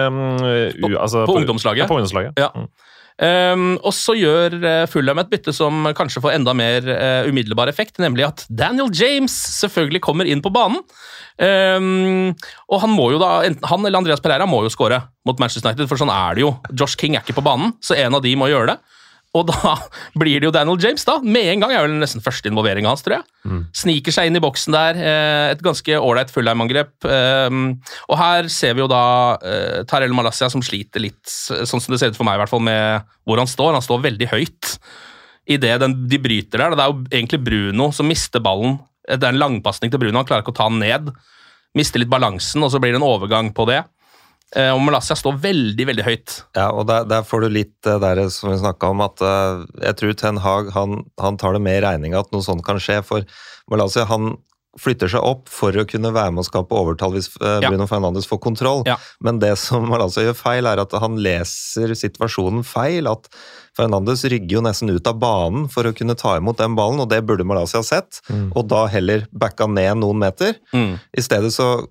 um, 0.07 0.23
u, 0.41 0.95
altså, 0.97 1.27
på 1.29 1.37
ungdomslaget. 1.41 1.85
Ja, 1.85 1.89
på 1.89 1.99
ungdomslaget. 1.99 2.39
Ja. 2.41 2.49
Mm. 2.57 2.71
Um, 3.13 3.65
og 3.85 3.93
så 3.93 4.15
gjør 4.17 4.55
uh, 4.63 4.85
Fulham 4.89 5.19
et 5.21 5.29
bytte 5.29 5.53
som 5.53 5.85
kanskje 5.93 6.23
får 6.23 6.33
enda 6.33 6.55
mer 6.57 6.87
uh, 6.89 7.29
umiddelbar 7.29 7.69
effekt, 7.69 7.99
nemlig 8.01 8.25
at 8.25 8.45
Daniel 8.49 8.89
James 8.89 9.35
selvfølgelig 9.59 10.01
kommer 10.01 10.25
inn 10.25 10.41
på 10.41 10.49
banen. 10.53 10.81
Um, 11.37 12.33
og 12.69 12.81
han 12.81 12.93
må 12.93 13.11
jo 13.13 13.21
da, 13.21 13.43
enten 13.45 13.69
han 13.69 13.85
eller 13.85 14.01
Andreas 14.01 14.21
Pereira 14.23 14.49
må 14.49 14.63
jo 14.65 14.73
skåre 14.73 15.03
mot 15.29 15.37
Manchester 15.41 15.69
United, 15.69 15.85
for 15.91 16.01
sånn 16.01 16.13
er 16.13 16.39
det 16.39 16.45
jo. 16.47 16.55
Josh 16.73 16.97
King 16.97 17.19
er 17.19 17.25
ikke 17.25 17.37
på 17.37 17.45
banen, 17.45 17.75
så 17.85 17.97
en 18.01 18.17
av 18.17 18.25
de 18.25 18.33
må 18.39 18.49
gjøre 18.49 18.73
det. 18.73 18.97
Og 19.33 19.47
da 19.49 19.71
blir 20.21 20.39
det 20.39 20.45
jo 20.45 20.51
Daniel 20.53 20.77
James, 20.83 21.03
da. 21.07 21.15
Med 21.25 21.47
en 21.53 21.63
gang 21.63 21.71
er 21.73 21.87
vel 21.87 21.95
nesten 22.01 22.21
første 22.21 22.51
involvering 22.51 22.85
hans, 22.85 23.01
tror 23.05 23.17
jeg. 23.19 23.25
Sniker 23.73 24.13
seg 24.13 24.29
inn 24.29 24.37
i 24.37 24.41
boksen 24.43 24.75
der. 24.75 24.99
eh, 25.01 25.51
Et 25.55 25.63
ganske 25.65 25.97
ålreit 25.97 26.29
Fullheim-angrep. 26.33 26.93
Um, 27.49 27.63
Og 28.09 28.17
her 28.19 28.47
ser 28.53 28.75
vi 28.77 28.83
jo 28.85 28.87
da 28.91 29.01
eh, 29.41 29.81
Tarell 29.89 30.13
Malassia 30.13 30.51
som 30.53 30.61
sliter 30.61 31.01
litt, 31.01 31.23
sånn 31.27 31.81
som 31.81 31.89
det 31.95 31.99
ser 32.03 32.13
ut 32.13 32.19
for 32.19 32.27
meg, 32.29 32.37
i 32.37 32.43
hvert 32.43 32.53
fall 32.53 32.61
med 32.63 33.09
hvor 33.25 33.41
han 33.41 33.49
står. 33.49 33.73
Han 33.73 33.85
står 33.85 34.05
veldig 34.05 34.29
høyt 34.35 34.77
idet 35.49 35.75
de 35.81 36.17
bryter 36.23 36.61
der. 36.61 36.75
Det 36.77 36.83
er 36.85 36.91
jo 36.93 37.01
egentlig 37.11 37.41
Bruno 37.43 37.89
som 37.91 38.07
mister 38.07 38.39
ballen. 38.43 38.77
Det 39.03 39.19
er 39.19 39.33
en 39.33 39.41
langpasning 39.41 39.91
til 39.91 39.99
Bruno, 39.99 40.21
han 40.21 40.27
klarer 40.29 40.45
ikke 40.45 40.53
å 40.53 40.59
ta 40.61 40.69
den 40.71 40.79
ned. 40.79 41.09
Mister 41.75 41.99
litt 41.99 42.11
balansen, 42.13 42.61
og 42.63 42.69
så 42.71 42.79
blir 42.79 42.93
det 42.93 43.01
en 43.01 43.07
overgang 43.09 43.49
på 43.57 43.65
det. 43.67 43.81
Eh, 44.55 44.69
Og 44.73 44.81
Malaysia 44.85 45.15
står 45.17 45.37
veldig, 45.41 45.85
veldig 45.89 46.05
høyt. 46.05 46.37
Ja, 46.57 46.69
og 46.71 46.85
der, 46.89 47.05
der 47.09 47.25
får 47.25 47.45
du 47.45 47.49
litt 47.49 47.73
det 47.85 47.97
der 48.03 48.23
som 48.29 48.51
vi 48.53 48.59
snakka 48.61 48.91
om, 48.93 49.01
at 49.05 49.21
eh, 49.25 49.63
jeg 49.89 49.97
tror 49.99 50.13
Ten 50.19 50.41
Hag 50.43 50.71
han, 50.75 51.03
han 51.21 51.37
tar 51.41 51.53
det 51.57 51.63
med 51.65 51.79
i 51.79 51.85
regninga 51.85 52.19
at 52.21 52.33
noe 52.35 52.45
sånt 52.45 52.65
kan 52.65 52.81
skje. 52.81 52.99
For 53.05 53.25
Malaysia 53.71 54.05
han 54.09 54.35
flytter 54.81 55.05
seg 55.05 55.21
opp 55.21 55.51
for 55.53 55.75
å 55.77 55.83
kunne 55.85 56.09
være 56.15 56.33
med 56.33 56.41
å 56.41 56.47
skape 56.47 56.73
overtall 56.73 57.11
hvis 57.13 57.27
Bruno 57.37 57.83
Ja. 57.85 57.89
Fernandes 57.91 58.25
får 58.25 58.39
kontroll. 58.41 58.81
Ja. 58.89 58.95
Men 59.21 59.37
det 59.37 59.51
som 59.61 59.85
Malaysia 59.85 60.23
gjør 60.25 60.37
feil, 60.39 60.65
er 60.65 60.81
at 60.81 60.95
han 60.97 61.19
leser 61.21 61.93
situasjonen 61.93 62.63
feil. 62.65 63.05
At 63.11 63.29
Fernandes 63.77 64.23
rygger 64.25 64.57
jo 64.57 64.63
nesten 64.65 64.89
ut 64.89 65.05
av 65.09 65.19
banen 65.21 65.67
for 65.69 65.85
å 65.85 65.93
kunne 65.93 66.15
ta 66.17 66.37
imot 66.39 66.57
den 66.57 66.73
ballen, 66.77 67.01
og 67.05 67.09
det 67.13 67.21
burde 67.25 67.45
Malaysia 67.45 67.83
sett. 67.85 68.17
sett. 68.23 68.49
Og 68.57 68.65
da 68.69 68.87
heller 68.89 69.27
backa 69.33 69.67
ned 69.69 69.97
noen 70.01 70.17
meter. 70.25 70.57
Mm. 70.73 70.97
I 71.17 71.21
stedet 71.25 71.53
så 71.53 71.85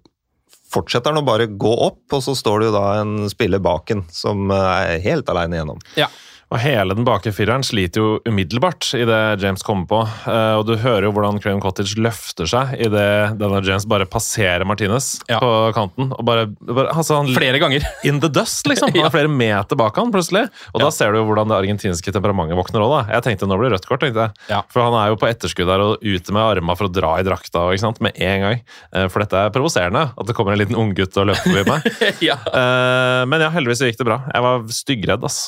fortsetter 0.73 1.13
han 1.13 1.23
å 1.23 1.27
bare 1.27 1.49
gå 1.51 1.73
opp, 1.87 2.05
og 2.13 2.25
så 2.25 2.35
står 2.39 2.61
det 2.61 2.71
jo 2.71 2.77
da 2.77 2.85
en 3.03 3.31
spiller 3.31 3.63
bak 3.63 3.93
en 3.95 4.05
som 4.13 4.51
eh, 4.51 4.97
er 4.97 5.05
helt 5.05 5.29
aleine 5.33 5.59
igjennom. 5.59 5.83
Ja. 6.01 6.09
Og 6.53 6.59
hele 6.61 6.93
den 6.93 7.07
bakre 7.07 7.31
fireren 7.33 7.63
sliter 7.65 8.03
jo 8.03 8.09
umiddelbart 8.29 8.91
idet 8.99 9.41
James 9.41 9.63
kommer 9.65 9.87
på. 9.89 10.01
Eh, 10.29 10.55
og 10.59 10.67
du 10.69 10.75
hører 10.83 11.07
jo 11.07 11.13
hvordan 11.17 11.39
Craven 11.41 11.63
Cottage 11.65 11.97
løfter 11.97 12.45
seg 12.51 12.75
idet 12.77 13.39
denne 13.41 13.63
James 13.65 13.87
bare 13.89 14.05
passerer 14.11 14.67
Martinez 14.69 15.15
Ja. 15.31 15.39
på 15.41 15.49
kanten. 15.73 16.11
og 16.13 16.21
bare, 16.29 16.45
bare 16.61 16.93
altså 16.93 17.17
han 17.23 17.31
Flere 17.33 17.57
ganger. 17.63 17.87
In 18.05 18.21
the 18.21 18.29
dust, 18.29 18.67
liksom. 18.69 18.93
Han 18.93 19.07
er 19.09 19.15
flere 19.15 19.31
meter 19.33 19.79
bak 19.81 19.97
han 19.97 20.13
plutselig. 20.13 20.45
Og 20.75 20.81
Ja. 20.83 20.85
da 20.85 20.91
ser 20.93 21.13
du 21.17 21.23
jo 21.23 21.25
hvordan 21.31 21.49
det 21.49 21.57
argentinske 21.57 22.13
temperamentet 22.13 22.59
våkner 22.61 22.85
òg, 22.85 22.93
da. 22.99 23.15
Jeg 23.17 23.25
tenkte 23.31 23.49
nå 23.49 23.57
blir 23.57 23.71
det 23.73 23.79
rødt 23.79 23.89
kort, 23.89 24.05
tenkte 24.05 24.27
jeg. 24.29 24.37
Ja. 24.53 24.61
For 24.69 24.85
han 24.85 24.99
er 25.01 25.09
jo 25.15 25.17
på 25.23 25.31
etterskudd 25.33 25.73
der 25.73 25.81
og 25.87 26.05
ute 26.05 26.37
med 26.37 26.43
arma 26.45 26.77
for 26.77 26.91
å 26.91 26.93
dra 26.93 27.15
i 27.17 27.25
drakta 27.25 27.65
ikke 27.73 27.87
sant? 27.87 28.03
med 28.05 28.13
en 28.21 28.45
gang. 28.45 28.61
Eh, 28.93 29.09
For 29.09 29.25
dette 29.25 29.41
er 29.47 29.51
provoserende, 29.57 30.05
at 30.19 30.27
det 30.29 30.37
kommer 30.37 30.53
en 30.53 30.61
liten 30.61 30.77
unggutt 30.77 31.17
og 31.17 31.31
løper 31.33 31.49
forbi 31.49 31.65
meg. 31.71 31.89
ja. 32.29 32.37
Eh, 32.45 33.25
Men 33.25 33.41
ja, 33.41 33.49
heldigvis 33.57 33.81
gikk 33.89 33.97
det 34.05 34.09
bra. 34.11 34.21
Jeg 34.35 34.43
var 34.45 34.69
styggredd, 34.69 35.25
ass. 35.25 35.41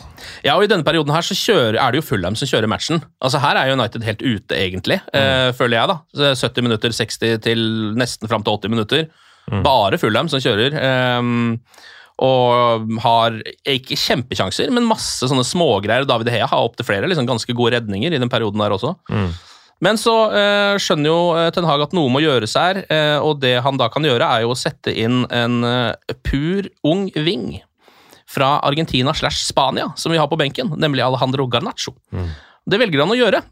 Ja, 0.47 0.57
og 0.57 0.65
I 0.65 0.73
denne 0.73 0.85
perioden 0.95 1.15
her 1.15 1.27
så 1.27 1.35
kjører, 1.37 1.77
er 1.83 1.93
det 1.93 2.01
jo 2.01 2.07
Fulham 2.07 2.37
som 2.39 2.49
kjører 2.49 2.71
matchen. 2.71 3.03
Altså 3.19 3.43
Her 3.43 3.59
er 3.59 3.75
United 3.75 4.07
helt 4.07 4.23
ute, 4.23 4.55
egentlig, 4.55 5.01
eh, 5.13 5.51
føler 5.59 5.81
jeg. 5.81 5.91
da. 5.91 6.35
70 6.39 6.63
minutter, 6.63 6.95
60 6.95 7.43
til 7.43 7.67
nesten 7.99 8.31
fram 8.31 8.47
til 8.47 8.55
80 8.55 8.71
minutter. 8.71 9.09
Bare 9.65 9.99
Fulham 9.99 10.31
som 10.31 10.41
kjører. 10.41 10.79
Eh, 10.79 11.91
og 12.23 12.93
har 13.03 13.41
ikke 13.67 13.99
kjempekjanser, 13.99 14.71
men 14.71 14.87
masse 14.87 15.27
sånne 15.27 15.43
smågreier. 15.43 16.07
David 16.07 16.31
Hea 16.31 16.47
har 16.47 16.63
opptil 16.63 16.87
flere 16.87 17.11
liksom 17.11 17.27
ganske 17.27 17.57
gode 17.59 17.75
redninger 17.75 18.15
i 18.15 18.21
den 18.23 18.31
perioden 18.31 18.63
der 18.63 18.71
også. 18.77 18.95
Men 19.83 19.99
så 19.99 20.15
eh, 20.31 20.77
skjønner 20.79 21.11
jo 21.11 21.19
eh, 21.35 21.51
Ten 21.53 21.67
Hag 21.67 21.83
at 21.83 21.95
noe 21.97 22.13
må 22.13 22.23
gjøres 22.23 22.55
her, 22.57 22.85
eh, 22.87 23.19
og 23.19 23.41
det 23.43 23.57
han 23.67 23.81
da 23.81 23.91
kan 23.93 24.07
gjøre, 24.07 24.23
er 24.23 24.45
jo 24.45 24.55
å 24.55 24.59
sette 24.59 24.95
inn 24.95 25.25
en 25.35 25.59
eh, 25.67 26.15
pur 26.23 26.71
ung 26.87 27.09
ving 27.11 27.59
fra 28.35 28.57
Argentina 28.67 29.15
slash 29.15 29.45
Spania, 29.47 29.93
som 29.97 30.13
vi 30.13 30.19
har 30.21 30.29
på 30.31 30.39
benken, 30.41 30.75
nemlig 30.81 31.05
Alejandro 31.05 31.47
Garnaccio. 31.51 31.95
Det 32.65 32.79
velger 32.81 33.03
han 33.03 33.13
å 33.13 33.19
gjøre, 33.19 33.43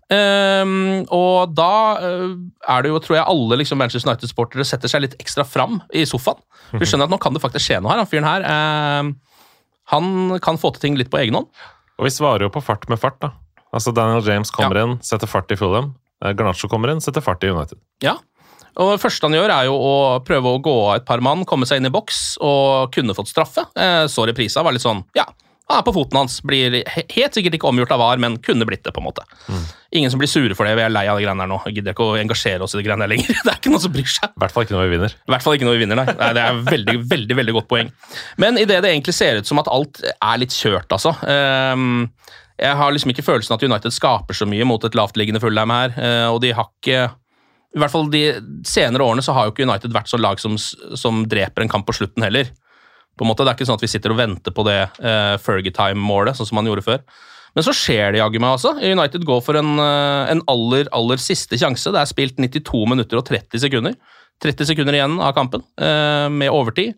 Um, 0.62 1.02
og 1.12 1.52
da 1.56 1.72
uh, 2.00 2.32
er 2.68 2.84
det 2.84 2.92
jo, 2.92 3.00
tror 3.02 3.16
jeg, 3.18 3.26
alle 3.28 3.58
liksom, 3.60 3.80
Manchester 3.80 4.10
United-sportere 4.10 4.64
setter 4.68 4.90
seg 4.90 5.04
litt 5.04 5.16
ekstra 5.22 5.44
fram 5.48 5.80
i 5.96 6.04
sofaen. 6.08 6.40
Vi 6.76 6.88
skjønner 6.88 7.08
at 7.08 7.12
nå 7.12 7.18
kan 7.22 7.34
det 7.36 7.42
faktisk 7.42 7.66
skje 7.66 7.80
noe 7.82 7.92
her. 7.92 8.02
Han 8.02 8.10
fyren 8.10 8.28
her, 8.28 8.44
uh, 8.46 9.48
han 9.92 10.38
kan 10.44 10.60
få 10.60 10.72
til 10.74 10.86
ting 10.86 10.98
litt 11.00 11.10
på 11.12 11.20
egen 11.22 11.36
hånd. 11.38 11.50
Og 12.00 12.08
vi 12.08 12.12
svarer 12.14 12.46
jo 12.46 12.52
på 12.52 12.62
fart 12.64 12.88
med 12.92 13.00
fart, 13.00 13.18
da. 13.22 13.32
Altså 13.72 13.92
Daniel 13.96 14.24
James 14.26 14.52
kommer 14.52 14.80
inn, 14.82 14.98
setter 15.04 15.30
fart 15.30 15.52
i 15.52 15.58
Fulham. 15.58 15.94
Eh, 16.22 16.34
Garnaccio 16.36 16.68
kommer 16.70 16.92
inn, 16.92 17.00
setter 17.04 17.24
fart 17.24 17.44
i 17.44 17.50
United. 17.52 17.80
Ja. 18.04 18.18
Og 18.80 18.94
det 18.94 19.02
første 19.02 19.28
han 19.28 19.36
gjør, 19.36 19.52
er 19.52 19.68
jo 19.68 19.76
å 19.76 19.94
prøve 20.24 20.54
å 20.54 20.62
gå 20.64 20.76
av 20.88 20.96
et 21.00 21.06
par 21.08 21.22
mann, 21.24 21.46
komme 21.48 21.68
seg 21.68 21.80
inn 21.80 21.90
i 21.90 21.92
boks 21.92 22.22
og 22.40 22.92
kunne 22.94 23.16
fått 23.16 23.32
straffe. 23.32 23.66
Eh, 23.76 24.04
så 24.08 24.26
reprisa 24.28 24.64
var 24.64 24.76
litt 24.76 24.84
sånn 24.84 25.04
Ja, 25.18 25.26
han 25.72 25.80
er 25.80 25.86
på 25.86 25.94
foten 25.94 26.18
hans. 26.18 26.40
Blir 26.44 26.74
helt 26.84 27.36
sikkert 27.36 27.56
ikke 27.56 27.68
omgjort 27.70 27.92
av 27.94 28.02
VAR, 28.02 28.20
men 28.20 28.36
kunne 28.44 28.66
blitt 28.68 28.82
det, 28.84 28.92
på 28.92 29.00
en 29.00 29.06
måte. 29.06 29.24
Ingen 29.96 30.12
som 30.12 30.20
blir 30.20 30.28
sure 30.28 30.56
for 30.58 30.68
det. 30.68 30.74
Vi 30.76 30.84
er 30.84 30.92
lei 30.92 31.06
av 31.08 31.20
de 31.20 31.24
greiene 31.24 31.44
her 31.44 31.50
nå. 31.50 31.60
Jeg 31.68 31.78
gidder 31.78 31.96
ikke 31.96 32.08
å 32.10 32.18
engasjere 32.20 32.66
oss 32.66 32.74
i 32.74 32.80
de 32.80 32.84
greiene 32.86 33.06
her 33.06 33.12
lenger. 33.12 33.30
Det 33.44 33.52
er 33.52 33.60
ikke 33.60 33.72
noen 33.72 33.84
som 33.84 33.94
bryr 33.94 34.10
seg. 34.10 34.34
I 34.34 34.42
hvert 34.42 34.56
fall 34.56 34.66
ikke 34.66 34.76
når 34.76 34.84
vi 34.84 34.92
vinner. 34.96 35.16
I 35.16 35.34
hvert 35.34 35.46
fall 35.46 35.56
ikke 35.56 35.68
når 35.68 35.78
vi 35.78 35.82
vinner, 35.84 36.00
nei. 36.02 36.16
nei 36.18 36.30
det 36.36 36.44
er 36.44 36.58
et 36.58 36.68
veldig, 36.68 36.96
veldig 37.14 37.38
veldig 37.40 37.56
godt 37.58 37.70
poeng. 37.72 37.92
Men 38.42 38.60
idet 38.60 38.82
det 38.84 38.92
egentlig 38.92 39.16
ser 39.16 39.40
ut 39.40 39.48
som 39.48 39.62
at 39.62 39.70
alt 39.72 40.02
er 40.12 40.42
litt 40.42 40.56
kjørt, 40.56 40.92
altså. 40.92 41.14
Um, 41.24 42.10
jeg 42.60 42.78
har 42.78 42.92
liksom 42.94 43.10
ikke 43.14 43.24
følelsen 43.26 43.56
at 43.56 43.64
United 43.64 43.94
skaper 43.94 44.36
så 44.36 44.46
mye 44.48 44.66
mot 44.68 44.84
et 44.84 44.96
lavtliggende 44.98 45.40
Fulham 45.42 45.72
her, 45.72 45.96
eh, 45.96 46.28
og 46.28 46.42
de 46.44 46.52
har 46.54 46.68
ikke 46.68 47.08
I 47.72 47.80
hvert 47.80 47.92
fall 47.92 48.10
de 48.12 48.22
senere 48.68 49.04
årene 49.04 49.24
så 49.24 49.34
har 49.36 49.46
jo 49.46 49.54
ikke 49.54 49.64
United 49.64 49.94
vært 49.94 50.10
så 50.10 50.20
lag 50.20 50.40
som, 50.42 50.58
som 50.58 51.22
dreper 51.28 51.64
en 51.64 51.72
kamp 51.72 51.86
på 51.88 51.96
slutten 51.96 52.24
heller. 52.24 52.50
På 53.16 53.24
en 53.24 53.30
måte, 53.30 53.44
Det 53.44 53.52
er 53.52 53.58
ikke 53.58 53.68
sånn 53.68 53.80
at 53.80 53.84
vi 53.84 53.92
sitter 53.92 54.12
og 54.12 54.20
venter 54.20 54.54
på 54.56 54.64
det 54.66 54.78
uh, 55.04 55.36
Fergie-time-målet, 55.40 56.36
sånn 56.36 56.48
som 56.48 56.60
man 56.60 56.68
gjorde 56.68 56.84
før. 56.84 57.04
Men 57.52 57.66
så 57.66 57.74
skjer 57.76 58.14
det 58.14 58.22
jaggu 58.22 58.38
meg, 58.40 58.54
altså. 58.56 58.72
United 58.80 59.26
går 59.28 59.42
for 59.44 59.58
en, 59.60 59.74
eh, 59.76 60.30
en 60.32 60.40
aller, 60.48 60.88
aller 60.96 61.20
siste 61.20 61.58
sjanse. 61.60 61.90
Det 61.92 62.00
er 62.00 62.08
spilt 62.08 62.38
92 62.40 62.86
minutter 62.88 63.20
og 63.20 63.26
30 63.28 63.60
sekunder. 63.60 63.96
30 64.42 64.70
sekunder 64.70 64.96
igjen 64.96 65.18
av 65.20 65.34
kampen, 65.36 65.60
eh, 65.76 66.28
med 66.32 66.48
overtid. 66.48 66.94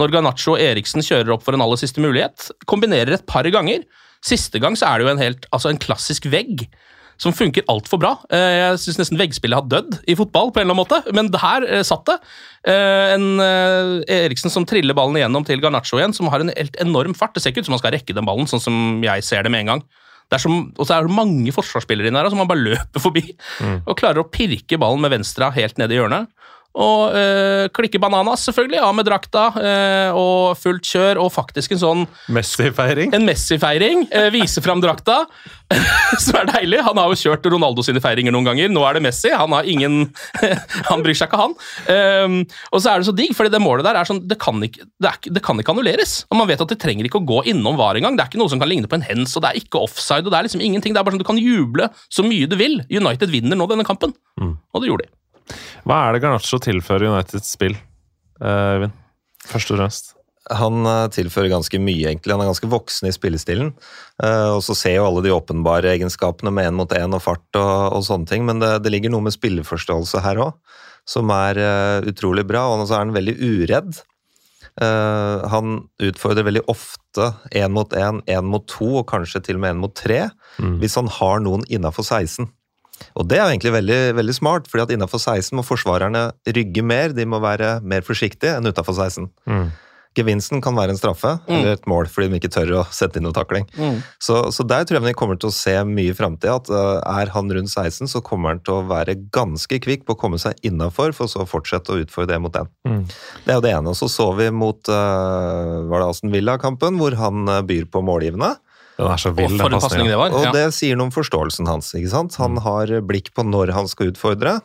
Når 0.00 0.14
Ganacho 0.14 0.56
Eriksen 0.56 1.04
kjører 1.04 1.34
opp 1.34 1.44
for 1.44 1.52
en 1.52 1.60
aller 1.60 1.76
siste 1.76 2.00
mulighet, 2.00 2.48
kombinerer 2.64 3.12
et 3.12 3.26
par 3.26 3.44
ganger. 3.44 3.84
Siste 4.24 4.58
gang 4.58 4.72
så 4.72 4.88
er 4.88 4.98
det 4.98 5.04
jo 5.06 5.12
en, 5.12 5.22
helt, 5.22 5.46
altså 5.52 5.68
en 5.68 5.80
klassisk 5.80 6.30
vegg 6.32 6.64
som 7.20 7.34
funker 7.36 7.66
altfor 7.68 8.00
bra. 8.00 8.14
Eh, 8.32 8.56
Jeg 8.72 8.80
syns 8.80 8.98
nesten 9.02 9.20
veggspillet 9.20 9.58
har 9.60 9.68
dødd 9.68 9.98
i 10.08 10.16
fotball, 10.16 10.50
på 10.50 10.60
en 10.62 10.64
eller 10.66 10.72
annen 10.74 10.82
måte, 10.82 11.00
men 11.16 11.28
her 11.42 11.66
eh, 11.68 11.82
satt 11.86 12.06
det. 12.08 12.16
Eh, 12.64 13.14
En 13.14 13.40
Eriksen 13.40 14.52
som 14.52 14.64
triller 14.68 14.96
ballen 14.96 15.20
igjennom 15.20 15.44
til 15.46 15.60
Garnaccio 15.60 16.00
igjen, 16.00 16.16
som 16.16 16.30
har 16.32 16.40
en 16.40 16.52
helt 16.56 16.76
enorm 16.80 17.14
fart. 17.16 17.34
Det 17.36 17.42
ser 17.44 17.52
ikke 17.52 17.64
ut 17.64 17.68
som 17.68 17.76
han 17.76 17.82
skal 17.84 17.96
rekke 17.98 18.16
den 18.16 18.28
ballen, 18.28 18.48
sånn 18.48 18.62
som 18.64 19.02
jeg 19.04 19.26
ser 19.26 19.44
det 19.44 19.52
med 19.52 19.66
en 19.66 19.74
gang. 19.74 19.84
Det 20.30 20.38
er 20.38 20.44
som, 20.44 20.58
og 20.78 20.86
så 20.86 20.94
er 20.96 21.06
det 21.08 21.16
mange 21.16 21.52
forsvarsspillere 21.52 22.06
inne 22.08 22.20
her 22.22 22.30
som 22.30 22.38
han 22.38 22.48
bare 22.48 22.62
løper 22.62 23.02
forbi 23.02 23.24
og 23.82 23.96
klarer 23.98 24.22
å 24.22 24.28
pirke 24.30 24.78
ballen 24.78 25.02
med 25.02 25.10
venstre 25.10 25.48
helt 25.56 25.80
ned 25.80 25.90
i 25.90 25.98
hjørnet. 25.98 26.30
Og 26.78 27.14
øh, 27.18 27.66
klikke 27.74 27.98
bananas, 27.98 28.44
selvfølgelig, 28.46 28.78
av 28.86 28.92
med 28.94 29.06
drakta, 29.08 29.46
øh, 29.58 30.18
og 30.18 30.58
fullt 30.60 30.86
kjør, 30.86 31.18
og 31.24 31.32
faktisk 31.34 31.74
en 31.74 31.80
sånn 31.82 32.04
Messi-feiring. 32.30 33.10
en 33.16 33.26
Messi-feiring. 33.26 34.04
Øh, 34.14 34.28
vise 34.36 34.62
fram 34.62 34.82
drakta, 34.82 35.24
som 36.24 36.38
er 36.38 36.46
deilig. 36.52 36.78
Han 36.86 37.00
har 37.00 37.10
jo 37.10 37.18
kjørt 37.18 37.48
Ronaldo 37.50 37.82
sine 37.86 38.02
feiringer 38.02 38.34
noen 38.34 38.46
ganger. 38.46 38.70
Nå 38.70 38.84
er 38.86 38.98
det 38.98 39.04
Messi. 39.08 39.32
Han 39.34 39.56
har 39.56 39.66
ingen 39.66 40.14
Han 40.90 41.02
bryr 41.02 41.18
seg 41.18 41.26
ikke, 41.30 41.42
han. 41.42 41.56
Um, 41.90 42.38
og 42.70 42.82
så 42.82 42.92
er 42.92 43.02
det 43.02 43.10
så 43.10 43.14
digg, 43.18 43.34
fordi 43.36 43.52
det 43.54 43.62
målet 43.62 43.86
der 43.86 43.98
er 43.98 44.08
sånn 44.08 44.22
Det 44.30 44.38
kan 44.40 44.58
ikke, 44.64 44.86
det 45.02 45.10
er, 45.10 45.30
det 45.38 45.42
kan 45.46 45.58
ikke 45.58 45.74
annulleres. 45.74 46.20
Og 46.30 46.38
man 46.38 46.50
vet 46.50 46.62
at 46.62 46.70
det 46.70 46.78
trenger 46.82 47.06
ikke 47.06 47.20
å 47.22 47.26
gå 47.26 47.44
innom 47.50 47.78
VAR 47.78 47.98
engang. 47.98 48.18
Det 48.18 48.24
er 48.24 48.32
ikke 48.32 48.42
noe 48.42 48.52
som 48.52 48.62
kan 48.62 48.70
ligne 48.70 48.90
på 48.90 48.98
en 48.98 49.06
hens, 49.06 49.34
og 49.34 49.44
det 49.44 49.52
er 49.52 49.62
ikke 49.62 49.82
offside, 49.82 50.22
og 50.26 50.30
det 50.30 50.38
er 50.38 50.46
liksom 50.48 50.62
ingenting. 50.64 50.94
Det 50.94 51.02
er 51.02 51.06
bare 51.06 51.18
sånn 51.18 51.22
Du 51.22 51.28
kan 51.28 51.40
juble 51.40 51.90
så 52.10 52.26
mye 52.26 52.50
du 52.50 52.56
vil. 52.60 52.80
United 52.90 53.30
vinner 53.34 53.58
nå 53.58 53.66
denne 53.70 53.86
kampen. 53.86 54.14
Og 54.74 54.82
det 54.82 54.90
gjorde 54.90 55.06
de. 55.08 55.14
Hva 55.88 56.04
er 56.06 56.16
det 56.16 56.22
Garnaccio 56.24 56.60
tilfører 56.62 57.10
Uniteds 57.10 57.52
spill, 57.56 57.76
Eivind? 58.40 58.90
Øyvind? 58.90 58.96
Først 59.50 59.70
og 59.72 59.78
fremst. 59.80 60.10
Han 60.50 60.84
eh, 60.88 61.06
tilfører 61.14 61.52
ganske 61.52 61.78
mye, 61.82 62.10
egentlig. 62.10 62.34
Han 62.34 62.42
er 62.42 62.50
ganske 62.50 62.70
voksen 62.70 63.08
i 63.08 63.14
spillestilen. 63.14 63.72
Eh, 64.22 64.50
og 64.56 64.62
så 64.66 64.76
ser 64.76 64.98
jo 64.98 65.06
alle 65.06 65.22
de 65.24 65.32
åpenbare 65.34 65.94
egenskapene 65.94 66.52
med 66.54 66.70
én 66.70 66.76
mot 66.76 66.92
én 66.96 67.16
og 67.16 67.22
fart 67.24 67.58
og, 67.58 67.96
og 67.96 68.04
sånne 68.06 68.28
ting, 68.30 68.46
men 68.48 68.62
det, 68.62 68.78
det 68.84 68.92
ligger 68.92 69.14
noe 69.14 69.26
med 69.26 69.36
spilleforståelse 69.36 70.22
her 70.24 70.42
òg 70.48 70.54
som 71.08 71.30
er 71.34 71.58
eh, 71.60 72.08
utrolig 72.10 72.46
bra. 72.48 72.66
Og 72.72 72.86
så 72.86 72.96
er 72.98 73.04
han 73.06 73.16
veldig 73.16 73.36
uredd. 73.40 74.00
Uh, 74.80 75.42
han 75.50 75.80
utfordrer 76.00 76.46
veldig 76.46 76.60
ofte 76.70 77.24
én 77.58 77.72
mot 77.74 77.90
én, 77.98 78.20
én 78.30 78.46
mot 78.46 78.62
to 78.70 78.86
og 79.00 79.08
kanskje 79.10 79.42
til 79.44 79.58
og 79.58 79.64
med 79.64 79.74
én 79.74 79.80
mot 79.82 79.92
tre, 79.92 80.20
hvis 80.80 80.94
han 80.96 81.10
har 81.10 81.42
noen 81.42 81.66
innafor 81.68 82.06
16. 82.06 82.46
Og 83.18 83.28
det 83.28 83.38
er 83.38 83.44
jo 83.44 83.52
egentlig 83.54 83.74
veldig, 83.76 84.00
veldig 84.18 84.36
smart, 84.36 84.70
fordi 84.70 84.86
at 84.86 84.96
innafor 84.96 85.22
16 85.22 85.54
må 85.58 85.66
forsvarerne 85.66 86.30
rygge 86.48 86.84
mer, 86.86 87.14
de 87.16 87.28
må 87.28 87.40
være 87.42 87.78
mer 87.82 88.04
forsiktige 88.06 88.56
enn 88.58 88.68
utafor 88.70 88.96
16. 88.98 89.30
Gevinsten 90.18 90.58
kan 90.58 90.74
være 90.74 90.90
en 90.90 90.98
straffe 90.98 91.36
eller 91.46 91.76
et 91.76 91.84
mål, 91.86 92.08
fordi 92.10 92.32
de 92.32 92.38
ikke 92.40 92.50
tør 92.50 92.72
å 92.80 92.82
sette 92.90 93.20
inn 93.20 93.24
noe 93.28 93.36
takling. 93.36 93.68
Så, 94.18 94.40
så 94.50 94.64
der 94.66 94.82
tror 94.82 94.98
jeg 94.98 95.04
vi 95.04 95.18
kommer 95.20 95.38
til 95.38 95.52
å 95.52 95.54
se 95.54 95.76
mye 95.86 96.10
i 96.10 96.16
framtida. 96.18 96.56
At 96.58 96.70
uh, 96.72 96.98
er 97.06 97.30
han 97.30 97.52
rundt 97.54 97.70
16, 97.70 98.10
så 98.10 98.22
kommer 98.26 98.50
han 98.50 98.62
til 98.66 98.80
å 98.80 98.88
være 98.90 99.14
ganske 99.30 99.78
kvikk 99.84 100.02
på 100.08 100.16
å 100.16 100.18
komme 100.18 100.40
seg 100.42 100.58
innafor, 100.66 101.14
for 101.14 101.30
så 101.30 101.44
å 101.44 101.48
fortsette 101.48 101.94
å 101.94 102.00
utfordre 102.02 102.32
det 102.32 102.40
mot 102.42 102.56
den. 102.56 102.72
Det 103.44 103.54
er 103.54 103.60
jo 103.60 103.64
det 103.68 103.74
ene. 103.76 103.94
Og 103.94 104.00
så 104.00 104.10
så 104.10 104.26
vi 104.40 104.50
mot 104.50 104.90
uh, 104.90 105.86
var 105.86 106.02
det 106.02 106.10
Aston 106.10 106.34
Villa-kampen, 106.34 106.98
hvor 106.98 107.14
han 107.20 107.46
uh, 107.46 107.60
byr 107.62 107.86
på 107.86 108.02
målgivende. 108.02 108.56
Den 109.00 109.14
er 109.14 109.20
så 109.22 109.32
Og 109.32 109.38
vill, 109.40 109.56
for 109.58 109.68
den 109.72 109.80
en 109.80 109.86
pasning 109.86 110.10
det 110.12 110.18
var. 110.20 110.34
Og 110.36 110.44
Ja. 110.48 110.52
det 110.56 110.66
sier 110.76 110.96
noe 111.00 111.08
om 111.08 111.14
forståelsen 111.14 111.66
hans. 111.70 111.92
ikke 111.96 112.12
sant? 112.12 112.36
Han 112.42 112.60
har 112.62 112.86
blikk 113.02 113.32
på 113.34 113.46
når 113.48 113.72
han 113.76 113.88
skal 113.88 114.12
utfordre, 114.12 114.60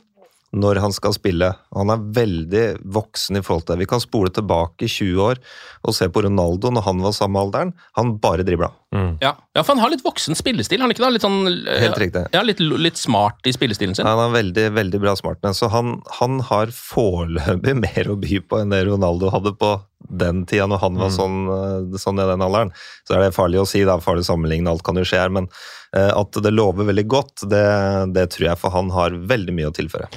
når 0.56 0.78
han 0.80 0.94
skal 0.96 1.12
spille. 1.12 1.50
Han 1.76 1.90
er 1.92 1.98
veldig 2.16 2.62
voksen 2.88 3.36
i 3.36 3.42
forhold 3.44 3.66
til 3.66 3.76
det. 3.76 3.80
Vi 3.84 3.88
kan 3.92 4.00
spole 4.00 4.30
tilbake 4.32 4.88
20 4.88 5.18
år 5.20 5.42
og 5.84 5.94
se 5.98 6.08
på 6.08 6.24
Ronaldo 6.24 6.70
når 6.72 6.86
han 6.86 7.02
var 7.04 7.12
samme 7.12 7.42
alderen. 7.42 7.74
Han 7.98 8.14
bare 8.24 8.46
dribla. 8.48 8.70
Ja. 9.20 9.34
ja, 9.54 9.62
for 9.64 9.74
han 9.74 9.82
har 9.84 9.90
litt 9.92 10.06
voksen 10.06 10.38
spillestil. 10.40 10.80
Han 10.80 10.88
er 10.90 10.96
ikke 10.96 11.04
da? 11.04 11.10
Litt 11.12 11.26
sånn 11.26 11.42
eh, 11.68 11.82
Helt 11.84 12.00
riktig. 12.00 12.24
Ja, 12.32 12.42
litt, 12.48 12.62
litt 12.64 12.96
smart 12.96 13.44
i 13.44 13.52
spillestilen 13.52 13.98
sin. 13.98 14.08
Han 14.08 14.22
er 14.30 14.32
veldig 14.38 14.66
veldig 14.78 15.02
bra 15.04 15.16
smartness, 15.20 15.60
så 15.60 15.68
han, 15.74 15.98
han 16.22 16.40
har 16.48 16.72
foreløpig 16.72 17.76
mer 17.86 18.12
å 18.12 18.16
by 18.16 18.40
på 18.48 18.62
enn 18.62 18.72
det 18.72 18.86
Ronaldo 18.88 19.34
hadde 19.36 19.52
på 19.60 19.74
den 20.10 20.44
tida, 20.50 20.68
når 20.70 20.82
han 20.84 21.00
var 21.02 21.10
sånn, 21.16 21.40
eh, 21.50 21.98
sånn 22.02 22.20
i 22.22 22.28
den 22.30 22.44
alderen. 22.46 22.72
Så 23.08 23.16
er 23.18 23.26
det 23.26 23.36
farlig 23.36 23.62
å 23.62 23.68
si, 23.70 23.84
da, 23.88 23.98
farlig 24.04 24.26
å 24.26 24.32
sammenligne, 24.34 24.70
alt 24.72 24.84
kan 24.86 24.96
jo 25.00 25.06
skje 25.08 25.20
her, 25.24 25.30
men 25.34 25.48
eh, 25.96 26.12
at 26.12 26.38
det 26.44 26.52
lover 26.54 26.88
veldig 26.90 27.06
godt, 27.12 27.46
det, 27.52 27.64
det 28.16 28.28
tror 28.36 28.50
jeg, 28.52 28.60
for 28.62 28.74
han 28.76 28.90
har 28.96 29.16
veldig 29.30 29.54
mye 29.56 29.70
å 29.72 29.76
tilføre. 29.76 30.10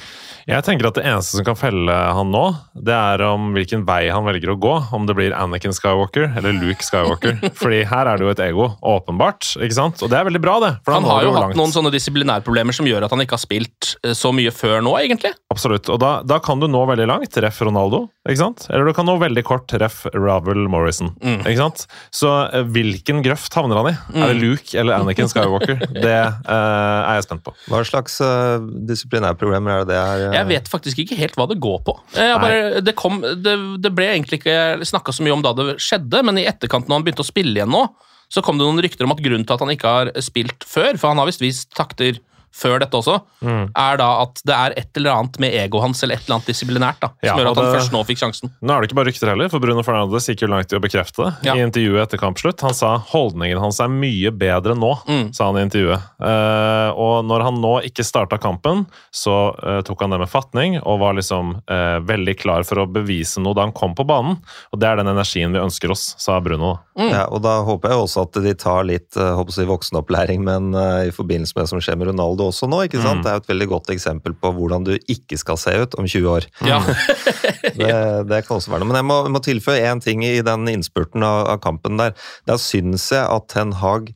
Jeg 0.49 0.65
tenker 0.65 0.89
at 0.89 0.97
Det 0.97 1.05
eneste 1.05 1.37
som 1.37 1.45
kan 1.45 1.59
felle 1.61 1.93
han 1.93 2.31
nå, 2.33 2.45
det 2.75 2.95
er 2.97 3.21
om 3.27 3.51
hvilken 3.53 3.83
vei 3.85 4.07
han 4.09 4.25
velger 4.25 4.55
å 4.55 4.57
gå. 4.57 4.71
Om 4.97 5.05
det 5.07 5.15
blir 5.19 5.35
Anakin 5.37 5.75
Skywalker 5.77 6.31
eller 6.41 6.57
Luke 6.57 6.81
Skywalker. 6.87 7.37
Fordi 7.61 7.83
her 7.91 8.09
er 8.09 8.17
det 8.17 8.25
jo 8.25 8.31
et 8.33 8.41
ego, 8.47 8.71
åpenbart. 8.81 9.51
ikke 9.61 9.77
sant? 9.77 10.01
Og 10.03 10.09
det 10.09 10.17
er 10.17 10.25
veldig 10.31 10.41
bra, 10.41 10.55
det. 10.65 10.71
for 10.87 10.97
Han 10.97 11.05
når 11.05 11.13
har 11.13 11.27
jo 11.27 11.35
langt. 11.37 11.53
hatt 11.53 11.61
noen 11.61 11.75
sånne 11.77 11.93
disiplinærproblemer 11.93 12.73
som 12.79 12.89
gjør 12.89 13.05
at 13.05 13.13
han 13.13 13.21
ikke 13.27 13.37
har 13.37 13.45
spilt 13.45 13.91
eh, 14.03 14.17
så 14.17 14.33
mye 14.33 14.51
før 14.57 14.81
nå, 14.89 14.95
egentlig. 15.05 15.35
Absolutt. 15.53 15.93
Og 15.93 16.01
da, 16.01 16.15
da 16.25 16.41
kan 16.41 16.65
du 16.65 16.67
nå 16.73 16.81
veldig 16.89 17.11
langt, 17.13 17.37
ref 17.45 17.61
Ronaldo. 17.69 18.07
ikke 18.25 18.41
sant? 18.41 18.67
Eller 18.73 18.89
du 18.89 18.97
kan 18.97 19.07
nå 19.09 19.19
veldig 19.21 19.45
kort, 19.47 19.69
ref 19.83 20.03
Ravel 20.15 20.67
Morrison. 20.71 21.13
Mm. 21.23 21.41
ikke 21.43 21.61
sant? 21.61 21.85
Så 22.15 22.31
eh, 22.47 22.65
hvilken 22.75 23.23
grøft 23.25 23.55
havner 23.57 23.81
han 23.81 23.91
i? 23.91 23.95
Er 24.15 24.33
det 24.33 24.41
Luke 24.41 24.75
eller 24.79 24.99
Anakin 24.99 25.31
Skywalker? 25.31 25.81
det 26.07 26.17
uh, 26.17 26.51
er 26.51 27.19
jeg 27.19 27.29
spent 27.29 27.45
på. 27.47 27.55
Hva 27.71 27.83
slags 27.89 28.19
uh, 28.25 28.59
disiplinærproblemer 28.89 29.79
er 29.79 29.85
det 29.85 29.93
det 29.93 30.01
er? 30.01 30.27
Uh... 30.27 30.37
Jeg 30.39 30.51
vet 30.53 30.73
faktisk 30.73 31.05
ikke 31.05 31.19
helt 31.21 31.39
hva 31.39 31.49
det 31.51 31.61
går 31.63 31.81
på. 31.87 31.97
Jeg 32.17 32.43
bare, 32.43 32.85
det, 32.85 32.97
kom, 32.99 33.23
det, 33.23 33.57
det 33.83 33.95
ble 33.95 34.11
egentlig 34.13 34.43
ikke 34.43 34.59
snakka 34.89 35.15
så 35.15 35.27
mye 35.27 35.39
om 35.39 35.47
da 35.47 35.55
det 35.57 35.79
skjedde, 35.83 36.23
men 36.27 36.41
i 36.41 36.47
etterkant, 36.51 36.89
når 36.89 37.01
han 37.01 37.09
begynte 37.09 37.27
å 37.27 37.29
spille 37.29 37.57
igjen 37.59 37.73
nå, 37.73 37.87
så 38.29 38.43
kom 38.45 38.59
det 38.61 38.67
noen 38.67 38.83
rykter 38.85 39.07
om 39.07 39.15
at 39.15 39.23
grunnen 39.25 39.47
til 39.49 39.57
at 39.57 39.63
han 39.65 39.73
ikke 39.73 39.93
har 39.93 40.11
spilt 40.25 40.67
før, 40.69 40.99
for 41.01 41.13
han 41.13 41.21
har 41.21 41.29
visst 41.31 41.45
vist 41.45 41.71
takter 41.77 42.21
før 42.55 42.79
dette 42.83 42.97
også, 42.99 43.19
er 43.45 43.97
da 44.01 44.09
at 44.23 44.41
det 44.47 44.55
er 44.55 44.75
et 44.81 44.97
eller 44.99 45.13
annet 45.15 45.39
med 45.43 45.55
egoet 45.55 45.83
hans 45.83 46.03
eller 46.03 46.17
et 46.17 46.25
eller 46.27 46.39
annet 46.39 46.49
disiplinært 46.51 47.01
da, 47.01 47.09
som 47.09 47.29
Ja, 47.29 47.35
gjør 47.37 47.51
at 47.51 47.57
han 47.57 47.65
det- 47.69 47.75
først 47.81 47.93
nå 47.93 48.01
fikk 48.09 48.19
sjansen. 48.23 48.51
Nå 48.63 48.73
er 48.75 48.81
det 48.81 48.89
ikke 48.91 48.99
bare 48.99 49.11
rykter 49.11 49.29
heller, 49.29 49.49
for 49.49 49.61
Bruno 49.61 49.83
Fernandes 49.83 50.27
gikk 50.29 50.43
jo 50.43 50.49
langt 50.49 50.73
i 50.73 50.77
å 50.77 50.81
bekrefte 50.81 51.25
det 51.29 51.47
Ja. 51.47 51.55
i 51.55 51.63
intervjuet 51.63 52.03
etter 52.03 52.19
kampslutt. 52.19 52.61
Han 52.63 52.75
sa 52.75 52.99
holdningen 52.99 53.59
hans 53.61 53.79
er 53.81 53.89
mye 53.89 54.31
bedre 54.31 54.75
nå, 54.75 54.93
Mm. 55.07 55.35
sa 55.35 55.47
han 55.53 55.57
i 55.57 55.65
intervjuet. 55.67 56.03
Uh, 56.21 56.91
og 56.99 57.25
når 57.25 57.43
han 57.43 57.61
nå 57.61 57.75
ikke 57.85 58.05
starta 58.05 58.39
kampen, 58.41 58.87
så 59.13 59.55
uh, 59.63 59.81
tok 59.83 60.01
han 60.01 60.11
det 60.11 60.19
med 60.21 60.29
fatning 60.29 60.79
og 60.85 60.99
var 61.01 61.15
liksom 61.15 61.57
uh, 61.69 61.99
veldig 62.01 62.37
klar 62.39 62.65
for 62.65 62.77
å 62.85 62.87
bevise 62.91 63.39
noe 63.41 63.55
da 63.55 63.63
han 63.63 63.73
kom 63.73 63.95
på 63.95 64.07
banen. 64.07 64.39
Og 64.73 64.81
det 64.81 64.89
er 64.89 64.97
den 64.97 65.07
energien 65.15 65.53
vi 65.53 65.59
ønsker 65.63 65.91
oss, 65.91 66.15
sa 66.19 66.41
Bruno. 66.41 66.79
Mm. 66.99 67.11
Ja, 67.11 67.25
og 67.31 67.43
da 67.43 67.63
håper 67.63 67.91
jeg 67.91 67.99
også 67.99 68.23
at 68.27 68.33
de 68.43 68.55
tar 68.55 68.85
litt 68.85 69.15
håper 69.15 69.53
jeg, 69.55 69.69
voksenopplæring, 69.69 70.43
men 70.43 70.73
i 70.75 71.11
forbindelse 71.15 71.55
med 71.57 71.65
det 71.65 71.69
som 71.71 71.81
skjer 71.81 71.97
med 71.99 72.09
Ronaldo 72.09 72.38
også 72.45 72.69
nå, 72.71 72.85
ikke 72.87 73.01
sant? 73.03 73.25
Det 73.25 73.31
er 73.31 73.39
jo 73.39 73.43
et 73.43 73.51
veldig 73.51 73.69
godt 73.71 73.91
eksempel 73.95 74.35
på 74.39 74.53
hvordan 74.55 74.87
du 74.87 74.95
ikke 75.11 75.39
skal 75.41 75.59
se 75.61 75.75
ut 75.83 75.97
om 75.99 76.07
20 76.09 76.31
år. 76.33 76.49
Ja. 76.67 76.81
Det, 77.79 77.91
det 78.29 78.39
kan 78.47 78.57
også 78.57 78.73
være 78.73 78.83
noe. 78.83 78.91
Men 78.91 78.99
jeg 78.99 79.07
må, 79.07 79.17
jeg 79.27 79.33
må 79.35 79.41
tilføye 79.45 79.91
én 79.91 80.01
ting 80.03 80.23
i 80.27 80.41
den 80.45 80.71
innspurten 80.71 81.23
av, 81.27 81.45
av 81.53 81.61
kampen 81.63 81.99
der. 82.01 82.15
Der 82.49 82.59
syns 82.61 83.09
jeg 83.15 83.23
at 83.23 83.47
Ten 83.53 83.75
Hag 83.81 84.11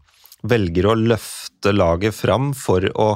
velger 0.46 0.88
å 0.90 0.96
løfte 0.98 1.74
laget 1.74 2.16
fram 2.16 2.50
for 2.58 2.86
å 2.98 3.08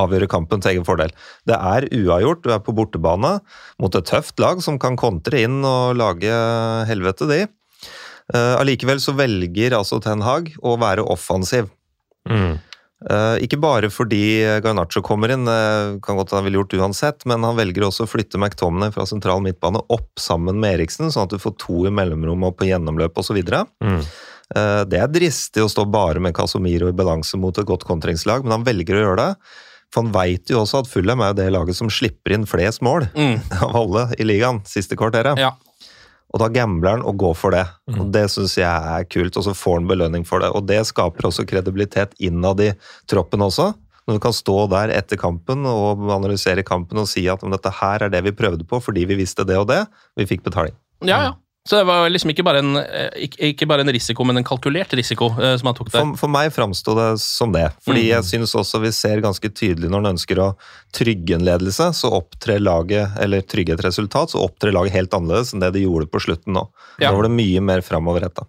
avgjøre 0.00 0.30
kampen 0.30 0.62
til 0.62 0.74
egen 0.74 0.86
fordel. 0.86 1.12
Det 1.48 1.56
er 1.56 1.88
uavgjort, 1.92 2.44
du 2.44 2.54
er 2.54 2.62
på 2.64 2.74
bortebane 2.76 3.36
mot 3.82 3.96
et 3.98 4.08
tøft 4.08 4.40
lag 4.42 4.62
som 4.64 4.78
kan 4.80 4.96
kontre 5.00 5.42
inn 5.44 5.60
og 5.66 5.98
lage 6.00 6.32
helvete, 6.88 7.28
de. 7.30 7.42
Allikevel 8.30 9.00
uh, 9.00 9.02
så 9.02 9.14
velger 9.18 9.74
altså 9.76 9.98
Ten 10.02 10.22
Hag 10.24 10.52
å 10.62 10.76
være 10.80 11.04
offensiv. 11.10 11.70
Eh, 12.30 12.58
ikke 13.40 13.56
bare 13.60 13.88
fordi 13.88 14.44
Garnaccio 14.60 15.00
kommer 15.00 15.32
inn, 15.32 15.46
eh, 15.48 15.94
kan 16.04 16.18
godt 16.18 16.34
han 16.36 16.44
ville 16.44 16.58
gjort 16.60 16.74
uansett, 16.76 17.24
men 17.24 17.42
han 17.46 17.56
velger 17.56 17.86
også 17.86 18.04
å 18.04 18.10
flytte 18.10 18.36
McTominay 18.36 18.92
fra 18.92 19.06
sentral 19.08 19.40
midtbane 19.40 19.80
opp 19.88 20.20
sammen 20.20 20.60
med 20.60 20.76
Eriksen, 20.78 21.08
sånn 21.08 21.24
at 21.24 21.32
du 21.32 21.38
får 21.40 21.56
to 21.62 21.86
i 21.88 21.94
mellomrom 21.94 22.44
og 22.44 22.58
på 22.60 22.68
gjennomløp 22.68 23.16
osv. 23.16 23.40
Mm. 23.80 24.02
Uh, 24.50 24.82
det 24.84 24.98
er 25.00 25.08
dristig 25.08 25.62
å 25.64 25.70
stå 25.70 25.86
bare 25.88 26.20
med 26.20 26.34
Casemiro 26.36 26.90
i 26.90 26.96
balanse 26.96 27.38
mot 27.40 27.56
et 27.56 27.68
godt 27.68 27.86
kontringslag, 27.88 28.44
men 28.44 28.58
han 28.58 28.66
velger 28.66 28.98
å 28.98 29.04
gjøre 29.06 29.20
det. 29.22 29.32
For 29.94 30.04
han 30.04 30.12
veit 30.14 30.50
jo 30.52 30.60
også 30.60 30.84
at 30.84 30.90
Fulham 30.90 31.22
er 31.24 31.32
jo 31.32 31.38
det 31.40 31.48
laget 31.50 31.78
som 31.78 31.88
slipper 31.90 32.36
inn 32.36 32.44
flest 32.46 32.82
mål 32.82 33.08
Mm. 33.14 33.40
av 33.64 33.74
alle 33.80 34.04
i 34.18 34.26
ligaen 34.28 34.60
siste 34.68 34.98
kvarteret. 34.98 35.40
Ja. 35.40 35.54
Og 36.30 36.38
da 36.42 36.46
gambler 36.54 36.98
han 36.98 37.04
og 37.06 37.18
går 37.18 37.36
for 37.38 37.54
det. 37.54 37.64
Og 37.98 38.10
Det 38.14 38.24
syns 38.30 38.56
jeg 38.60 38.70
er 38.70 39.06
kult, 39.10 39.36
og 39.36 39.46
så 39.46 39.54
får 39.56 39.80
han 39.80 39.90
belønning 39.90 40.26
for 40.26 40.42
det. 40.42 40.52
Og 40.54 40.66
det 40.68 40.84
skaper 40.86 41.26
også 41.26 41.46
kredibilitet 41.48 42.14
innad 42.22 42.62
i 42.62 42.70
troppen 43.10 43.42
også. 43.42 43.72
Når 44.06 44.16
du 44.16 44.22
kan 44.22 44.34
stå 44.34 44.56
der 44.72 44.94
etter 44.94 45.18
kampen 45.20 45.66
og 45.68 46.06
analysere 46.10 46.64
kampen 46.66 46.98
og 47.02 47.06
si 47.10 47.26
at 47.30 47.42
dette 47.42 47.72
her 47.80 48.06
er 48.06 48.12
det 48.14 48.24
vi 48.26 48.34
prøvde 48.34 48.66
på 48.66 48.80
fordi 48.82 49.04
vi 49.10 49.18
visste 49.20 49.44
det 49.46 49.58
og 49.60 49.68
det, 49.70 49.84
vi 50.18 50.26
fikk 50.26 50.42
betaling. 50.46 50.74
ja, 51.02 51.22
ja. 51.28 51.32
Så 51.68 51.76
det 51.76 51.84
var 51.84 52.08
liksom 52.08 52.30
ikke 52.32 52.42
bare 52.46 52.62
en, 52.62 52.76
eh, 52.80 53.28
ikke, 53.36 53.66
bare 53.68 53.84
en 53.84 53.92
risiko, 53.92 54.24
men 54.24 54.40
en 54.40 54.46
kalkulert 54.48 54.94
risiko 54.96 55.28
eh, 55.36 55.56
som 55.60 55.68
han 55.68 55.76
tok 55.76 55.90
der. 55.92 56.00
For, 56.00 56.16
for 56.22 56.32
meg 56.32 56.48
framsto 56.56 56.94
det 56.96 57.08
som 57.20 57.52
det. 57.52 57.66
Fordi 57.84 58.06
Mm. 58.06 58.08
jeg 58.14 58.24
syns 58.30 58.54
også 58.56 58.80
vi 58.80 58.90
ser 58.96 59.20
ganske 59.20 59.50
tydelig 59.52 59.90
når 59.90 60.00
han 60.00 60.12
ønsker 60.16 60.40
å 60.40 60.56
trygge 60.96 61.34
en 61.36 61.44
ledelse, 61.44 61.90
så 61.94 62.10
opptrer 62.16 62.58
laget, 62.64 63.12
eller 63.20 63.42
trygge 63.44 63.74
et 63.76 63.84
resultat, 63.84 64.32
så 64.32 64.40
opptrer 64.40 64.72
laget 64.72 64.96
helt 64.96 65.12
annerledes 65.12 65.52
enn 65.52 65.60
det 65.60 65.74
de 65.76 65.84
gjorde 65.84 66.08
på 66.10 66.22
slutten 66.24 66.56
nå. 66.56 66.64
Ja. 66.98 67.10
Nå 67.12 67.20
var 67.20 67.28
det 67.28 67.36
mye 67.36 67.60
mer 67.60 67.84
framoverretta. 67.84 68.46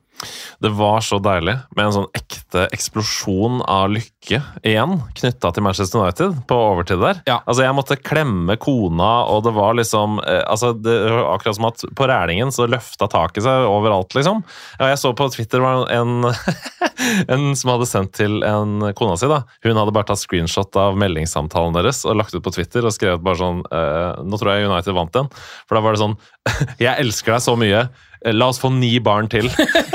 Det 0.62 0.70
var 0.78 1.02
så 1.06 1.20
deilig 1.24 1.56
med 1.76 1.86
en 1.86 1.96
sånn 1.96 2.10
ekte 2.18 2.68
eksplosjon 2.76 3.62
av 3.66 3.90
lykke 3.94 4.42
igjen, 4.68 4.98
knytta 5.18 5.52
til 5.54 5.66
Manchester 5.66 6.02
United 6.02 6.42
på 6.50 6.58
overtid 6.72 7.02
der. 7.02 7.22
Ja. 7.30 7.40
Altså, 7.46 7.66
jeg 7.66 7.76
måtte 7.78 7.98
klemme 7.98 8.58
kona, 8.62 9.12
og 9.32 9.46
det 9.48 9.56
var 9.56 9.78
liksom 9.80 10.20
eh, 10.22 10.44
altså, 10.46 10.74
det, 10.78 10.98
var 11.10 11.32
Akkurat 11.32 11.58
som 11.58 11.68
at 11.70 11.84
på 11.98 12.08
Rælingen 12.10 12.52
så 12.54 12.68
løfta 12.70 13.08
taket 13.12 13.46
seg 13.46 13.66
overalt, 13.70 14.14
liksom. 14.18 14.44
Ja, 14.80 14.92
jeg 14.92 15.00
så 15.02 15.14
på 15.18 15.30
Twitter 15.34 15.64
var 15.64 15.88
en, 15.94 16.28
en 17.34 17.48
som 17.58 17.74
hadde 17.74 17.90
sendt 17.90 18.14
til 18.20 18.42
en 18.46 18.92
kona 18.98 19.18
si, 19.18 19.30
da. 19.32 19.42
Hun 19.66 19.80
hadde 19.80 19.96
bare 19.96 20.12
tatt 20.12 20.22
screenshot 20.22 20.76
av 20.80 21.00
meldingssamtalen 21.02 21.76
deres 21.78 22.04
og 22.06 22.20
lagt 22.20 22.36
ut 22.36 22.44
på 22.46 22.54
Twitter 22.54 22.86
og 22.86 22.96
skrevet 22.96 23.24
bare 23.26 23.40
sånn 23.42 23.64
eh, 23.72 24.22
Nå 24.28 24.38
tror 24.38 24.54
jeg 24.54 24.70
United 24.70 24.96
vant 24.98 25.18
igjen. 25.18 25.32
For 25.66 25.78
da 25.78 25.84
var 25.86 25.96
det 25.96 26.04
sånn 26.04 26.18
Jeg 26.86 26.96
elsker 27.02 27.38
deg 27.38 27.46
så 27.46 27.58
mye. 27.60 27.86
La 28.26 28.52
oss 28.52 28.60
få 28.62 28.70
ni 28.70 29.00
barn 29.02 29.26
til. 29.32 29.48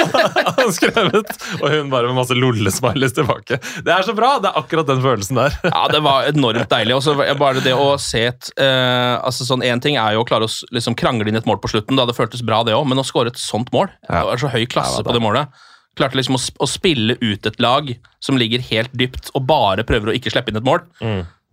Han 0.59 0.73
skrevet, 0.75 1.31
og 1.61 1.67
hun 1.71 1.93
bare 1.93 2.09
med 2.11 2.17
masse 2.19 2.35
lolle-smileys 2.35 3.15
tilbake. 3.15 3.61
Det 3.87 3.93
er 3.95 4.03
så 4.07 4.17
bra! 4.19 4.33
Det 4.43 4.51
er 4.51 4.59
akkurat 4.59 4.89
den 4.89 5.03
følelsen 5.05 5.39
der. 5.39 5.55
Ja, 5.63 5.85
det 5.93 6.01
var 6.03 6.27
enormt 6.27 6.67
deilig. 6.73 6.97
Og 6.97 7.05
så 7.07 7.15
bare 7.39 7.63
det 7.63 7.77
å 7.79 7.93
se 8.03 8.25
et 8.33 8.51
eh, 8.59 9.15
altså 9.21 9.47
sånn 9.47 9.63
Én 9.67 9.83
ting 9.83 9.99
er 10.01 10.17
jo 10.17 10.25
å 10.25 10.27
klare 10.27 10.49
å 10.49 10.75
liksom 10.75 10.99
krangle 10.99 11.31
inn 11.31 11.39
et 11.39 11.47
mål 11.47 11.61
på 11.63 11.71
slutten, 11.71 11.99
da 11.99 12.09
det 12.09 12.17
føltes 12.19 12.43
bra, 12.47 12.65
det 12.67 12.75
òg, 12.75 12.89
men 12.91 12.99
å 12.99 13.07
skåre 13.07 13.31
et 13.31 13.41
sånt 13.41 13.71
mål 13.75 13.89
Det 14.09 14.27
var 14.31 14.43
så 14.43 14.51
høy 14.51 14.67
klasse 14.71 15.07
på 15.07 15.15
det 15.15 15.23
målet. 15.23 15.55
Klarte 15.97 16.19
liksom 16.19 16.37
å, 16.37 16.43
å 16.67 16.69
spille 16.69 17.15
ut 17.23 17.47
et 17.47 17.63
lag 17.63 17.95
som 18.23 18.39
ligger 18.41 18.65
helt 18.73 18.93
dypt, 18.99 19.31
og 19.39 19.47
bare 19.49 19.87
prøver 19.87 20.11
å 20.11 20.19
ikke 20.19 20.35
slippe 20.35 20.51
inn 20.51 20.59
et 20.59 20.67
mål. 20.67 20.83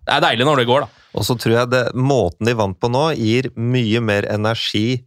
Det 0.04 0.18
er 0.18 0.26
deilig 0.26 0.50
når 0.50 0.64
det 0.64 0.70
går, 0.74 0.84
da. 0.88 1.04
Og 1.14 1.26
så 1.28 1.38
tror 1.38 1.60
jeg 1.62 1.70
det, 1.72 1.84
måten 1.94 2.50
de 2.50 2.58
vant 2.58 2.76
på 2.82 2.90
nå, 2.92 3.12
gir 3.14 3.52
mye 3.56 4.02
mer 4.04 4.26
energi 4.34 5.04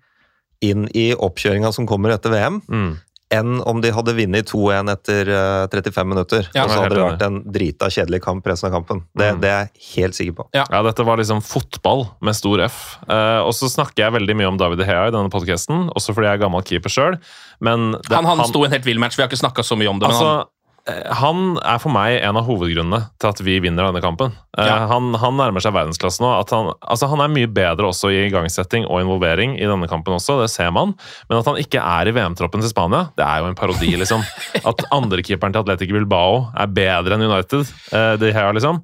inn 0.63 0.89
i 0.95 1.13
oppkjøringa 1.15 1.73
som 1.75 1.87
kommer 1.87 2.11
etter 2.15 2.31
VM, 2.31 2.63
Mm. 2.69 2.97
enn 3.31 3.61
om 3.67 3.81
de 3.83 3.91
hadde 3.91 4.15
vunnet 4.15 4.47
2-1 4.47 4.89
etter 4.93 5.29
eh, 5.29 5.67
35 5.67 6.07
minutter. 6.07 6.47
Ja, 6.55 6.63
og 6.65 6.71
så 6.71 6.83
hadde 6.85 6.95
det 6.95 7.03
vært 7.03 7.23
en 7.27 7.39
drita 7.53 7.87
kjedelig 7.91 8.21
kamp 8.23 8.47
resten 8.47 8.69
av 8.71 8.77
kampen. 8.77 9.03
Det, 9.19 9.33
Mm. 9.35 9.41
det 9.43 9.51
er 9.51 9.65
jeg 9.67 9.97
helt 9.97 10.15
sikker 10.15 10.33
på. 10.39 10.47
Ja. 10.55 10.65
Ja, 10.71 10.83
dette 10.87 11.05
var 11.05 11.17
liksom 11.19 11.43
fotball 11.43 12.07
med 12.23 12.37
stor 12.37 12.61
F. 12.69 12.99
Uh, 13.11 13.43
og 13.43 13.51
så 13.53 13.67
snakker 13.69 13.97
jeg 14.07 14.13
veldig 14.15 14.37
mye 14.37 14.47
om 14.49 14.57
David 14.57 14.85
Hea 14.87 15.09
i 15.09 15.11
denne 15.11 15.29
podkasten, 15.29 15.91
også 15.91 16.15
fordi 16.15 16.31
jeg 16.31 16.39
er 16.39 16.45
gammel 16.47 16.63
keeper 16.63 16.89
sjøl. 16.89 17.19
Men 17.61 17.97
Han, 18.11 18.25
han 18.25 18.47
sto 18.47 18.63
en 18.65 18.71
helt 18.71 18.85
vill 18.85 18.99
match, 19.01 19.17
vi 19.17 19.23
har 19.25 19.29
ikke 19.29 19.43
snakka 19.43 19.65
så 19.67 19.77
mye 19.77 19.89
om 19.91 19.99
det. 19.99 20.07
men 20.09 20.15
Altså, 20.15 20.27
han, 20.27 20.41
eh, 20.41 20.45
han 20.87 21.57
er 21.67 21.81
for 21.83 21.91
meg 21.91 22.21
en 22.23 22.39
av 22.39 22.45
hovedgrunnene 22.47 23.01
til 23.19 23.29
at 23.33 23.41
vi 23.43 23.57
vinner 23.65 23.89
denne 23.89 24.03
kampen. 24.05 24.35
Eh, 24.57 24.67
Ja. 24.67 24.77
Han, 24.91 25.09
han 25.19 25.35
nærmer 25.39 25.63
seg 25.65 25.75
verdensklasse 25.75 26.23
nå. 26.23 26.29
At 26.39 26.53
han, 26.55 26.71
altså 26.81 27.09
han 27.11 27.23
er 27.25 27.33
mye 27.33 27.51
bedre 27.51 27.89
også 27.91 28.13
i 28.15 28.21
igangsetting 28.29 28.87
og 28.87 29.03
involvering 29.03 29.57
i 29.59 29.67
denne 29.67 29.89
kampen 29.91 30.15
også, 30.15 30.39
det 30.45 30.51
ser 30.53 30.71
man. 30.75 30.95
Men 31.29 31.41
at 31.41 31.51
han 31.51 31.59
ikke 31.59 31.83
er 31.83 32.07
i 32.07 32.15
VM-troppen 32.15 32.63
til 32.63 32.71
Spania, 32.71 33.09
det 33.19 33.27
er 33.27 33.43
jo 33.43 33.51
en 33.51 33.59
parodi, 33.59 33.91
liksom. 33.99 34.23
At 34.71 34.87
andrekeeperen 34.95 35.57
til 35.57 35.65
Atletic 35.67 35.91
Bilbao 35.97 36.47
er 36.55 36.71
bedre 36.71 37.19
enn 37.19 37.27
United, 37.27 37.67
eh, 37.91 38.15
de 38.23 38.33
her, 38.37 38.53
liksom. 38.57 38.83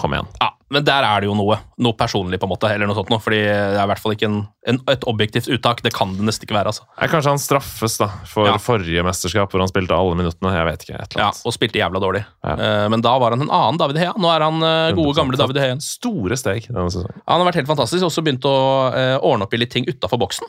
Kom 0.00 0.14
igjen. 0.16 0.30
ja, 0.40 0.52
men 0.70 0.86
der 0.86 1.02
er 1.02 1.22
det 1.22 1.26
jo 1.26 1.34
noe. 1.34 1.56
Noe 1.82 1.96
personlig, 1.98 2.38
på 2.38 2.46
en 2.46 2.52
måte. 2.52 2.68
eller 2.70 2.86
noe 2.86 2.94
sånt 2.94 3.10
noe, 3.10 3.18
fordi 3.22 3.40
Det 3.42 3.78
er 3.80 3.82
i 3.82 3.90
hvert 3.90 4.02
fall 4.02 4.14
ikke 4.14 4.28
en, 4.28 4.38
en, 4.70 4.78
et 4.92 5.06
objektivt 5.10 5.48
uttak. 5.50 5.82
Det 5.82 5.90
kan 5.94 6.12
det 6.14 6.26
nesten 6.28 6.46
ikke 6.46 6.54
være. 6.54 6.70
altså. 6.70 6.84
Jeg, 7.00 7.10
Kanskje 7.10 7.32
han 7.32 7.42
straffes 7.42 7.96
da 7.98 8.06
for 8.30 8.46
Ja. 8.46 8.54
forrige 8.62 9.02
mesterskap, 9.02 9.50
hvor 9.50 9.64
han 9.64 9.70
spilte 9.70 9.96
alle 9.96 10.14
minuttene. 10.14 10.52
Jeg 10.54 10.68
vet 10.68 10.84
ikke. 10.86 11.00
Ja. 11.18 11.30
Og 11.44 11.56
spilte 11.56 11.80
jævla 11.80 12.02
dårlig. 12.02 12.22
Ja. 12.46 12.54
Uh, 12.54 12.86
men 12.92 13.02
da 13.02 13.16
var 13.18 13.34
han 13.34 13.42
en 13.42 13.50
annen 13.50 13.80
David 13.80 13.98
Hea. 13.98 14.12
Nå 14.14 14.30
er 14.30 14.44
han 14.46 14.62
uh, 14.62 14.92
gode, 14.94 15.16
gamle 15.18 15.40
David 15.40 15.58
Hea. 15.58 15.80
Store 15.82 16.38
steg 16.38 16.68
denne 16.68 16.86
sesongen. 16.92 17.18
Han 17.26 17.42
har 17.42 17.50
vært 17.50 17.62
helt 17.62 17.72
fantastisk. 17.72 18.06
Også 18.06 18.22
begynt 18.22 18.46
å 18.46 18.56
uh, 18.94 19.16
ordne 19.26 19.48
opp 19.48 19.56
i 19.56 19.62
litt 19.62 19.74
ting 19.74 19.88
utafor 19.90 20.20
boksen. 20.22 20.46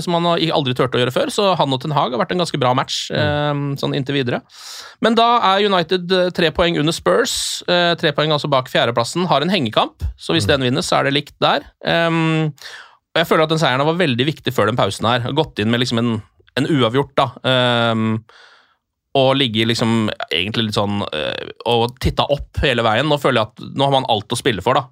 som 0.00 0.14
han 0.16 0.26
aldri 0.54 0.72
turte 0.72 0.96
å 0.96 1.02
gjøre 1.02 1.12
før. 1.12 1.30
Så 1.32 1.50
han 1.58 1.72
og 1.74 1.82
Ten 1.82 1.92
Hag 1.92 2.14
har 2.14 2.22
vært 2.22 2.32
en 2.32 2.40
ganske 2.40 2.58
bra 2.60 2.72
match 2.76 3.10
mm. 3.12 3.76
sånn 3.80 3.94
inntil 3.96 4.16
videre. 4.16 4.40
Men 5.04 5.16
da 5.18 5.26
er 5.52 5.66
United 5.68 6.12
tre 6.36 6.50
poeng 6.54 6.78
under 6.80 6.94
Spurs. 6.94 7.62
tre 7.66 8.12
poeng 8.16 8.32
altså 8.34 8.48
bak 8.50 8.70
fjerdeplassen. 8.72 9.26
Har 9.28 9.44
en 9.44 9.52
hengekamp, 9.58 10.04
så 10.16 10.34
hvis 10.34 10.48
den 10.48 10.64
vinnes, 10.64 10.88
så 10.88 11.00
er 11.00 11.08
det 11.08 11.16
likt 11.16 11.36
der. 11.44 11.66
Um, 11.84 12.48
og 13.12 13.20
jeg 13.22 13.28
føler 13.28 13.46
at 13.46 13.52
den 13.52 13.60
seieren 13.60 13.86
var 13.88 13.98
veldig 13.98 14.26
viktig 14.28 14.54
før 14.54 14.70
den 14.70 14.78
pausen 14.78 15.08
her. 15.08 15.26
Gått 15.36 15.58
inn 15.62 15.72
med 15.72 15.82
liksom 15.82 16.00
en, 16.02 16.12
en 16.60 16.68
uavgjort, 16.70 17.14
da. 17.18 17.28
Um, 17.92 18.20
og 19.18 19.32
ligge 19.40 19.66
liksom 19.66 20.10
egentlig 20.28 20.68
litt 20.68 20.78
sånn 20.78 21.00
uh, 21.02 21.48
og 21.66 21.96
titta 22.02 22.28
opp 22.30 22.60
hele 22.62 22.84
veien. 22.86 23.08
Nå 23.08 23.18
føler 23.20 23.40
jeg 23.40 23.50
at 23.50 23.74
nå 23.74 23.88
har 23.88 23.96
man 23.96 24.08
alt 24.12 24.32
å 24.32 24.38
spille 24.38 24.64
for, 24.64 24.78
da. 24.78 24.86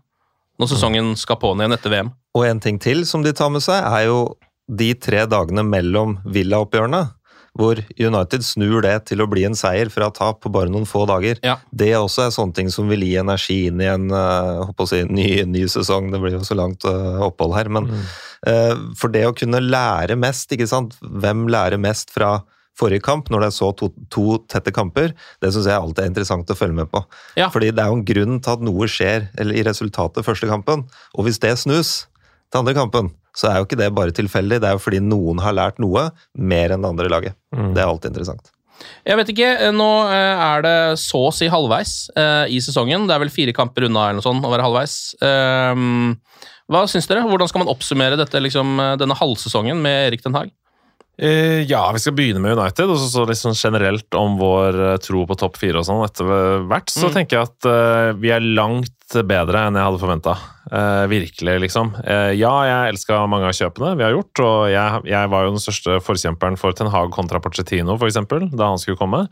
Når 0.57 0.73
sesongen 0.73 1.13
skal 1.21 1.39
på'n 1.41 1.61
igjen 1.61 1.77
etter 1.77 1.93
VM. 1.93 2.11
Og 2.37 2.47
en 2.49 2.63
ting 2.65 2.81
til 2.83 3.05
som 3.09 3.23
de 3.25 3.35
tar 3.37 3.53
med 3.53 3.65
seg, 3.65 3.77
er 3.85 4.09
jo 4.09 4.21
de 4.67 4.91
tre 4.99 5.27
dagene 5.31 5.63
mellom 5.67 6.17
Villa-oppgjørene. 6.25 7.03
Hvor 7.57 7.81
United 7.97 8.45
snur 8.45 8.83
det 8.85 8.95
til 9.09 9.23
å 9.25 9.29
bli 9.31 9.47
en 9.49 9.57
seier 9.57 9.89
fra 9.93 10.11
tap 10.15 10.43
på 10.45 10.53
bare 10.53 10.71
noen 10.73 10.89
få 10.89 11.07
dager. 11.09 11.41
Ja. 11.47 11.57
Det 11.71 11.95
også 11.97 12.27
er 12.27 12.35
sånne 12.35 12.57
ting 12.57 12.73
som 12.73 12.91
vil 12.93 13.07
gi 13.07 13.15
energi 13.21 13.63
inn 13.71 13.81
i 13.81 13.89
en 13.89 14.11
å 14.13 14.89
si, 14.89 15.03
ny, 15.09 15.29
ny 15.49 15.65
sesong. 15.73 16.11
Det 16.13 16.21
blir 16.23 16.37
jo 16.37 16.45
så 16.47 16.59
langt 16.59 16.85
eh, 16.89 17.23
opphold 17.25 17.57
her. 17.57 17.71
Men 17.73 17.89
eh, 18.47 18.75
for 18.99 19.13
det 19.13 19.25
å 19.29 19.35
kunne 19.37 19.63
lære 19.65 20.19
mest, 20.21 20.53
ikke 20.53 20.69
sant. 20.71 20.99
Hvem 21.01 21.47
lærer 21.53 21.81
mest 21.81 22.13
fra 22.15 22.39
forrige 22.77 23.05
kamp, 23.07 23.31
når 23.33 23.45
det 23.45 23.49
er 23.49 23.57
så 23.57 23.71
to, 23.77 23.89
to 24.13 24.37
tette 24.53 24.73
kamper, 24.75 25.15
det 25.41 25.53
syns 25.55 25.69
jeg 25.71 25.81
alltid 25.81 26.03
er 26.05 26.11
interessant 26.11 26.51
å 26.53 26.59
følge 26.59 26.77
med 26.83 26.91
på. 26.93 27.01
Ja. 27.39 27.49
Fordi 27.53 27.73
det 27.73 27.83
er 27.83 27.93
jo 27.93 28.01
en 28.01 28.09
grunn 28.11 28.41
til 28.45 28.53
at 28.53 28.67
noe 28.67 28.91
skjer 28.91 29.31
eller 29.41 29.57
i 29.57 29.65
resultatet 29.67 30.27
første 30.27 30.49
kampen. 30.51 30.85
Og 31.17 31.27
hvis 31.27 31.41
det 31.43 31.55
snus 31.63 32.03
til 32.51 32.61
andre 32.63 32.75
kampen, 32.75 33.11
så 33.37 33.51
er 33.51 33.57
jo 33.61 33.67
ikke 33.67 33.79
det 33.81 33.91
bare 33.95 34.15
tilfeldig. 34.17 34.61
Det 34.63 34.69
er 34.69 34.77
jo 34.79 34.83
fordi 34.83 35.01
noen 35.05 35.41
har 35.45 35.53
lært 35.57 35.79
noe 35.83 36.11
mer 36.39 36.73
enn 36.73 36.83
det 36.85 36.89
andre 36.95 37.09
laget. 37.13 37.35
Det 37.53 37.83
er 37.83 37.87
alltid 37.91 38.13
interessant. 38.15 38.53
Jeg 39.09 39.17
vet 39.17 39.31
ikke, 39.33 39.49
eh, 39.67 39.73
Nå 39.73 39.89
eh, 40.13 40.43
er 40.47 40.63
det 40.63 40.77
så 41.01 41.23
å 41.29 41.33
si 41.33 41.49
halvveis 41.49 42.11
eh, 42.17 42.45
i 42.53 42.59
sesongen. 42.61 43.07
Det 43.09 43.15
er 43.17 43.23
vel 43.25 43.33
fire 43.33 43.55
kamper 43.57 43.87
unna 43.89 44.11
eller 44.11 44.21
noe 44.21 44.27
sånt 44.27 44.45
å 44.45 44.51
være 44.53 44.67
halvveis. 44.67 44.97
Ehm, 45.25 46.19
hva 46.69 46.83
syns 46.91 47.09
dere? 47.09 47.23
Hvordan 47.25 47.49
skal 47.49 47.63
man 47.65 47.73
oppsummere 47.73 48.19
dette, 48.21 48.41
liksom, 48.45 48.75
eh, 48.83 48.97
denne 49.01 49.17
halvsesongen 49.17 49.81
med 49.81 50.11
Erik 50.11 50.23
Den 50.27 50.37
Haag? 50.37 50.51
Eh, 51.19 51.63
ja, 51.65 51.81
vi 51.97 52.03
skal 52.05 52.13
begynne 52.13 52.43
med 52.45 52.59
United, 52.59 52.91
og 52.93 52.99
så, 53.01 53.25
sånn 53.33 53.57
generelt 53.57 54.13
om 54.21 54.37
vår 54.37 54.77
eh, 54.93 54.97
tro 55.01 55.25
på 55.25 55.39
topp 55.41 55.57
fire 55.57 55.81
og 55.81 55.87
sånn 55.89 56.05
etter 56.05 56.29
hvert. 56.69 56.93
Så 56.93 57.09
Mm. 57.09 57.15
tenker 57.15 57.39
jeg 57.39 57.49
at 57.49 57.65
eh, 57.73 58.13
vi 58.21 58.29
er 58.37 58.41
langt 58.45 58.93
bedre 59.25 59.65
enn 59.71 59.79
jeg 59.81 59.87
hadde 59.89 60.03
forventa. 60.03 60.37
Virkelig, 61.07 61.61
liksom. 61.61 61.93
Eh, 62.03 62.33
ja, 62.41 62.53
jeg 62.67 62.95
elska 62.95 63.21
mange 63.31 63.47
av 63.47 63.55
kjøpene 63.55 63.93
vi 63.99 64.03
har 64.07 64.15
gjort, 64.17 64.43
og 64.43 64.59
jeg, 64.73 65.05
jeg 65.13 65.31
var 65.31 65.47
jo 65.47 65.53
den 65.55 65.63
største 65.63 65.99
forkjemperen 66.03 66.59
for 66.59 66.75
Ten 66.75 66.91
Hag 66.91 67.13
kontra 67.15 67.39
Pochettino, 67.43 67.95
eksempel, 68.07 68.49
da 68.51 68.73
han 68.73 68.83
skulle 68.83 68.99
komme. 68.99 69.27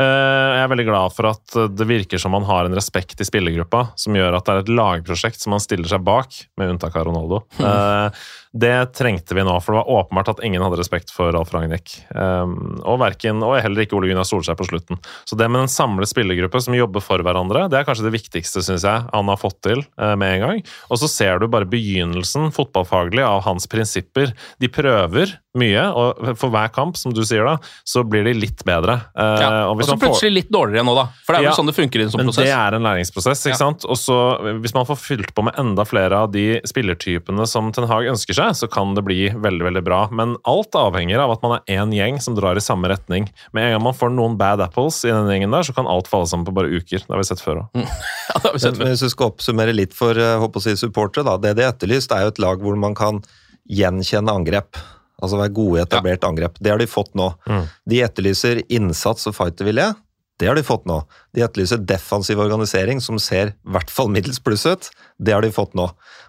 Eh, 0.00 0.04
jeg 0.04 0.62
er 0.62 0.72
veldig 0.72 0.88
glad 0.88 1.14
for 1.16 1.28
at 1.32 1.58
det 1.76 1.88
virker 1.88 2.22
som 2.22 2.32
man 2.32 2.46
har 2.48 2.64
en 2.64 2.76
respekt 2.76 3.20
i 3.20 3.28
spillergruppa 3.28 3.90
som 4.00 4.16
gjør 4.16 4.38
at 4.38 4.48
det 4.48 4.54
er 4.54 4.64
et 4.64 4.74
lagprosjekt 4.80 5.44
som 5.44 5.52
man 5.56 5.64
stiller 5.64 5.90
seg 5.90 6.04
bak, 6.06 6.40
med 6.56 6.74
unntak 6.74 6.96
av 6.96 7.08
Ronaldo. 7.10 7.44
Eh, 7.68 8.20
det 8.58 8.94
trengte 8.96 9.36
vi 9.36 9.42
nå, 9.44 9.52
for 9.60 9.74
det 9.74 9.80
var 9.82 9.90
åpenbart 10.00 10.30
at 10.32 10.40
ingen 10.46 10.62
hadde 10.64 10.78
respekt 10.80 11.12
for 11.12 11.28
Ralf 11.34 11.50
Ragnhild. 11.52 11.98
Og, 12.16 12.96
verken, 12.98 13.42
og 13.44 13.58
heller 13.60 13.84
ikke 13.84 13.98
Ole 13.98 14.08
Gunnar 14.08 14.26
Solskjær 14.26 14.56
på 14.58 14.66
slutten. 14.66 14.98
Så 15.28 15.36
det 15.38 15.50
med 15.52 15.66
en 15.66 15.70
samlet 15.70 16.10
spillergruppe 16.10 16.62
som 16.64 16.74
jobber 16.74 17.04
for 17.04 17.22
hverandre, 17.22 17.66
det 17.68 17.78
er 17.78 17.86
kanskje 17.86 18.06
det 18.08 18.14
viktigste, 18.16 18.64
syns 18.64 18.86
jeg, 18.88 19.04
han 19.12 19.30
har 19.30 19.40
fått 19.40 19.60
til 19.68 19.84
uh, 20.00 20.14
med 20.18 20.38
en 20.38 20.44
gang. 20.46 20.64
Og 20.88 21.00
så 21.02 21.10
ser 21.10 21.42
du 21.42 21.48
bare 21.50 21.68
begynnelsen 21.68 22.52
fotballfaglig 22.54 23.24
av 23.26 23.42
hans 23.48 23.68
prinsipper. 23.70 24.34
De 24.62 24.70
prøver 24.72 25.36
mye, 25.58 25.82
og 25.92 26.36
for 26.38 26.50
hver 26.54 26.70
kamp, 26.72 26.96
som 26.96 27.12
du 27.14 27.20
sier 27.26 27.44
da, 27.44 27.56
så 27.84 28.04
blir 28.06 28.24
de 28.28 28.34
litt 28.38 28.62
bedre. 28.64 28.98
Uh, 29.18 29.36
Ja. 29.42 29.50
og 29.68 29.82
så 29.82 29.96
plutselig 29.98 30.30
får- 30.30 30.36
litt 30.38 30.50
dårligere 30.54 30.84
nå, 30.86 30.94
da. 30.96 31.04
For 31.26 31.34
det 31.34 31.38
er 31.40 31.42
vel 31.42 31.50
Ja, 31.50 31.56
sånn 31.58 31.66
det 31.66 31.74
funker 31.76 32.00
i 32.00 32.02
en 32.06 32.10
sånn 32.10 32.22
men 32.22 32.30
prosess. 32.32 32.44
det 32.44 32.54
er 32.54 32.74
en 32.78 32.82
læringsprosess, 32.86 33.44
ikke 33.46 33.56
Ja. 33.58 33.60
sant? 33.60 33.84
Og 33.88 33.96
så 33.96 34.16
hvis 34.62 34.74
man 34.74 34.86
får 34.86 34.98
fylt 35.02 35.34
på 35.34 35.44
med 35.44 35.54
enda 35.58 35.84
flere 35.84 36.12
av 36.22 36.30
de 36.32 36.60
spillertypene 36.64 37.46
som 37.48 37.72
Ten 37.72 37.86
Hag 37.88 38.04
ønsker 38.06 38.34
seg, 38.34 38.50
så 38.56 38.70
kan 38.70 38.94
det 38.94 39.04
bli 39.04 39.28
veldig, 39.30 39.62
veldig 39.72 39.84
bra. 39.84 40.08
Men 40.10 40.36
alt 40.46 40.72
avhenger 40.72 41.18
av 41.18 41.30
at 41.32 41.42
man 41.42 41.60
er 41.66 41.76
én 41.82 41.92
gjeng 41.92 42.20
som 42.22 42.34
drar 42.34 42.56
i 42.56 42.60
samme 42.64 42.88
retning. 42.88 43.28
Med 43.52 43.64
en 43.64 43.72
gang 43.78 43.82
man 43.82 43.94
får 43.94 44.10
noen 44.14 44.36
bad 44.38 44.60
apples 44.60 45.04
i 45.04 45.08
den 45.08 45.26
gjengen 45.26 45.50
der, 45.50 45.62
så 45.62 45.74
kan 45.74 45.86
alt 45.86 46.06
falle 46.08 46.26
sammen 46.26 46.46
på 46.46 46.54
bare 46.54 46.70
uker. 46.70 46.98
Det 47.04 47.08
har 47.10 47.18
vi 47.18 47.24
sett 47.24 47.40
før 47.44 47.64
òg. 47.66 47.68
Ja, 48.28 48.34
det 48.40 48.44
har 48.44 48.52
vi 48.52 48.58
sett 48.58 48.78
Men 48.78 48.88
hvis 48.88 49.00
du 49.00 49.08
skal 49.08 49.30
oppsummere 49.30 49.74
litt 49.74 49.94
for 49.94 50.10
eh, 50.12 50.36
håper 50.38 50.60
å 50.60 50.62
si, 50.62 50.74
supportere, 50.76 51.24
da. 51.24 51.36
Det 51.38 51.56
de 51.56 51.62
har 51.64 51.72
etterlyst, 51.72 52.12
er 52.12 52.22
jo 52.26 52.28
et 52.28 52.38
lag 52.38 52.60
hvor 52.60 52.76
man 52.76 52.94
kan 52.94 53.22
gjenkjenne 53.70 54.28
angrep. 54.32 54.76
Altså 55.18 55.38
være 55.40 55.54
gode 55.54 55.80
i 55.80 55.82
etablert 55.82 56.26
angrep. 56.26 56.58
Det 56.62 56.70
har 56.70 56.78
de 56.78 56.86
fått 56.90 57.10
nå. 57.18 57.32
Mm. 57.48 57.64
De 57.90 58.02
etterlyser 58.06 58.62
innsats 58.70 59.26
og 59.30 59.34
fightervilje. 59.36 59.90
Det 60.38 60.46
har 60.46 60.54
de 60.54 60.62
fått 60.62 60.84
nå. 60.86 61.00
De 61.34 61.42
etterlyser 61.42 61.80
defensiv 61.82 62.38
organisering 62.38 63.02
som 63.02 63.18
ser 63.22 63.50
i 63.50 63.72
hvert 63.74 63.90
fall 63.90 64.10
middels 64.14 64.38
pluss 64.38 64.66
ut. 64.68 64.90
Det 65.18 65.34
har 65.34 65.42
de 65.42 65.50
fått 65.54 65.74
nå. 65.78 65.88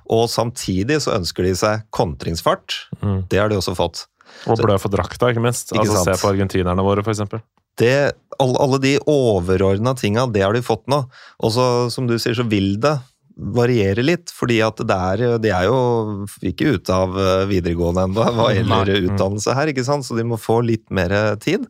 Og 0.10 0.26
samtidig 0.34 0.98
så 1.06 1.14
ønsker 1.20 1.46
de 1.46 1.54
seg 1.60 1.86
kontringsfart. 1.94 2.88
Mm. 3.04 3.20
Det 3.30 3.42
har 3.42 3.54
de 3.54 3.60
også 3.60 3.76
fått. 3.78 4.08
Og 4.50 4.58
blø 4.62 4.78
for 4.82 4.94
drakta, 4.94 5.30
ikke 5.30 5.44
minst. 5.44 5.70
Ikke 5.74 5.86
altså 5.86 6.02
sant. 6.02 6.10
Se 6.10 6.24
på 6.24 6.32
argentinerne 6.32 6.86
våre, 6.86 7.06
eksempel. 7.06 7.44
det, 7.82 8.12
alle, 8.42 8.58
alle 8.62 8.82
de 8.82 8.96
overordna 9.10 9.94
tinga, 9.98 10.26
det 10.34 10.44
har 10.46 10.58
de 10.58 10.66
fått 10.66 10.88
nå. 10.90 11.04
Og 11.46 11.54
så, 11.54 11.66
som 11.94 12.10
du 12.10 12.18
sier, 12.18 12.38
så 12.38 12.46
vil 12.50 12.76
det 12.82 12.98
varierer 13.40 14.04
litt, 14.04 14.34
fordi 14.36 14.60
at 14.66 14.82
det 14.84 14.96
er, 14.96 15.24
de 15.40 15.52
er 15.56 15.68
jo 15.70 16.28
ikke 16.46 16.76
ute 16.76 16.96
av 16.96 17.16
eh, 17.16 17.46
videregående 17.50 18.06
ennå 18.10 18.28
hva 18.36 18.50
gjelder 18.56 18.92
utdannelse 19.00 19.56
her, 19.56 19.72
ikke 19.72 19.86
sant? 19.88 20.08
så 20.08 20.18
de 20.18 20.26
må 20.28 20.40
få 20.40 20.60
litt 20.68 20.86
mer 20.92 21.14
tid. 21.44 21.68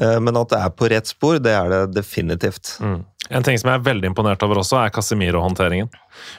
Eh, 0.00 0.18
Men 0.24 0.40
at 0.40 0.52
det 0.54 0.60
er 0.62 0.72
på 0.76 0.88
rett 0.92 1.10
spor, 1.10 1.38
det 1.42 1.52
er 1.52 1.68
det 1.72 1.82
definitivt. 1.98 2.78
Mm. 2.80 3.02
En 3.32 3.44
ting 3.46 3.60
som 3.60 3.70
jeg 3.70 3.80
er 3.80 3.86
veldig 3.86 4.10
imponert 4.10 4.42
over 4.44 4.62
også, 4.62 4.80
er 4.80 4.94
Casemiro-håndteringen. 4.94 5.92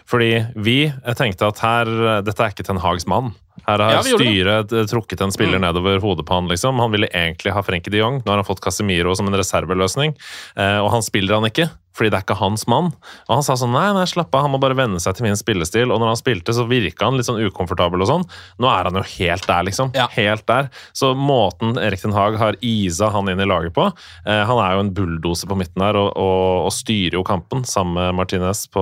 Fordi 0.10 0.32
vi 0.58 0.80
jeg 0.90 1.18
tenkte 1.18 1.48
at 1.48 1.62
her 1.64 1.90
Dette 2.26 2.44
er 2.44 2.54
ikke 2.54 2.66
Ten 2.68 2.82
Hags 2.84 3.08
mann. 3.10 3.32
Her 3.68 3.80
har 3.80 3.94
Ja, 3.94 4.02
styret 4.04 4.74
eh, 4.74 4.88
trukket 4.90 5.22
en 5.24 5.32
spiller 5.32 5.62
nedover 5.62 6.02
hodet 6.04 6.26
på 6.28 6.34
han. 6.34 6.50
liksom. 6.52 6.80
Han 6.82 6.92
ville 6.92 7.08
egentlig 7.14 7.54
ha 7.54 7.62
Frenkie 7.64 7.92
de 7.94 8.02
Jong. 8.02 8.20
Nå 8.26 8.32
har 8.34 8.42
han 8.42 8.48
fått 8.48 8.64
Casemiro 8.64 9.14
som 9.16 9.30
en 9.30 9.38
reserveløsning, 9.40 10.16
eh, 10.58 10.80
og 10.82 10.92
han 10.92 11.06
spiller 11.06 11.38
han 11.38 11.48
ikke. 11.48 11.70
Fordi 11.94 12.10
det 12.10 12.18
er 12.18 12.24
ikke 12.26 12.40
hans 12.40 12.64
mann. 12.66 12.88
Og 13.30 13.36
han 13.36 13.44
sa 13.46 13.54
sånn 13.54 13.70
nei, 13.72 13.86
nei, 13.94 14.08
slapp 14.10 14.34
av, 14.34 14.42
han 14.48 14.52
må 14.56 14.58
bare 14.58 14.74
venne 14.74 14.98
seg 15.00 15.14
til 15.14 15.28
min 15.28 15.38
spillestil. 15.38 15.92
Og 15.94 16.00
når 16.02 16.10
han 16.10 16.18
spilte, 16.18 16.56
så 16.58 16.66
virka 16.66 17.06
han 17.06 17.20
litt 17.20 17.28
sånn 17.28 17.38
ukomfortabel 17.46 18.02
og 18.02 18.10
sånn. 18.10 18.26
Nå 18.58 18.72
er 18.72 18.90
han 18.90 18.98
jo 18.98 19.04
helt 19.20 19.46
der, 19.46 19.62
liksom. 19.70 19.92
Ja. 19.94 20.08
Helt 20.18 20.48
der. 20.50 20.72
Så 20.98 21.12
måten 21.14 21.78
Erik 21.78 22.02
Den 22.02 22.16
Haag 22.18 22.40
har 22.42 22.58
isa 22.66 23.12
han 23.14 23.30
inn 23.30 23.40
i 23.40 23.46
laget 23.46 23.76
på 23.78 23.86
eh, 23.86 24.42
Han 24.50 24.58
er 24.58 24.74
jo 24.74 24.82
en 24.88 24.94
bulldoser 24.98 25.48
på 25.48 25.60
midten 25.62 25.86
her 25.86 25.96
og, 26.02 26.10
og, 26.18 26.66
og 26.66 26.74
styrer 26.74 27.20
jo 27.20 27.24
kampen 27.30 27.62
sammen 27.70 27.94
med 28.02 28.18
Martinez 28.24 28.66
på 28.74 28.82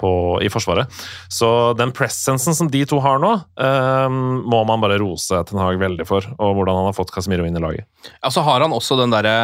på, 0.00 0.10
i 0.44 0.50
Forsvaret. 0.52 0.92
Så 1.32 1.48
den 1.78 1.92
presensen 1.96 2.56
som 2.56 2.70
de 2.72 2.82
to 2.88 3.00
har 3.04 3.20
nå, 3.22 3.32
um, 3.56 4.20
må 4.46 4.62
man 4.68 4.82
bare 4.82 4.98
rose 5.02 5.42
Ten 5.48 5.60
Hag 5.60 5.80
veldig 5.80 6.06
for. 6.08 6.26
Og 6.36 6.56
hvordan 6.58 6.78
han 6.80 6.90
har 6.90 6.96
fått 6.96 7.12
Casemiro 7.14 7.46
inn 7.46 7.56
i 7.56 7.62
laget. 7.62 7.86
Ja, 8.22 8.30
så 8.30 8.42
har 8.46 8.62
han 8.62 8.74
også 8.74 8.98
den 9.00 9.14
derre 9.14 9.34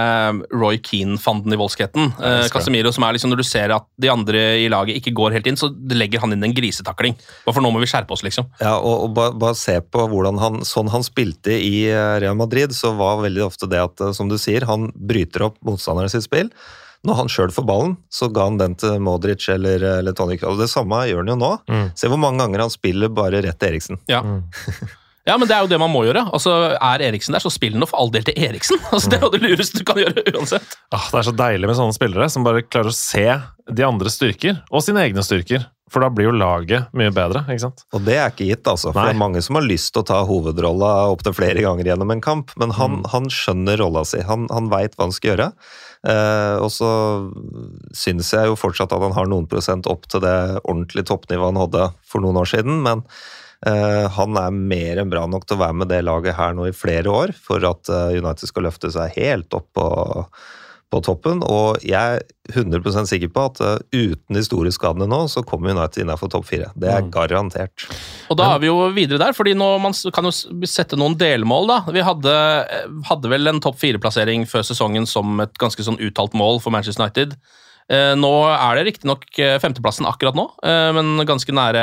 Roy 0.55 0.79
Keane-fanden 0.83 1.55
i 1.55 1.59
voldskheten. 1.59 2.13
jeg 2.19 2.43
Eh, 2.43 2.49
Casemiro, 2.53 2.93
som 2.95 3.05
er 3.05 3.17
liksom 3.17 3.33
Når 3.33 3.41
du 3.43 3.47
ser 3.47 3.73
at 3.75 3.87
de 4.01 4.11
andre 4.13 4.43
i 4.63 4.69
laget 4.71 4.99
ikke 4.99 5.15
går 5.17 5.37
helt 5.37 5.49
inn, 5.51 5.59
så 5.59 5.71
legger 5.93 6.23
han 6.23 6.35
inn 6.35 6.45
en 6.45 6.55
grisetakling. 6.55 7.17
Bare 7.47 7.57
for 7.57 7.65
nå 7.65 7.73
må 7.75 7.83
vi 7.83 7.91
skjerpe 7.91 8.15
oss, 8.15 8.25
liksom. 8.27 8.49
Ja, 8.61 8.77
og, 8.79 9.09
og 9.09 9.17
bare, 9.17 9.35
bare 9.39 9.59
se 9.59 9.79
på 9.83 10.07
hvordan 10.11 10.41
han, 10.43 10.63
sånn 10.69 10.93
han 10.93 11.07
spilte 11.07 11.55
i 11.55 11.89
eh, 11.91 12.19
Real 12.23 12.39
Madrid, 12.39 12.75
så 12.77 12.95
var 12.99 13.23
veldig 13.25 13.47
ofte 13.47 13.71
det 13.71 13.83
at, 13.83 14.01
eh, 14.03 14.15
som 14.17 14.31
du 14.31 14.39
sier, 14.41 14.67
han 14.69 14.91
bryter 14.95 15.49
opp 15.49 15.59
motstanderen 15.67 16.13
sitt 16.13 16.27
spill. 16.27 16.53
Når 17.05 17.17
han 17.19 17.31
sjøl 17.35 17.51
får 17.51 17.65
ballen, 17.67 17.97
så 18.15 18.29
ga 18.31 18.45
han 18.47 18.59
den 18.61 18.77
til 18.79 19.01
Modric 19.03 19.49
eller, 19.51 19.83
eller 19.99 20.15
Tony 20.15 20.37
Kroos. 20.39 20.61
Det 20.61 20.69
samme 20.71 21.01
gjør 21.11 21.25
han 21.25 21.33
jo 21.33 21.39
nå. 21.41 21.53
Mm. 21.67 21.89
Se 21.99 22.11
hvor 22.13 22.21
mange 22.23 22.39
ganger 22.45 22.63
han 22.63 22.71
spiller 22.71 23.11
bare 23.11 23.41
rett 23.43 23.59
til 23.59 23.73
Eriksen. 23.73 23.99
Ja. 24.07 24.21
ja, 25.29 25.35
men 25.39 25.49
det 25.51 25.57
er 25.57 25.65
jo 25.67 25.71
det 25.73 25.81
man 25.83 25.91
må 25.91 26.05
gjøre. 26.07 26.23
Altså, 26.35 26.55
Er 26.79 27.03
Eriksen 27.09 27.35
der, 27.35 27.43
så 27.43 27.51
spill 27.51 27.75
han 27.75 27.87
for 27.91 27.99
all 28.03 28.13
del 28.15 28.23
til 28.31 28.39
Eriksen! 28.39 28.79
Altså, 28.95 29.11
Det 29.11 29.19
er 29.19 29.27
jo 29.27 29.33
det 29.35 29.43
lureste 29.43 29.83
du 29.83 29.85
kan 29.89 29.99
gjøre 30.03 30.25
uansett. 30.37 30.79
Ah, 30.95 31.09
det 31.11 31.21
er 31.25 31.29
så 31.33 31.37
deilig 31.43 31.71
med 31.73 31.79
sånne 31.81 31.99
spillere 31.99 32.31
som 32.31 32.47
bare 32.47 32.63
klarer 32.67 32.95
å 32.95 32.97
se 32.97 33.27
de 33.73 33.85
andre 33.87 34.11
styrker, 34.11 34.63
og 34.71 34.83
sine 34.87 35.03
egne 35.07 35.23
styrker. 35.27 35.67
For 35.93 36.01
da 36.01 36.09
blir 36.09 36.31
jo 36.31 36.33
laget 36.33 36.87
mye 36.97 37.11
bedre, 37.13 37.43
ikke 37.53 37.67
sant? 37.67 37.83
Og 37.93 38.01
det 38.07 38.15
er 38.17 38.31
ikke 38.31 38.47
gitt, 38.49 38.65
altså. 38.71 38.95
For 38.95 38.97
Nei. 39.03 39.11
det 39.11 39.13
er 39.13 39.21
mange 39.21 39.43
som 39.45 39.59
har 39.59 39.67
lyst 39.67 39.91
til 39.93 40.01
å 40.01 40.07
ta 40.09 40.23
hovedrolla 40.25 40.93
opptil 41.13 41.35
flere 41.37 41.61
ganger 41.67 41.91
gjennom 41.91 42.15
en 42.15 42.23
kamp, 42.25 42.55
men 42.63 42.73
han, 42.79 43.03
Mm. 43.03 43.09
han 43.13 43.27
skjønner 43.29 43.77
rolla 43.83 44.01
si. 44.09 44.23
Han, 44.25 44.47
han 44.49 44.71
veit 44.73 44.95
hva 44.97 45.05
han 45.11 45.13
skal 45.13 45.35
gjøre. 45.35 45.51
Eh, 46.03 46.57
og 46.59 46.71
så 46.75 46.89
syns 47.95 48.33
jeg 48.35 48.51
jo 48.51 48.59
fortsatt 48.59 48.91
at 48.95 49.05
han 49.05 49.15
har 49.15 49.29
noen 49.31 49.47
prosent 49.51 49.87
opp 49.91 50.09
til 50.11 50.25
det 50.25 50.63
ordentlige 50.65 51.07
toppnivået 51.13 51.53
han 51.53 51.63
hadde 51.63 51.85
for 52.09 52.25
noen 52.25 52.41
år 52.43 52.51
siden, 52.51 52.81
men 52.83 53.05
eh, 53.69 54.09
han 54.17 54.39
er 54.41 54.57
mer 54.57 55.03
enn 55.03 55.13
bra 55.13 55.29
nok 55.31 55.47
til 55.47 55.61
å 55.61 55.63
være 55.63 55.79
med 55.83 55.93
det 55.93 56.03
laget 56.03 56.39
her 56.39 56.59
nå 56.59 56.67
i 56.71 56.75
flere 56.75 57.13
år 57.13 57.35
for 57.39 57.63
at 57.69 57.93
eh, 57.93 58.19
United 58.19 58.51
skal 58.51 58.67
løfte 58.67 58.91
seg 58.95 59.15
helt 59.21 59.55
opp 59.59 59.71
på, 59.79 59.87
på 60.93 61.01
toppen. 61.05 61.41
Og 61.49 61.81
jeg 61.87 62.19
er 62.21 62.23
100% 62.53 63.09
sikker 63.09 63.31
på 63.33 63.47
at 63.49 63.61
uh, 63.65 63.79
uten 63.97 64.37
de 64.37 64.43
store 64.45 64.73
skadene 64.75 65.09
nå, 65.09 65.23
så 65.33 65.41
kommer 65.49 65.73
United 65.73 66.05
innenfor 66.05 66.29
topp 66.33 66.45
fire. 66.51 66.69
Det 66.77 66.91
er 66.93 67.01
Mm. 67.03 67.11
garantert. 67.15 67.87
Og 68.31 68.37
da 68.39 68.51
er 68.55 68.61
vi 68.63 68.69
jo 68.69 68.77
videre 68.93 69.19
der, 69.23 69.33
fordi 69.33 69.55
nå 69.57 69.71
man 69.81 69.97
kan 70.13 70.29
jo 70.29 70.35
sette 70.69 70.99
noen 71.01 71.17
delmål, 71.19 71.67
da. 71.73 71.81
Vi 71.97 72.05
hadde, 72.05 72.37
eh, 72.69 72.87
hadde 73.09 73.33
vel 73.33 73.49
en 73.49 73.61
topp 73.65 73.81
fire-plassering 73.81 74.45
før 74.47 74.63
sesongen 74.69 75.09
som 75.09 75.41
et 75.41 75.57
ganske 75.59 75.81
sånn 75.83 75.99
uttalt 75.99 76.37
mål 76.37 76.61
for 76.63 76.71
Manchester 76.75 77.03
United. 77.03 77.37
Eh, 77.91 78.13
Nå 78.15 78.29
er 78.47 78.77
det 78.79 78.85
riktignok 78.87 79.25
femteplassen 79.61 80.07
akkurat 80.07 80.37
nå, 80.39 80.45
eh, 80.63 80.93
men 80.95 81.27
ganske 81.27 81.51
nære 81.53 81.83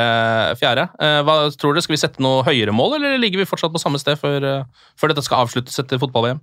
fjerde. 0.58 0.88
Eh, 0.98 1.20
Hva 1.22 1.34
tror 1.54 1.74
dere, 1.74 1.82
Skal 1.84 1.94
vi 1.94 2.00
sette 2.00 2.20
noe 2.24 2.42
høyere 2.42 2.72
mål, 2.72 2.96
eller 2.96 3.18
ligger 3.20 3.38
vi 3.42 3.44
fortsatt 3.50 3.70
på 3.74 3.78
samme 3.82 4.00
sted 4.00 4.16
før, 4.18 4.64
før 4.96 5.08
dette 5.12 5.22
skal 5.22 5.44
avsluttes 5.44 5.78
etter 5.78 5.98
fotball-VM? 6.00 6.40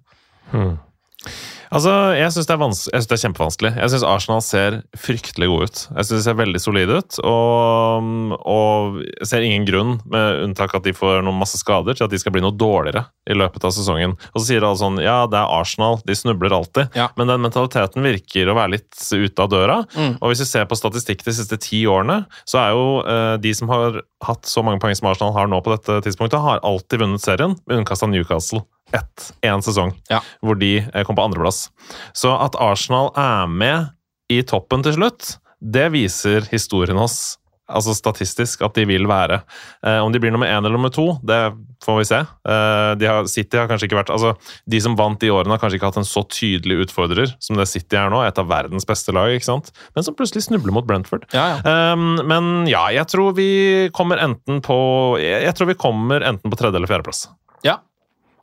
Altså, 1.73 1.93
Jeg 2.17 2.33
syns 2.33 2.47
det, 2.49 2.57
det 2.93 3.15
er 3.15 3.23
kjempevanskelig. 3.25 3.71
Jeg 3.77 3.91
syns 3.93 4.05
Arsenal 4.07 4.43
ser 4.45 4.79
fryktelig 4.97 5.49
gode 5.51 5.67
ut. 5.67 5.81
Jeg 5.83 6.07
synes 6.07 6.17
De 6.17 6.25
ser 6.25 6.39
veldig 6.39 6.61
solide 6.63 6.99
ut. 7.01 7.19
Og, 7.27 8.09
og 8.47 8.99
jeg 9.03 9.29
ser 9.31 9.45
ingen 9.45 9.67
grunn, 9.67 9.97
med 10.07 10.43
unntak 10.45 10.75
at 10.77 10.87
de 10.87 10.95
får 10.95 11.21
noen 11.25 11.39
masse 11.39 11.59
skader, 11.59 11.97
til 11.97 12.07
at 12.07 12.13
de 12.13 12.21
skal 12.21 12.35
bli 12.35 12.43
noe 12.45 12.55
dårligere 12.55 13.07
i 13.27 13.37
løpet 13.37 13.67
av 13.67 13.75
sesongen. 13.75 14.15
Og 14.31 14.41
så 14.41 14.45
sier 14.49 14.65
alle 14.65 14.79
sånn 14.79 15.01
Ja, 15.03 15.19
det 15.29 15.39
er 15.39 15.55
Arsenal, 15.59 15.99
de 16.07 16.15
snubler 16.17 16.55
alltid. 16.55 16.95
Ja. 16.97 17.09
Men 17.19 17.31
den 17.31 17.43
mentaliteten 17.43 18.05
virker 18.05 18.51
å 18.51 18.57
være 18.57 18.77
litt 18.77 19.01
ute 19.11 19.43
av 19.43 19.51
døra. 19.51 19.81
Mm. 19.97 20.17
Og 20.21 20.31
hvis 20.31 20.45
vi 20.45 20.51
ser 20.51 20.67
på 20.69 20.79
statistikk 20.79 21.25
de 21.27 21.35
siste 21.35 21.59
ti 21.61 21.83
årene, 21.89 22.23
så 22.47 22.61
er 22.63 22.75
jo 22.75 22.87
uh, 23.03 23.35
de 23.41 23.53
som 23.57 23.71
har 23.73 24.01
hatt 24.25 24.45
så 24.49 24.63
mange 24.65 24.79
poeng 24.81 24.95
som 24.97 25.09
Arsenal 25.11 25.33
har 25.35 25.47
nå 25.51 25.59
på 25.61 25.73
dette 25.75 25.99
tidspunktet, 26.05 26.39
har 26.41 26.61
alltid 26.65 26.99
vunnet 27.03 27.21
serien, 27.21 27.55
med 27.67 27.77
unntak 27.81 28.01
av 28.03 28.09
Newcastle. 28.09 28.63
Ett, 28.95 29.33
én 29.43 29.61
sesong, 29.61 29.91
Ja. 30.09 30.21
hvor 30.41 30.55
de 30.57 30.77
eh, 30.79 31.03
kom 31.03 31.15
på 31.15 31.25
andreplass. 31.25 31.69
Så 32.13 32.31
at 32.33 32.55
Arsenal 32.55 33.11
er 33.15 33.47
med 33.47 33.89
i 34.31 34.41
toppen 34.43 34.83
til 34.83 34.93
slutt, 34.95 35.37
det 35.61 35.91
viser 35.91 36.47
historien 36.51 36.97
oss. 36.97 37.37
Altså 37.67 37.91
statistisk 37.97 38.61
at 38.63 38.77
de 38.77 38.85
vil 38.87 39.07
være. 39.09 39.41
Eh, 39.83 39.97
om 39.99 40.13
de 40.13 40.21
blir 40.23 40.31
nummer 40.31 40.47
én 40.47 40.61
eller 40.61 40.77
nummer 40.77 40.91
to, 40.93 41.17
det 41.27 41.39
får 41.83 41.97
vi 41.99 42.05
se. 42.07 42.19
Eh, 42.23 42.91
de 43.01 43.09
har, 43.09 43.27
City 43.27 43.59
har 43.59 43.67
kanskje 43.67 43.89
ikke 43.89 43.99
vært 43.99 44.11
altså 44.13 44.31
De 44.69 44.79
som 44.83 44.95
vant 44.95 45.19
de 45.19 45.31
årene, 45.33 45.51
har 45.51 45.59
kanskje 45.61 45.79
ikke 45.81 45.89
hatt 45.91 45.99
en 45.99 46.07
så 46.07 46.23
tydelig 46.31 46.87
utfordrer 46.87 47.33
som 47.43 47.59
det 47.59 47.67
City 47.67 47.99
er 47.99 48.07
nå. 48.13 48.21
Et 48.23 48.39
av 48.39 48.47
verdens 48.47 48.87
beste 48.87 49.11
lag, 49.15 49.33
ikke 49.35 49.49
sant? 49.49 49.73
men 49.95 50.05
som 50.07 50.15
plutselig 50.15 50.45
snubler 50.47 50.75
mot 50.75 50.87
Brentford. 50.87 51.27
Ja, 51.35 51.49
ja. 51.55 51.59
Eh, 51.59 52.23
men 52.23 52.67
ja, 52.71 52.87
jeg 52.95 53.07
tror 53.11 53.35
vi 53.37 53.49
kommer 53.95 54.21
enten 54.23 54.61
på 54.63 54.77
Jeg, 55.19 55.43
jeg 55.49 55.55
tror 55.57 55.71
vi 55.73 55.79
kommer 55.79 56.23
enten 56.23 56.51
på 56.53 56.59
tredje 56.59 56.79
eller 56.79 56.89
fjerdeplass. 56.89 57.27
ja. 57.67 57.79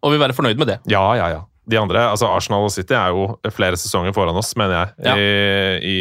Og 0.04 0.12
vi 0.12 0.18
være 0.20 0.34
fornøyd 0.36 0.58
med 0.60 0.68
det. 0.68 0.74
Ja, 0.92 1.00
ja, 1.16 1.30
ja. 1.32 1.44
De 1.70 1.78
andre, 1.80 2.02
altså 2.12 2.28
Arsenal 2.28 2.66
og 2.66 2.72
City 2.74 2.92
er 2.98 3.14
jo 3.14 3.26
flere 3.56 3.78
sesonger 3.80 4.12
foran 4.16 4.36
oss, 4.36 4.52
mener 4.60 4.74
jeg. 4.76 4.90
Ja. 5.06 5.14
I, 5.16 5.94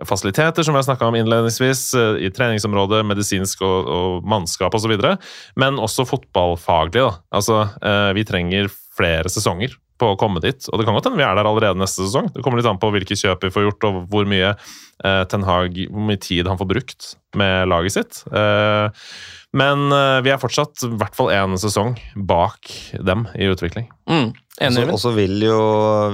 I 0.00 0.06
fasiliteter, 0.08 0.64
som 0.64 0.72
vi 0.72 0.80
har 0.80 0.86
snakka 0.86 1.10
om 1.10 1.18
innledningsvis, 1.18 1.82
eh, 2.00 2.22
i 2.26 2.32
treningsområdet, 2.32 3.02
medisinsk 3.10 3.60
og, 3.66 3.90
og 3.92 4.28
mannskap 4.28 4.74
osv. 4.78 4.94
Men 5.60 5.80
også 5.82 6.08
fotballfaglig. 6.08 7.02
da. 7.04 7.12
Altså, 7.34 7.66
eh, 7.82 8.12
Vi 8.16 8.24
trenger 8.28 8.72
flere 8.96 9.28
sesonger 9.32 9.76
på 10.02 10.12
å 10.12 10.18
komme 10.18 10.42
dit. 10.42 10.66
Og 10.70 10.80
det 10.80 10.86
kan 10.88 10.96
godt 10.96 11.08
hende 11.08 11.20
vi 11.20 11.26
er 11.26 11.36
der 11.38 11.48
allerede 11.48 11.80
neste 11.80 12.06
sesong. 12.06 12.32
Det 12.34 12.42
kommer 12.44 12.60
litt 12.60 12.68
an 12.70 12.80
på 12.82 12.90
hvilke 12.94 13.18
kjøp 13.18 13.46
vi 13.46 13.52
får 13.54 13.68
gjort, 13.68 13.86
og 13.88 14.00
hvor 14.12 14.26
mye 14.28 14.50
eh, 14.52 15.22
Ten 15.30 15.46
Hag, 15.46 15.78
hvor 15.92 16.08
mye 16.08 16.20
tid 16.22 16.50
han 16.50 16.60
får 16.60 16.70
brukt 16.72 17.12
med 17.38 17.70
laget 17.70 17.96
sitt. 17.98 18.22
Eh, 18.32 19.06
men 19.52 19.92
eh, 19.92 20.20
vi 20.24 20.32
er 20.32 20.40
fortsatt 20.40 20.86
i 20.86 20.94
hvert 20.96 21.16
fall 21.16 21.32
én 21.34 21.58
sesong 21.60 21.96
bak 22.16 22.72
dem 23.04 23.26
i 23.36 23.50
utvikling. 23.52 23.90
Mm. 24.08 24.32
Og 24.62 24.98
så 25.00 25.10
vil, 25.16 25.42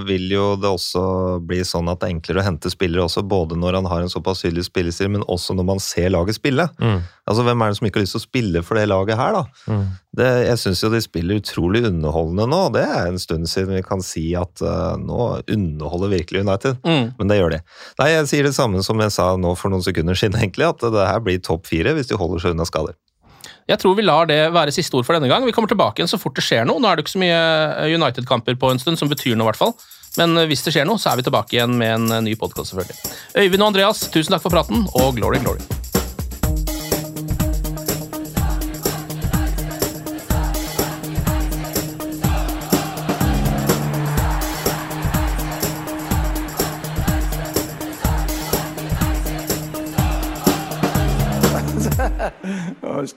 vil 0.06 0.30
jo 0.30 0.44
det 0.60 0.70
også 0.70 1.02
bli 1.44 1.58
sånn 1.66 1.90
at 1.90 2.00
det 2.00 2.06
er 2.06 2.14
enklere 2.14 2.40
å 2.40 2.46
hente 2.46 2.70
spillere 2.70 3.02
også, 3.04 3.24
både 3.26 3.58
når 3.58 3.80
han 3.80 3.88
har 3.90 4.04
en 4.04 4.12
såpass 4.12 4.44
tydelig 4.44 4.68
spillestil, 4.68 5.10
men 5.12 5.24
også 5.26 5.56
når 5.58 5.66
man 5.72 5.82
ser 5.82 6.12
laget 6.14 6.38
spille. 6.38 6.68
Mm. 6.78 7.00
Altså, 7.28 7.44
Hvem 7.44 7.64
er 7.64 7.72
det 7.72 7.78
som 7.80 7.88
ikke 7.88 8.00
har 8.00 8.06
lyst 8.06 8.14
til 8.16 8.22
å 8.22 8.24
spille 8.24 8.62
for 8.64 8.78
det 8.78 8.86
laget 8.88 9.18
her, 9.20 9.40
da? 9.40 9.42
Mm. 9.66 9.82
Det, 10.18 10.28
jeg 10.46 10.60
syns 10.62 10.84
jo 10.84 10.92
de 10.94 11.02
spiller 11.04 11.42
utrolig 11.42 11.82
underholdende 11.90 12.46
nå. 12.50 12.62
Det 12.78 12.84
er 12.86 13.10
en 13.10 13.20
stund 13.22 13.50
siden 13.50 13.74
vi 13.76 13.82
kan 13.86 14.02
si 14.06 14.24
at 14.38 14.62
uh, 14.64 14.94
nå 14.98 15.28
underholder 15.44 16.14
virkelig 16.14 16.46
United. 16.46 16.78
Mm. 16.86 17.12
Men 17.18 17.30
det 17.30 17.40
gjør 17.42 17.58
de. 17.58 17.60
Nei, 18.00 18.08
jeg 18.14 18.30
sier 18.32 18.48
det 18.48 18.56
samme 18.56 18.86
som 18.86 19.02
jeg 19.02 19.14
sa 19.14 19.32
nå 19.38 19.54
for 19.58 19.74
noen 19.74 19.84
sekunder 19.84 20.18
siden, 20.18 20.38
egentlig, 20.40 20.70
at 20.70 20.82
det 20.94 21.10
her 21.10 21.22
blir 21.26 21.42
topp 21.42 21.68
fire 21.70 21.94
hvis 21.98 22.10
de 22.10 22.18
holder 22.18 22.46
seg 22.46 22.56
unna 22.56 22.66
skader. 22.68 22.96
Jeg 23.68 23.82
tror 23.82 23.98
vi 23.98 24.04
lar 24.06 24.28
det 24.28 24.38
være 24.54 24.72
siste 24.72 24.96
ord 24.96 25.04
for 25.04 25.18
denne 25.18 25.28
gang. 25.28 25.44
Vi 25.44 25.52
kommer 25.52 25.68
tilbake 25.68 26.00
igjen 26.00 26.08
så 26.08 26.20
fort 26.20 26.36
det 26.38 26.44
skjer 26.46 26.64
noe. 26.68 26.80
Nå 26.80 26.88
er 26.88 26.96
det 26.96 27.04
ikke 27.04 27.16
så 27.18 27.20
mye 27.20 27.40
eh, 27.84 27.96
United-kamper 27.98 28.56
på 28.60 28.72
en 28.72 28.80
stund 28.80 29.00
som 29.00 29.10
betyr 29.12 29.36
noe, 29.36 29.44
i 29.44 29.50
hvert 29.50 29.60
fall. 29.60 29.74
Men 30.16 30.36
eh, 30.40 30.48
hvis 30.48 30.64
det 30.64 30.72
skjer 30.72 30.88
noe, 30.88 31.00
så 31.00 31.12
er 31.12 31.20
vi 31.20 31.26
tilbake 31.28 31.58
igjen 31.58 31.76
med 31.76 31.92
en 31.98 32.16
eh, 32.16 32.24
ny 32.30 32.36
podkast, 32.40 32.72
selvfølgelig. 32.72 32.96
Øyvind 33.36 33.66
og 33.66 33.74
Andreas, 33.74 34.06
tusen 34.14 34.32
takk 34.32 34.46
for 34.46 34.56
praten, 34.56 34.88
og 34.96 35.12
glory, 35.20 35.42
glory. 35.44 35.60